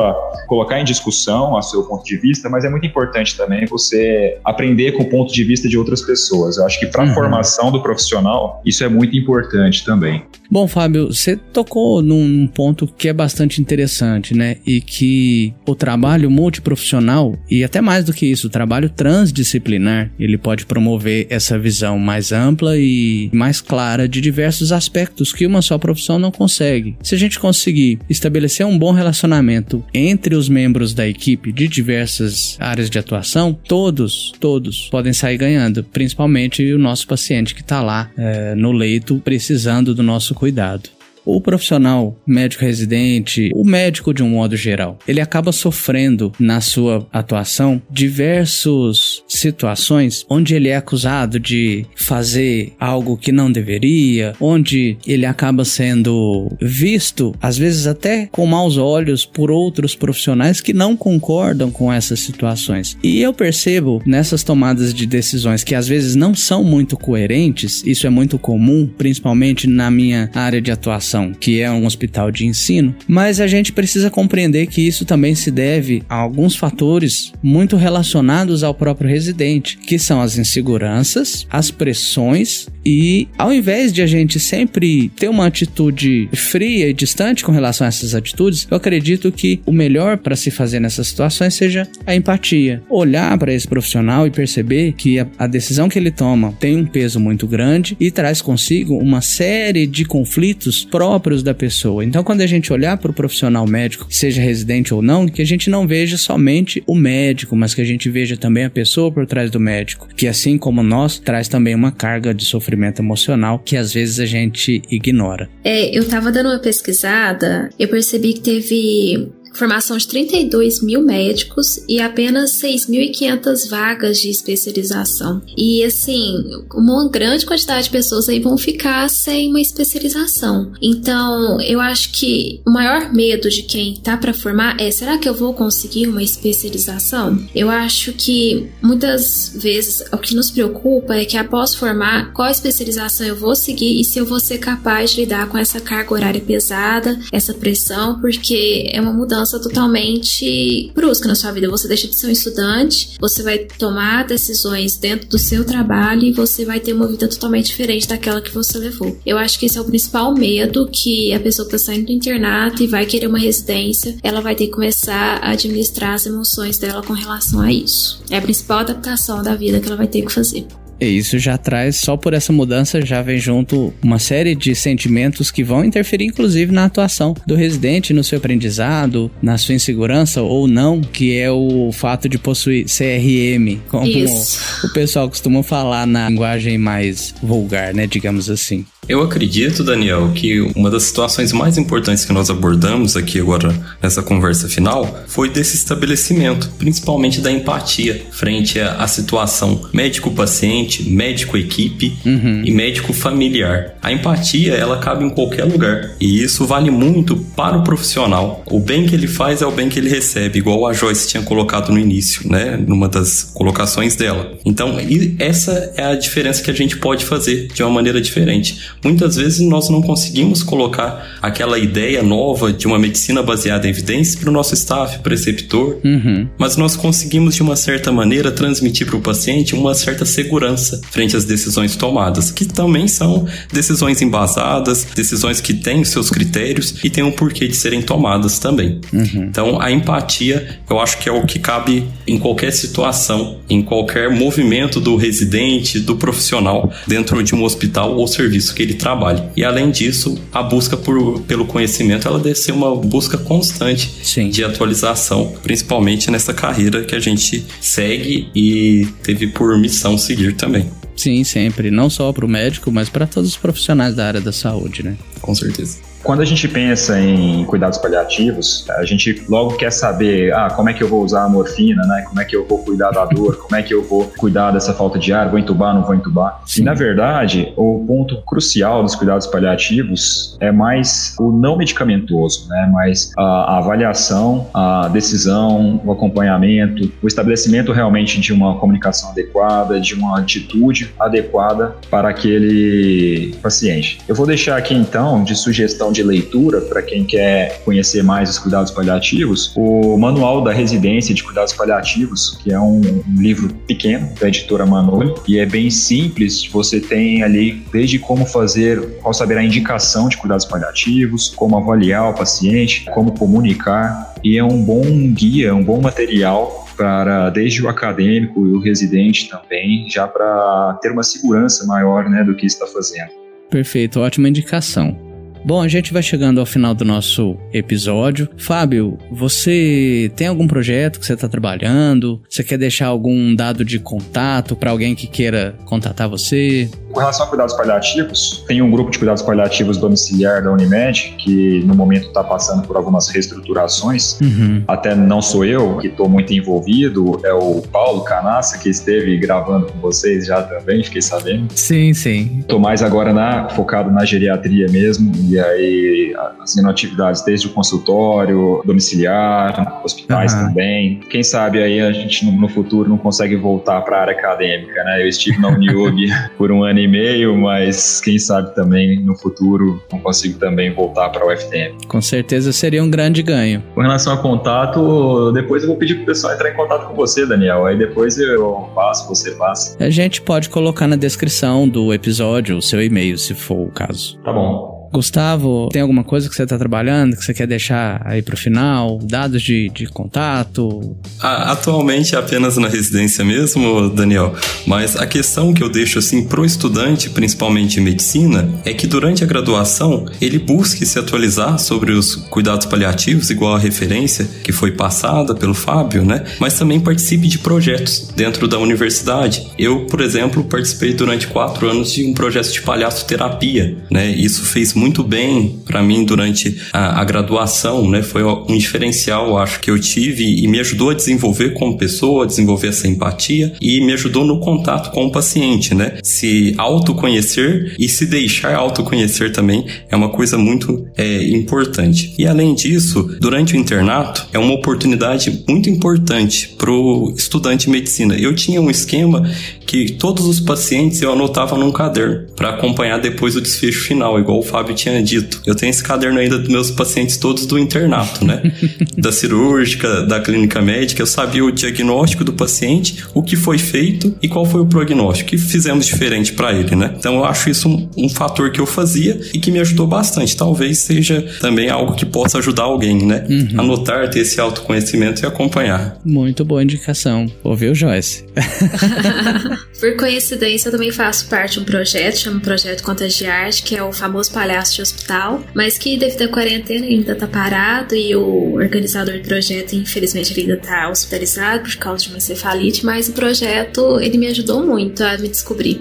colocar 0.47 0.81
em 0.81 0.85
discussão 0.85 1.57
a 1.57 1.63
seu 1.63 1.83
ponto 1.85 2.05
de 2.05 2.17
vista, 2.17 2.49
mas 2.49 2.65
é 2.65 2.71
muito 2.71 2.87
importante 2.87 3.37
também 3.37 3.66
você 3.67 4.39
aprender 4.45 4.93
com 4.93 5.03
o 5.03 5.09
ponto 5.09 5.33
de 5.33 5.45
vista 5.45 5.69
de 5.69 5.77
outras 5.79 6.03
pessoas. 6.03 6.57
Eu 6.57 6.67
acho 6.67 6.79
que 6.79 6.87
para 6.87 7.03
a 7.03 7.07
uhum. 7.07 7.15
formação 7.15 7.71
do 7.71 7.83
profissional, 7.83 8.61
isso 8.65 8.85
é 8.85 8.89
muito 8.89 9.17
importante 9.17 9.85
também. 9.85 10.23
Bom, 10.51 10.69
Fábio, 10.69 11.07
você 11.07 11.37
tocou 11.37 12.03
num 12.03 12.47
ponto 12.47 12.87
que 12.87 13.09
é 13.09 13.13
bastante 13.13 13.61
interessante, 13.61 14.35
né? 14.35 14.57
E 14.67 14.81
que 14.81 15.53
o 15.67 15.75
trabalho 15.75 16.31
multiprofissional, 16.31 17.37
e 17.51 17.65
até 17.65 17.81
mais 17.81 18.05
do 18.05 18.13
que 18.13 18.27
isso, 18.27 18.47
o 18.47 18.51
trabalho 18.51 18.89
transdisciplinar, 18.89 20.11
ele 20.19 20.39
pode 20.39 20.67
promover 20.67 21.27
essa 21.31 21.59
visão 21.59 21.99
mais 21.99 22.33
ampla 22.33 22.79
e 22.79 23.31
mais 23.33 23.61
clara 23.61 24.09
de 24.09 24.21
diversos 24.21 24.73
aspectos 24.73 25.33
que 25.33 25.47
uma 25.47 25.63
só 25.63 25.79
profissão 25.79 26.19
não 26.19 26.31
consegue. 26.31 26.97
Se 27.03 27.15
a 27.15 27.19
gente 27.19 27.39
conseguir 27.39 27.99
estabelecer 28.09 28.65
um 28.65 28.79
bom 28.79 28.93
relacionamento 28.93 29.85
entre 29.93 30.35
os 30.35 30.49
membros 30.49 30.95
da 30.95 31.07
equipe 31.07 31.53
de 31.53 31.67
diversas 31.67 32.57
áreas 32.61 32.89
de 32.89 32.99
atuação, 32.99 33.53
todos, 33.53 34.33
todos 34.39 34.89
podem 34.91 35.13
sair 35.13 35.37
ganhando, 35.37 35.83
principalmente 35.83 36.73
o 36.73 36.79
nosso 36.79 37.07
paciente 37.07 37.55
que 37.55 37.63
está 37.63 37.83
lá 37.83 38.11
é, 38.17 38.55
no 38.55 38.73
leito 38.73 39.21
precisando 39.25 39.95
do 39.95 40.03
nosso 40.03 40.36
cuidado 40.37 40.96
o 41.27 41.41
profissional 41.41 42.17
médico 42.25 42.65
residente, 42.65 43.51
o 43.53 43.65
médico 43.65 44.15
de 44.15 44.23
um 44.23 44.31
modo 44.31 44.57
geral, 44.57 44.97
ele 45.09 45.21
acaba 45.21 45.51
sofrendo 45.51 46.33
na 46.39 46.61
sua 46.61 47.07
atuação 47.13 47.83
diversas 47.91 49.25
situações 49.27 50.25
onde 50.31 50.55
ele 50.55 50.69
é 50.69 50.77
acusado 50.77 51.41
de 51.41 51.85
fazer 51.97 52.73
algo 52.79 53.17
que 53.17 53.33
não 53.33 53.51
deveria, 53.51 54.35
onde 54.41 54.97
ele 55.07 55.27
acaba 55.27 55.65
sendo 55.65 56.57
visto, 56.61 57.35
às 57.43 57.59
vezes 57.59 57.87
até 57.87 58.27
com 58.31 58.47
maus 58.47 58.77
olhos, 58.77 59.25
por 59.25 59.51
outros 59.51 59.97
profissionais 59.97 60.61
que 60.61 60.73
não 60.73 60.97
concordam 60.97 61.71
com 61.71 61.93
essas 61.93 62.21
situações. 62.21 62.97
E 63.03 63.21
eu 63.21 63.33
percebo 63.33 64.01
nessas 64.07 64.45
tomadas 64.45 64.95
de 64.95 65.07
decisões 65.07 65.65
que 65.65 65.75
às 65.75 65.89
vezes 65.89 66.15
não 66.15 66.35
são 66.35 66.63
muito 66.63 66.97
coerentes, 66.97 67.83
isso 67.85 68.07
é 68.07 68.11
muito 68.11 68.39
comum, 68.39 68.87
principalmente 68.87 69.67
na 69.67 69.91
minha 69.91 70.31
área 70.35 70.61
de 70.61 70.71
atuação 70.71 71.16
que 71.33 71.61
é 71.61 71.71
um 71.71 71.87
hospital 71.87 72.31
de 72.31 72.47
ensino, 72.47 72.95
mas 73.07 73.41
a 73.41 73.47
gente 73.47 73.73
precisa 73.73 74.11
compreender 74.11 74.67
que 74.67 74.87
isso 74.87 75.05
também 75.05 75.35
se 75.35 75.51
deve 75.51 76.03
a 76.09 76.17
alguns 76.17 76.57
fatores 76.57 77.33
muito 77.43 77.77
relacionados 77.77 78.63
ao 78.63 78.75
próprio 78.75 79.09
residente, 79.09 79.79
que 79.79 79.99
são 79.99 80.21
as 80.21 80.39
inseguranças, 80.39 81.47
as 81.51 81.71
pressões 81.71 82.67
e 82.85 83.27
ao 83.37 83.53
invés 83.53 83.93
de 83.93 84.01
a 84.01 84.07
gente 84.07 84.39
sempre 84.39 85.09
ter 85.17 85.29
uma 85.29 85.47
atitude 85.47 86.29
fria 86.33 86.89
e 86.89 86.95
distante 86.95 87.45
com 87.45 87.51
relação 87.51 87.85
a 87.85 87.89
essas 87.89 88.15
atitudes, 88.15 88.67
eu 88.71 88.77
acredito 88.77 89.33
que 89.33 89.61
o 89.67 89.73
melhor 89.73 90.19
para 90.19 90.37
se 90.37 90.53
fazer 90.53 90.79
nessas 90.79 91.09
situações 91.09 91.55
seja 91.55 91.89
a 92.07 92.15
empatia. 92.15 92.83
Olhar 92.89 93.37
para 93.39 93.53
esse 93.53 93.67
profissional 93.67 94.27
e 94.27 94.31
perceber 94.31 94.93
que 94.93 95.19
a, 95.19 95.27
a 95.37 95.47
decisão 95.49 95.89
que 95.89 95.99
ele 95.99 96.13
toma 96.13 96.53
tem 96.61 96.77
um 96.77 96.87
peso 96.87 97.19
muito 97.19 97.47
grande 97.47 97.97
e 97.99 98.11
traz 98.11 98.41
consigo 98.41 98.97
uma 98.97 99.21
série 99.21 99.87
de 99.87 100.05
conflitos 100.05 100.85
próximos 100.85 101.06
próprios 101.07 101.41
da 101.41 101.55
pessoa. 101.55 102.05
Então, 102.05 102.25
quando 102.25 102.41
a 102.41 102.47
gente 102.47 102.73
olhar 102.73 102.97
para 102.99 103.13
o 103.13 103.15
profissional 103.15 103.65
médico, 103.65 104.09
seja 104.11 104.43
residente 104.43 104.93
ou 104.93 105.01
não, 105.01 105.29
que 105.29 105.41
a 105.41 105.45
gente 105.45 105.71
não 105.71 105.87
veja 105.87 106.17
somente 106.17 106.83
o 106.85 106.97
médico, 106.97 107.55
mas 107.55 107.75
que 107.75 107.81
a 107.81 107.85
gente 107.85 108.11
veja 108.11 108.37
também 108.37 108.65
a 108.65 108.71
pessoa 108.71 109.13
por 109.13 109.25
trás 109.25 109.49
do 109.49 109.61
médico, 109.61 110.09
que 110.17 110.27
assim 110.27 110.59
como 110.59 110.83
nós, 110.83 111.21
traz 111.21 111.47
também 111.47 111.77
uma 111.77 111.93
carga 111.93 112.35
de 112.35 112.45
sofrimento 112.45 113.01
emocional 113.01 113.61
que 113.61 113.77
às 113.77 113.93
vezes 113.93 114.19
a 114.19 114.27
gente 114.27 114.83
ignora. 114.91 115.49
É, 115.63 115.97
eu 115.97 116.03
estava 116.03 116.33
dando 116.33 116.49
uma 116.49 116.59
pesquisada, 116.59 117.71
eu 117.79 117.87
percebi 117.87 118.33
que 118.33 118.41
teve 118.41 119.29
formação 119.57 119.97
de 119.97 120.07
32 120.07 120.83
mil 120.83 121.03
médicos 121.03 121.81
e 121.89 122.01
apenas 122.01 122.53
6.500 122.63 123.69
vagas 123.69 124.19
de 124.19 124.31
especialização. 124.31 125.43
E 125.57 125.83
assim, 125.85 126.45
uma 126.75 127.09
grande 127.09 127.47
quantidade 127.47 127.85
de 127.85 127.91
pessoas 127.91 128.29
aí 128.29 128.41
vão 128.41 128.57
ficar 128.59 129.09
sem 129.09 129.49
uma 129.49 129.61
especialização. 129.61 130.73
Então, 130.81 131.61
eu 131.61 131.81
acho 131.81 132.13
que 132.13 132.61
o 132.67 132.71
maior 132.71 133.13
medo 133.13 133.49
de 133.49 133.63
quem 133.63 133.97
tá 133.97 134.17
para 134.17 134.35
formar 134.35 134.77
é: 134.79 134.91
será 134.91 135.19
que 135.19 135.29
eu 135.29 135.35
vou 135.35 135.55
conseguir 135.55 136.07
uma 136.07 136.23
especialização? 136.23 137.39
Eu 137.55 137.71
acho 137.71 138.13
que 138.13 138.69
muitas 138.83 139.53
vezes 139.55 140.03
o 140.13 140.19
que 140.19 140.35
nos 140.35 140.51
preocupa 140.51 141.15
é 141.15 141.25
que 141.25 141.37
após 141.37 141.75
formar, 141.75 142.33
qual 142.33 142.51
especialização 142.51 143.27
eu 143.27 143.37
vou 143.37 143.55
seguir 143.57 144.01
e 144.01 144.05
se 144.05 144.19
eu 144.19 144.27
vou 144.27 144.41
ser 144.41 144.59
capaz 144.59 145.11
de 145.11 145.21
lidar 145.23 145.49
com 145.49 145.59
essa 145.59 145.81
carga 145.81 146.15
horária 146.15 146.41
pesada, 146.41 147.19
essa 147.33 147.55
pressão, 147.55 148.21
porque 148.21 148.91
é 148.93 149.01
uma 149.01 149.13
mudança 149.13 149.46
totalmente 149.61 150.91
brusca 150.95 151.29
na 151.29 151.35
sua 151.35 151.53
vida. 151.53 151.69
Você 151.71 151.89
deixa 151.89 152.09
de 152.09 152.15
ser 152.15 152.27
um 152.27 152.31
estudante, 152.31 153.11
você 153.21 153.43
vai 153.43 153.59
tomar 153.59 154.27
decisões 154.27 154.97
dentro 154.97 155.29
do 155.29 155.39
seu 155.39 155.65
trabalho 155.65 156.25
e 156.25 156.33
você 156.33 156.65
vai 156.65 156.81
ter 156.81 156.93
uma 156.93 157.07
vida 157.07 157.29
totalmente 157.29 157.67
diferente 157.67 158.09
daquela 158.09 158.41
que 158.41 158.53
você 158.53 158.79
levou. 158.79 159.17
Eu 159.25 159.39
acho 159.39 159.59
que 159.59 159.67
esse 159.67 159.79
é 159.79 159.81
o 159.81 159.85
principal 159.85 160.35
medo 160.35 160.89
que 160.93 161.33
a 161.33 161.41
pessoa 161.41 161.69
que 161.69 161.75
está 161.75 161.93
saindo 161.93 162.07
do 162.07 162.13
internato 162.13 162.83
e 162.83 162.87
vai 162.87 163.07
querer 163.07 163.27
uma 163.27 163.39
residência, 163.39 164.17
ela 164.23 164.41
vai 164.41 164.55
ter 164.55 164.67
que 164.67 164.73
começar 164.73 165.39
a 165.43 165.51
administrar 165.51 166.15
as 166.15 166.27
emoções 166.27 166.79
dela 166.79 167.03
com 167.03 167.13
relação 167.13 167.61
a 167.61 167.73
isso. 167.73 168.21
É 168.31 168.39
a 168.39 168.43
principal 168.43 168.81
adaptação 168.81 169.43
da 169.43 169.55
vida 169.55 169.81
que 169.81 169.87
ela 169.87 169.97
vai 169.97 170.07
ter 170.07 170.23
que 170.23 170.33
fazer. 170.33 170.67
E 171.01 171.07
isso 171.07 171.39
já 171.39 171.59
traz, 171.59 171.97
só 171.97 172.17
por 172.17 172.33
essa 172.33 172.53
mudança, 172.53 173.05
já 173.05 173.23
vem 173.23 173.39
junto 173.39 173.93
uma 174.03 174.19
série 174.19 174.55
de 174.55 174.75
sentimentos 174.75 175.51
que 175.51 175.63
vão 175.63 175.85
interferir, 175.85 176.25
inclusive, 176.25 176.73
na 176.73 176.85
atuação 176.85 177.35
do 177.47 177.55
residente, 177.55 178.13
no 178.13 178.25
seu 178.25 178.39
aprendizado, 178.39 179.31
na 179.43 179.59
sua 179.59 179.75
insegurança 179.75 180.43
ou 180.43 180.67
não, 180.67 181.01
que 181.01 181.37
é 181.37 181.51
o 181.51 181.91
fato 181.93 182.29
de 182.29 182.39
possuir 182.39 182.87
CRM, 182.87 183.79
como 183.89 184.07
isso. 184.07 184.61
o 184.85 184.93
pessoal 184.93 185.29
costuma 185.29 185.63
falar 185.63 186.07
na 186.07 186.29
linguagem 186.29 186.79
mais 186.79 187.35
vulgar, 187.43 187.93
né, 187.93 188.07
digamos 188.07 188.49
assim. 188.49 188.85
Eu 189.09 189.23
acredito, 189.23 189.85
Daniel, 189.85 190.33
que 190.35 190.61
uma 190.75 190.91
das 190.91 191.05
situações 191.05 191.53
mais 191.53 191.79
importantes 191.79 192.25
que 192.25 192.33
nós 192.33 192.51
abordamos 192.51 193.17
aqui 193.17 193.39
agora 193.39 193.75
nessa 194.03 194.23
conversa 194.23 194.69
final 194.69 195.25
foi 195.29 195.49
desse 195.49 195.77
estabelecimento, 195.77 196.69
principalmente 196.77 197.41
da 197.41 197.51
empatia 197.51 198.27
frente 198.33 198.81
à 198.81 199.07
situação 199.07 199.89
médico-paciente, 199.93 201.09
médico-equipe 201.09 202.17
uhum. 202.25 202.63
e 202.65 202.71
médico-familiar. 202.73 203.95
A 204.03 204.13
empatia, 204.13 204.75
ela 204.75 204.99
cabe 204.99 205.25
em 205.25 205.31
qualquer 205.31 205.65
lugar 205.65 206.11
e 206.21 206.43
isso 206.43 206.67
vale 206.67 206.91
muito 206.91 207.37
para 207.37 207.77
o 207.77 207.85
profissional. 207.85 208.65
O 208.67 208.81
bem 208.81 209.07
que 209.07 209.15
ele 209.15 209.29
faz 209.29 209.63
é 209.63 209.67
o 209.67 209.71
bem 209.71 209.89
que 209.89 210.01
ele 210.01 210.09
recebe, 210.09 210.59
igual 210.59 210.87
a 210.87 210.93
Joyce 210.93 211.29
tinha 211.29 211.43
colocado 211.45 211.93
no 211.93 211.99
início, 211.99 212.51
né, 212.51 212.77
numa 212.77 213.09
das 213.09 213.45
colocações 213.55 214.17
dela. 214.17 214.53
Então, 214.65 214.97
essa 215.39 215.93
é 215.97 216.05
a 216.05 216.15
diferença 216.17 216.63
que 216.63 216.71
a 216.71 216.75
gente 216.75 216.97
pode 216.97 217.25
fazer 217.25 217.69
de 217.69 217.83
uma 217.83 217.91
maneira 217.91 218.21
diferente 218.21 218.96
muitas 219.07 219.37
vezes 219.37 219.61
nós 219.61 219.89
não 219.89 220.03
conseguimos 220.03 220.63
colocar 220.63 221.39
aquela 221.41 221.79
ideia 221.79 222.23
nova 222.23 222.73
de 222.73 222.87
uma 222.87 222.99
medicina 222.99 223.43
baseada 223.43 223.87
em 223.87 223.91
evidências 223.91 224.35
para 224.35 224.51
o 224.51 224.53
nosso 224.53 224.75
staff, 224.75 225.21
preceptor, 225.21 225.99
uhum. 226.05 226.49
mas 226.59 226.77
nós 226.77 226.97
conseguimos 226.97 227.55
de 227.55 227.63
uma 227.63 227.77
certa 227.77 228.11
maneira 228.11 228.51
transmitir 228.51 229.07
para 229.07 229.17
o 229.17 229.21
paciente 229.21 229.75
uma 229.75 229.95
certa 229.95 230.25
segurança 230.25 231.01
frente 231.11 231.37
às 231.37 231.45
decisões 231.45 231.95
tomadas, 231.95 232.51
que 232.51 232.65
também 232.65 233.07
são 233.07 233.47
decisões 233.73 234.21
embasadas, 234.21 235.07
decisões 235.15 235.61
que 235.61 235.73
têm 235.73 236.05
seus 236.05 236.29
critérios 236.29 236.97
e 237.05 237.09
têm 237.09 237.23
um 237.23 237.33
porquê 237.33 237.69
de 237.69 237.77
serem 237.77 238.03
tomadas 238.03 238.59
também. 238.59 239.01
Uhum. 239.13 239.47
Então, 239.49 239.81
a 239.81 239.93
empatia, 239.93 240.79
eu 240.91 240.99
acho 240.99 241.19
que 241.19 241.29
é 241.29 241.33
o 241.33 241.45
que 241.47 241.59
cabe 241.59 242.05
em 242.27 242.39
qualquer 242.39 242.73
situação, 242.73 243.59
em 243.71 243.83
qualquer 243.83 244.31
movimento 244.31 245.01
do 245.01 245.15
residente, 245.15 246.01
do 246.01 246.17
profissional 246.17 246.93
dentro 247.07 247.43
de 247.43 247.55
um 247.55 247.63
hospital 247.63 248.17
ou 248.17 248.27
serviço 248.27 248.75
que 248.75 248.83
ele 248.83 248.96
trabalhe. 248.97 249.43
E 249.57 249.65
além 249.65 249.91
disso, 249.91 250.39
a 250.53 250.63
busca 250.63 250.97
por, 250.97 251.41
pelo 251.43 251.67
conhecimento 251.67 252.27
ela 252.27 252.39
deve 252.39 252.57
ser 252.57 252.73
uma 252.73 252.95
busca 252.97 253.39
constante 253.39 254.11
Sim. 254.23 254.49
de 254.51 254.65
atualização, 254.65 255.55
principalmente 255.63 256.31
nessa 256.31 256.53
carreira 256.53 257.05
que 257.05 257.15
a 257.15 257.21
gente 257.21 257.65
segue 257.81 258.49
e 258.55 259.07
teve 259.23 259.47
por 259.47 259.79
missão 259.79 260.19
seguir 260.19 260.55
também. 260.55 260.91
Sim, 261.17 261.43
sempre. 261.45 261.91
Não 261.91 262.11
só 262.11 262.33
para 262.33 262.45
o 262.45 262.49
médico, 262.49 262.93
mas 262.93 263.09
para 263.09 263.27
todos 263.27 263.51
os 263.51 263.57
profissionais 263.57 264.15
da 264.15 264.27
área 264.27 264.41
da 264.41 264.53
saúde, 264.53 265.03
né? 265.03 265.17
Com 265.41 265.55
certeza. 265.55 265.99
Quando 266.27 266.41
a 266.41 266.45
gente 266.45 266.67
pensa 266.67 267.21
em 267.21 267.65
cuidados 267.67 267.99
paliativos, 267.99 268.85
a 268.91 269.05
gente 269.05 269.45
logo 269.49 269.77
quer 269.77 269.93
saber, 269.93 270.53
ah, 270.53 270.69
como 270.75 270.91
é 270.91 270.93
que 270.93 271.01
eu 271.01 271.07
vou 271.07 271.23
usar 271.23 271.45
a 271.45 271.49
morfina, 271.49 272.05
né? 272.05 272.25
Como 272.27 272.41
é 272.41 272.45
que 272.45 272.57
eu 272.57 272.67
vou 272.67 272.79
cuidar 272.79 273.13
da 273.13 273.25
dor? 273.27 273.59
Como 273.59 273.77
é 273.77 273.81
que 273.81 273.95
eu 273.95 274.03
vou 274.03 274.25
cuidar 274.37 274.73
dessa 274.73 274.93
falta 274.93 275.21
de 275.21 275.33
ar? 275.33 275.49
Vou 275.49 275.57
entubar, 275.57 275.95
não 275.95 276.03
vou 276.03 276.17
entubar? 276.17 276.61
Sim. 276.67 276.83
E 276.83 276.85
na 276.85 276.95
verdade, 276.95 277.73
o 277.77 278.05
ponto 278.05 278.43
crucial 278.43 279.05
dos 279.05 279.15
cuidados 279.15 279.47
paliativos 279.47 280.57
é 280.59 280.73
mais 280.73 281.37
o 281.39 281.53
não 281.53 281.77
medicamentoso, 281.77 282.69
né? 282.69 282.91
Mais 282.93 283.31
a, 283.39 283.79
avaliação, 283.79 284.69
a 284.75 285.07
decisão, 285.07 286.01
o 286.05 286.11
acompanhamento, 286.11 287.09
o 287.23 287.29
estabelecimento 287.29 287.93
realmente 287.93 288.41
de 288.41 288.53
uma 288.53 288.75
comunicação 288.81 289.31
adequada, 289.31 290.01
de 290.01 290.15
uma 290.15 290.41
atitude 290.41 291.15
adequada 291.21 291.95
para 292.11 292.31
aquele 292.31 293.55
paciente. 293.63 294.19
Eu 294.27 294.35
vou 294.35 294.45
deixar 294.45 294.77
aqui 294.77 294.93
então 294.93 295.45
de 295.45 295.55
sugestão 295.55 296.16
de 296.17 296.23
leitura 296.23 296.81
para 296.81 297.03
quem 297.03 297.25
quer 297.25 297.81
conhecer 297.85 298.23
mais 298.23 298.51
os 298.51 298.59
cuidados 298.59 298.91
paliativos, 298.91 299.73
o 299.77 300.17
Manual 300.17 300.63
da 300.63 300.73
Residência 300.73 301.35
de 301.35 301.43
Cuidados 301.43 301.73
Paliativos, 301.73 302.59
que 302.63 302.73
é 302.73 302.81
um, 302.81 303.01
um 303.01 303.41
livro 303.41 303.73
pequeno 303.87 304.29
da 304.41 304.49
editora 304.49 304.87
Manoli 304.87 305.35
e 305.47 305.59
é 305.59 305.67
bem 305.67 305.91
simples. 305.91 306.67
Você 306.67 307.01
tem 307.01 307.43
ali 307.43 307.83
desde 307.93 308.19
como 308.19 308.47
fazer, 308.47 309.19
qual 309.19 309.35
saber 309.35 309.59
a 309.59 309.63
indicação 309.63 310.29
de 310.29 310.37
cuidados 310.37 310.65
paliativos, 310.65 311.49
como 311.49 311.77
avaliar 311.77 312.31
o 312.31 312.35
paciente, 312.35 313.05
como 313.13 313.33
comunicar 313.33 314.35
e 314.43 314.57
é 314.57 314.65
um 314.65 314.83
bom 314.83 315.05
guia, 315.33 315.75
um 315.75 315.85
bom 315.85 316.01
material 316.01 316.87
para 316.97 317.51
desde 317.51 317.85
o 317.85 317.89
acadêmico 317.89 318.67
e 318.67 318.73
o 318.73 318.81
residente 318.81 319.51
também, 319.51 320.09
já 320.09 320.27
para 320.27 320.99
ter 321.03 321.13
uma 321.13 321.23
segurança 321.23 321.87
maior 321.87 322.29
né, 322.29 322.43
do 322.43 322.55
que 322.55 322.65
está 322.65 322.87
fazendo. 322.87 323.31
Perfeito, 323.71 324.21
ótima 324.21 324.49
indicação. 324.49 325.26
Bom, 325.67 325.83
a 325.83 325.89
gente 325.89 326.13
vai 326.13 326.23
chegando 326.23 326.61
ao 326.61 326.65
final 326.65 326.95
do 326.95 327.05
nosso 327.05 327.57
episódio. 327.73 328.49
Fábio, 328.57 329.19
você 329.33 330.31
tem 330.37 330.47
algum 330.47 330.65
projeto 330.65 331.19
que 331.19 331.27
você 331.27 331.33
está 331.33 331.49
trabalhando? 331.49 332.41
Você 332.49 332.63
quer 332.63 332.79
deixar 332.79 333.09
algum 333.09 333.53
dado 333.53 333.85
de 333.85 333.99
contato 333.99 334.77
para 334.77 334.93
alguém 334.93 335.17
que 335.17 335.27
queira 335.27 335.77
contatar 335.85 336.29
você? 336.29 336.89
Com 337.17 337.21
relação 337.21 337.47
a 337.47 337.49
cuidados 337.49 337.75
paliativos, 337.75 338.63
tem 338.69 338.83
um 338.83 338.91
grupo 338.91 339.11
de 339.11 339.17
cuidados 339.17 339.41
paliativos 339.41 339.97
domiciliar 339.97 340.63
da 340.63 340.71
Unimed 340.71 341.35
que 341.39 341.83
no 341.87 341.95
momento 341.95 342.27
está 342.27 342.45
passando 342.45 342.87
por 342.87 342.95
algumas 342.95 343.31
reestruturações. 343.31 344.39
Uhum. 344.39 344.85
Até 344.87 345.15
não 345.15 345.41
sou 345.41 345.65
eu 345.65 345.97
que 345.97 346.09
estou 346.09 346.29
muito 346.29 346.53
envolvido, 346.53 347.41
é 347.43 347.55
o 347.55 347.81
Paulo 347.91 348.21
Canassa 348.23 348.77
que 348.77 348.91
esteve 348.91 349.35
gravando 349.39 349.87
com 349.87 349.99
vocês 349.99 350.45
já 350.45 350.61
também, 350.61 351.03
fiquei 351.03 351.23
sabendo. 351.23 351.69
Sim, 351.75 352.13
sim. 352.13 352.59
Estou 352.61 352.79
mais 352.79 353.03
agora 353.03 353.33
na, 353.33 353.71
focado 353.71 354.11
na 354.11 354.27
geriatria 354.27 354.87
mesmo 354.91 355.33
e 355.49 355.59
aí 355.59 356.35
fazendo 356.59 356.91
atividades 356.91 357.43
desde 357.47 357.67
o 357.67 357.71
consultório, 357.71 358.83
domiciliar, 358.85 360.03
hospitais 360.05 360.53
uhum. 360.53 360.67
também. 360.67 361.21
Quem 361.31 361.43
sabe 361.43 361.83
aí 361.83 361.99
a 361.99 362.13
gente 362.13 362.45
no, 362.45 362.53
no 362.53 362.69
futuro 362.69 363.09
não 363.09 363.17
consegue 363.17 363.57
voltar 363.57 364.03
para 364.03 364.19
a 364.19 364.21
área 364.21 364.33
acadêmica, 364.35 365.03
né? 365.03 365.23
Eu 365.23 365.29
estive 365.29 365.59
na 365.59 365.69
Uniub 365.69 366.27
por 366.59 366.71
um 366.71 366.85
ano 366.85 367.06
e 367.06 367.06
meio, 367.09 367.57
mas 367.57 368.21
quem 368.21 368.39
sabe 368.39 368.75
também 368.75 369.21
no 369.21 369.37
futuro 369.37 370.03
não 370.13 370.19
consigo 370.21 370.59
também 370.59 370.93
voltar 370.93 371.29
para 371.31 371.47
o 371.47 371.53
UFTM. 371.53 371.97
Com 372.09 372.21
certeza 372.21 372.73
seria 372.73 373.03
um 373.03 373.11
grande 373.11 373.43
ganho. 373.43 373.83
Com 373.95 374.01
relação 374.01 374.33
ao 374.33 374.43
contato, 374.43 375.53
depois 375.53 375.83
eu 375.83 375.89
vou 375.89 375.97
pedir 375.97 376.15
para 376.15 376.23
o 376.23 376.27
pessoal 376.27 376.55
entrar 376.55 376.71
em 376.71 376.75
contato 376.75 377.09
com 377.09 377.15
você, 377.15 377.47
Daniel. 377.47 377.87
Aí 377.87 377.97
depois 377.97 378.39
eu 378.39 378.89
passo, 378.95 379.29
você 379.29 379.53
passa. 379.53 379.97
A 380.03 380.11
gente 380.11 380.41
pode 380.43 380.69
colocar 380.69 381.07
na 381.07 381.17
descrição 381.17 381.89
do 381.89 382.13
episódio 382.13 382.77
o 382.77 382.83
seu 382.83 383.03
e-mail, 383.03 383.37
se 383.39 383.55
for 383.55 383.87
o 383.87 383.91
caso. 383.91 384.39
Tá 384.45 384.53
bom. 384.53 384.96
Gustavo, 385.13 385.89
tem 385.91 386.03
alguma 386.03 386.25
coisa 386.25 386.49
que 386.49 386.55
você 386.55 386.65
está 386.65 386.79
trabalhando 386.79 387.37
que 387.37 387.45
você 387.45 387.55
quer 387.55 387.67
deixar 387.67 388.21
aí 388.25 388.43
para 388.43 388.55
o 388.55 388.59
final? 388.59 389.19
Dados 389.23 389.63
de, 389.63 389.89
de 389.91 390.07
contato? 390.07 391.17
atualmente 391.41 392.35
apenas 392.35 392.77
na 392.77 392.89
residência 392.89 393.45
mesmo, 393.45 394.11
Daniel. 394.11 394.55
Mas 394.87 395.17
a 395.17 395.27
questão 395.27 395.73
que 395.73 395.83
eu 395.83 395.89
deixo 395.89 396.19
assim 396.19 396.47
pro 396.47 396.65
estudante, 396.65 397.31
principalmente 397.31 398.01
em 398.01 398.03
medicina, 398.03 398.69
é 398.85 398.93
que 398.93 399.07
durante 399.07 399.45
a 399.45 399.47
graduação 399.47 400.27
ele 400.41 400.59
busque 400.59 401.05
se 401.05 401.19
atualizar 401.19 401.79
sobre 401.79 402.13
os 402.13 402.35
cuidados 402.35 402.87
paliativos, 402.87 403.51
igual 403.51 403.75
a 403.75 403.79
referência 403.79 404.49
que 404.63 404.73
foi 404.73 404.93
passada 404.93 405.55
pelo 405.55 405.75
Fábio, 405.75 406.25
né? 406.25 406.45
Mas 406.59 406.75
também 406.75 407.01
participe 407.01 407.49
de 407.49 407.59
projetos 407.59 408.29
dentro 408.35 408.67
da 408.67 408.79
universidade. 408.79 409.69
Eu, 409.79 410.07
por 410.07 410.21
exemplo, 410.21 410.65
participei 410.65 411.15
durante 411.15 411.47
quatro 411.47 411.89
anos 411.89 412.13
de 412.13 412.25
um 412.25 412.35
projeto 412.35 412.73
de 412.73 412.83
palhaço 412.83 413.27
terapia, 413.27 413.97
né? 414.11 414.31
Isso 414.31 414.65
fez 414.65 414.95
muito 414.97 415.23
bem 415.23 415.81
para 415.85 416.03
mim 416.03 416.25
durante 416.25 416.81
a, 416.93 417.21
a, 417.21 417.25
graduação, 417.25 418.09
né? 418.09 418.23
Foi 418.23 418.43
um 418.45 418.77
diferencial, 418.77 419.59
acho 419.59 419.81
que 419.81 419.91
eu 419.91 420.01
tive 420.01 420.45
e 420.45 420.67
me 420.67 420.81
ajudou 420.81 421.11
a 421.11 421.15
desenvolver 421.15 421.75
como 421.75 421.97
pessoa, 421.97 422.45
a 422.45 422.47
desenvolver 422.47 422.89
essa 422.89 423.07
empatia 423.07 423.75
e 423.81 424.01
me 424.01 424.13
ajudou 424.13 424.45
no 424.45 424.61
contato 424.61 425.11
com 425.11 425.27
o 425.27 425.33
paciente, 425.33 425.95
né? 425.95 426.19
Se 426.23 426.75
autoconhecer 426.79 427.95
e 427.99 428.09
se 428.09 428.27
deixar 428.27 428.75
autoconhecer 428.75 429.53
também 429.53 429.87
é 430.11 430.17
uma 430.17 430.29
coisa 430.29 430.57
muito 430.57 431.07
é, 431.17 431.43
importante. 431.43 432.35
E 432.39 432.47
além 432.47 432.75
disso, 432.75 433.37
durante 433.41 433.75
o 433.75 433.77
internato 433.77 434.47
é 434.53 434.59
uma 434.59 434.75
oportunidade 434.75 435.65
muito 435.69 435.91
importante 435.91 436.75
para 436.79 436.91
o 436.91 437.33
estudante 437.37 437.87
de 437.87 437.91
medicina. 437.91 438.37
Eu 438.37 438.55
tinha 438.55 438.81
um 438.81 438.91
esquema 438.91 439.49
que 439.87 440.13
todos 440.13 440.47
os 440.47 440.61
pacientes 440.61 441.23
eu 441.23 441.33
anotava 441.33 441.77
num 441.77 441.93
caderno 441.93 442.47
para 442.57 442.71
acompanhar 442.71 443.19
depois 443.19 443.57
o 443.57 443.61
desfecho 443.61 444.05
final, 444.05 444.39
igual 444.39 444.59
o 444.59 444.63
Fábio 444.63 444.86
tinha 444.95 445.23
dito. 445.23 445.61
Eu 445.67 445.75
tenho 445.75 445.91
esse 445.91 446.03
caderno 446.03 446.39
ainda 446.39 446.59
dos 446.59 446.69
meus 446.69 446.91
pacientes 446.91 447.37
todos 447.37 447.67
do 447.67 447.79
internato, 447.79 448.45
né? 448.45 448.63
da 449.17 449.33
cirúrgica, 449.33 450.23
da 450.23 450.41
clínica 450.41 450.81
médica, 450.81 451.23
eu 451.23 451.27
sabia 451.27 451.65
o 451.65 451.73
diagnóstico 451.73 452.45
do 452.45 452.53
paciente, 452.53 453.25
o 453.35 453.43
que 453.43 453.57
foi 453.57 453.79
feito 453.79 454.35
e 454.43 454.49
qual 454.49 454.65
foi 454.65 454.81
o 454.81 454.87
prognóstico, 454.87 455.49
o 455.49 455.51
que 455.51 455.59
fizemos 455.59 456.07
diferente 456.07 456.53
para 456.53 456.73
ele, 456.73 456.95
né? 456.95 457.15
Então 457.19 457.37
eu 457.37 457.45
acho 457.45 457.71
isso 457.71 457.89
um, 457.89 458.09
um 458.17 458.29
fator 458.29 458.71
que 458.71 458.81
eu 458.81 458.87
fazia 458.87 459.41
e 459.53 459.59
que 459.59 459.71
me 459.71 459.79
ajudou 459.81 460.07
bastante. 460.07 460.57
Talvez 460.57 460.99
seja 460.99 461.45
também 461.61 461.89
algo 461.91 462.15
que 462.15 462.27
possa 462.27 462.59
ajudar 462.59 462.85
alguém, 462.85 463.25
né? 463.25 463.45
Uhum. 463.49 463.81
Anotar, 463.81 464.31
ter 464.31 464.41
esse 464.41 464.61
autoconhecimento 464.61 465.43
e 465.43 465.47
acompanhar. 465.47 466.19
Muito 466.25 466.65
boa 466.65 466.83
indicação. 466.83 467.47
Ouviu, 467.63 467.95
Joyce? 467.95 468.45
Por 470.01 470.17
coincidência, 470.17 470.89
eu 470.89 470.93
também 470.93 471.11
faço 471.11 471.47
parte 471.49 471.75
de 471.75 471.81
um 471.81 471.85
projeto, 471.85 472.39
chama 472.39 472.61
Projeto 472.61 473.03
Contagiarte, 473.03 473.83
que 473.83 473.97
é 473.97 474.03
o 474.03 474.13
famoso 474.13 474.53
palhaço 474.53 474.76
de 474.85 475.03
hospital, 475.03 475.63
mas 475.75 475.99
que 475.99 476.17
devido 476.17 476.43
à 476.43 476.49
quarentena 476.49 477.07
ainda 477.07 477.35
tá 477.35 477.47
parado 477.47 478.15
e 478.15 478.35
o 478.35 478.75
organizador 478.75 479.39
do 479.39 479.49
projeto, 479.49 479.95
infelizmente, 479.95 480.53
ele 480.53 480.73
ainda 480.73 480.77
tá 480.77 481.09
hospitalizado 481.09 481.85
por 481.85 481.97
causa 481.97 482.25
de 482.25 482.29
uma 482.31 482.39
encefalite, 482.39 483.05
mas 483.05 483.29
o 483.29 483.33
projeto, 483.33 484.21
ele 484.21 484.39
me 484.39 484.47
ajudou 484.49 484.85
muito 484.85 485.23
a 485.23 485.37
me 485.39 485.49
descobrir. 485.49 486.01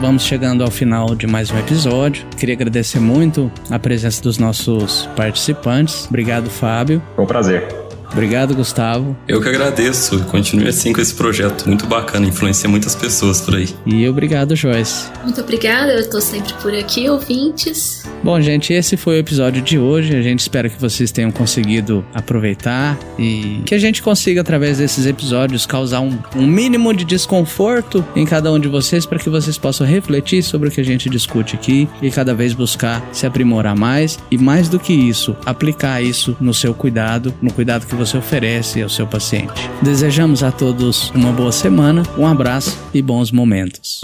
Vamos 0.00 0.24
chegando 0.24 0.62
ao 0.62 0.70
final 0.70 1.14
de 1.14 1.26
mais 1.26 1.50
um 1.50 1.58
episódio. 1.58 2.26
Queria 2.38 2.54
agradecer 2.54 3.00
muito 3.00 3.50
a 3.70 3.78
presença 3.78 4.22
dos 4.22 4.36
nossos 4.36 5.08
participantes. 5.16 6.06
Obrigado, 6.06 6.50
Fábio. 6.50 7.02
Foi 7.14 7.24
um 7.24 7.26
prazer. 7.26 7.85
Obrigado, 8.12 8.54
Gustavo. 8.54 9.16
Eu 9.28 9.40
que 9.40 9.48
agradeço. 9.48 10.20
Continue 10.24 10.68
assim 10.68 10.92
com 10.92 11.00
esse 11.00 11.14
projeto. 11.14 11.66
Muito 11.66 11.86
bacana, 11.86 12.26
influencia 12.26 12.68
muitas 12.68 12.94
pessoas 12.94 13.40
por 13.40 13.54
aí. 13.54 13.68
E 13.84 14.08
obrigado, 14.08 14.54
Joyce. 14.56 15.08
Muito 15.22 15.40
obrigada, 15.40 15.92
eu 15.92 16.08
tô 16.08 16.20
sempre 16.20 16.52
por 16.54 16.74
aqui, 16.74 17.08
ouvintes. 17.08 18.04
Bom, 18.22 18.40
gente, 18.40 18.72
esse 18.72 18.96
foi 18.96 19.16
o 19.16 19.18
episódio 19.18 19.62
de 19.62 19.78
hoje. 19.78 20.16
A 20.16 20.22
gente 20.22 20.40
espera 20.40 20.68
que 20.68 20.80
vocês 20.80 21.12
tenham 21.12 21.30
conseguido 21.30 22.04
aproveitar 22.14 22.98
e 23.18 23.60
que 23.64 23.74
a 23.74 23.78
gente 23.78 24.02
consiga, 24.02 24.40
através 24.40 24.78
desses 24.78 25.06
episódios, 25.06 25.66
causar 25.66 26.00
um, 26.00 26.18
um 26.34 26.46
mínimo 26.46 26.92
de 26.94 27.04
desconforto 27.04 28.04
em 28.14 28.24
cada 28.24 28.50
um 28.52 28.58
de 28.58 28.68
vocês 28.68 29.06
para 29.06 29.18
que 29.18 29.28
vocês 29.28 29.58
possam 29.58 29.86
refletir 29.86 30.42
sobre 30.42 30.68
o 30.68 30.72
que 30.72 30.80
a 30.80 30.84
gente 30.84 31.08
discute 31.08 31.54
aqui 31.54 31.88
e 32.02 32.10
cada 32.10 32.34
vez 32.34 32.52
buscar 32.52 33.06
se 33.12 33.26
aprimorar 33.26 33.76
mais 33.76 34.18
e, 34.30 34.38
mais 34.38 34.68
do 34.68 34.78
que 34.78 34.92
isso, 34.92 35.36
aplicar 35.44 36.02
isso 36.02 36.36
no 36.40 36.54
seu 36.54 36.74
cuidado, 36.74 37.34
no 37.40 37.52
cuidado 37.52 37.86
que 37.96 38.04
você 38.04 38.18
oferece 38.18 38.82
ao 38.82 38.88
seu 38.88 39.06
paciente. 39.06 39.70
Desejamos 39.80 40.42
a 40.42 40.52
todos 40.52 41.10
uma 41.10 41.32
boa 41.32 41.50
semana, 41.50 42.02
um 42.18 42.26
abraço 42.26 42.78
e 42.92 43.00
bons 43.00 43.32
momentos. 43.32 44.02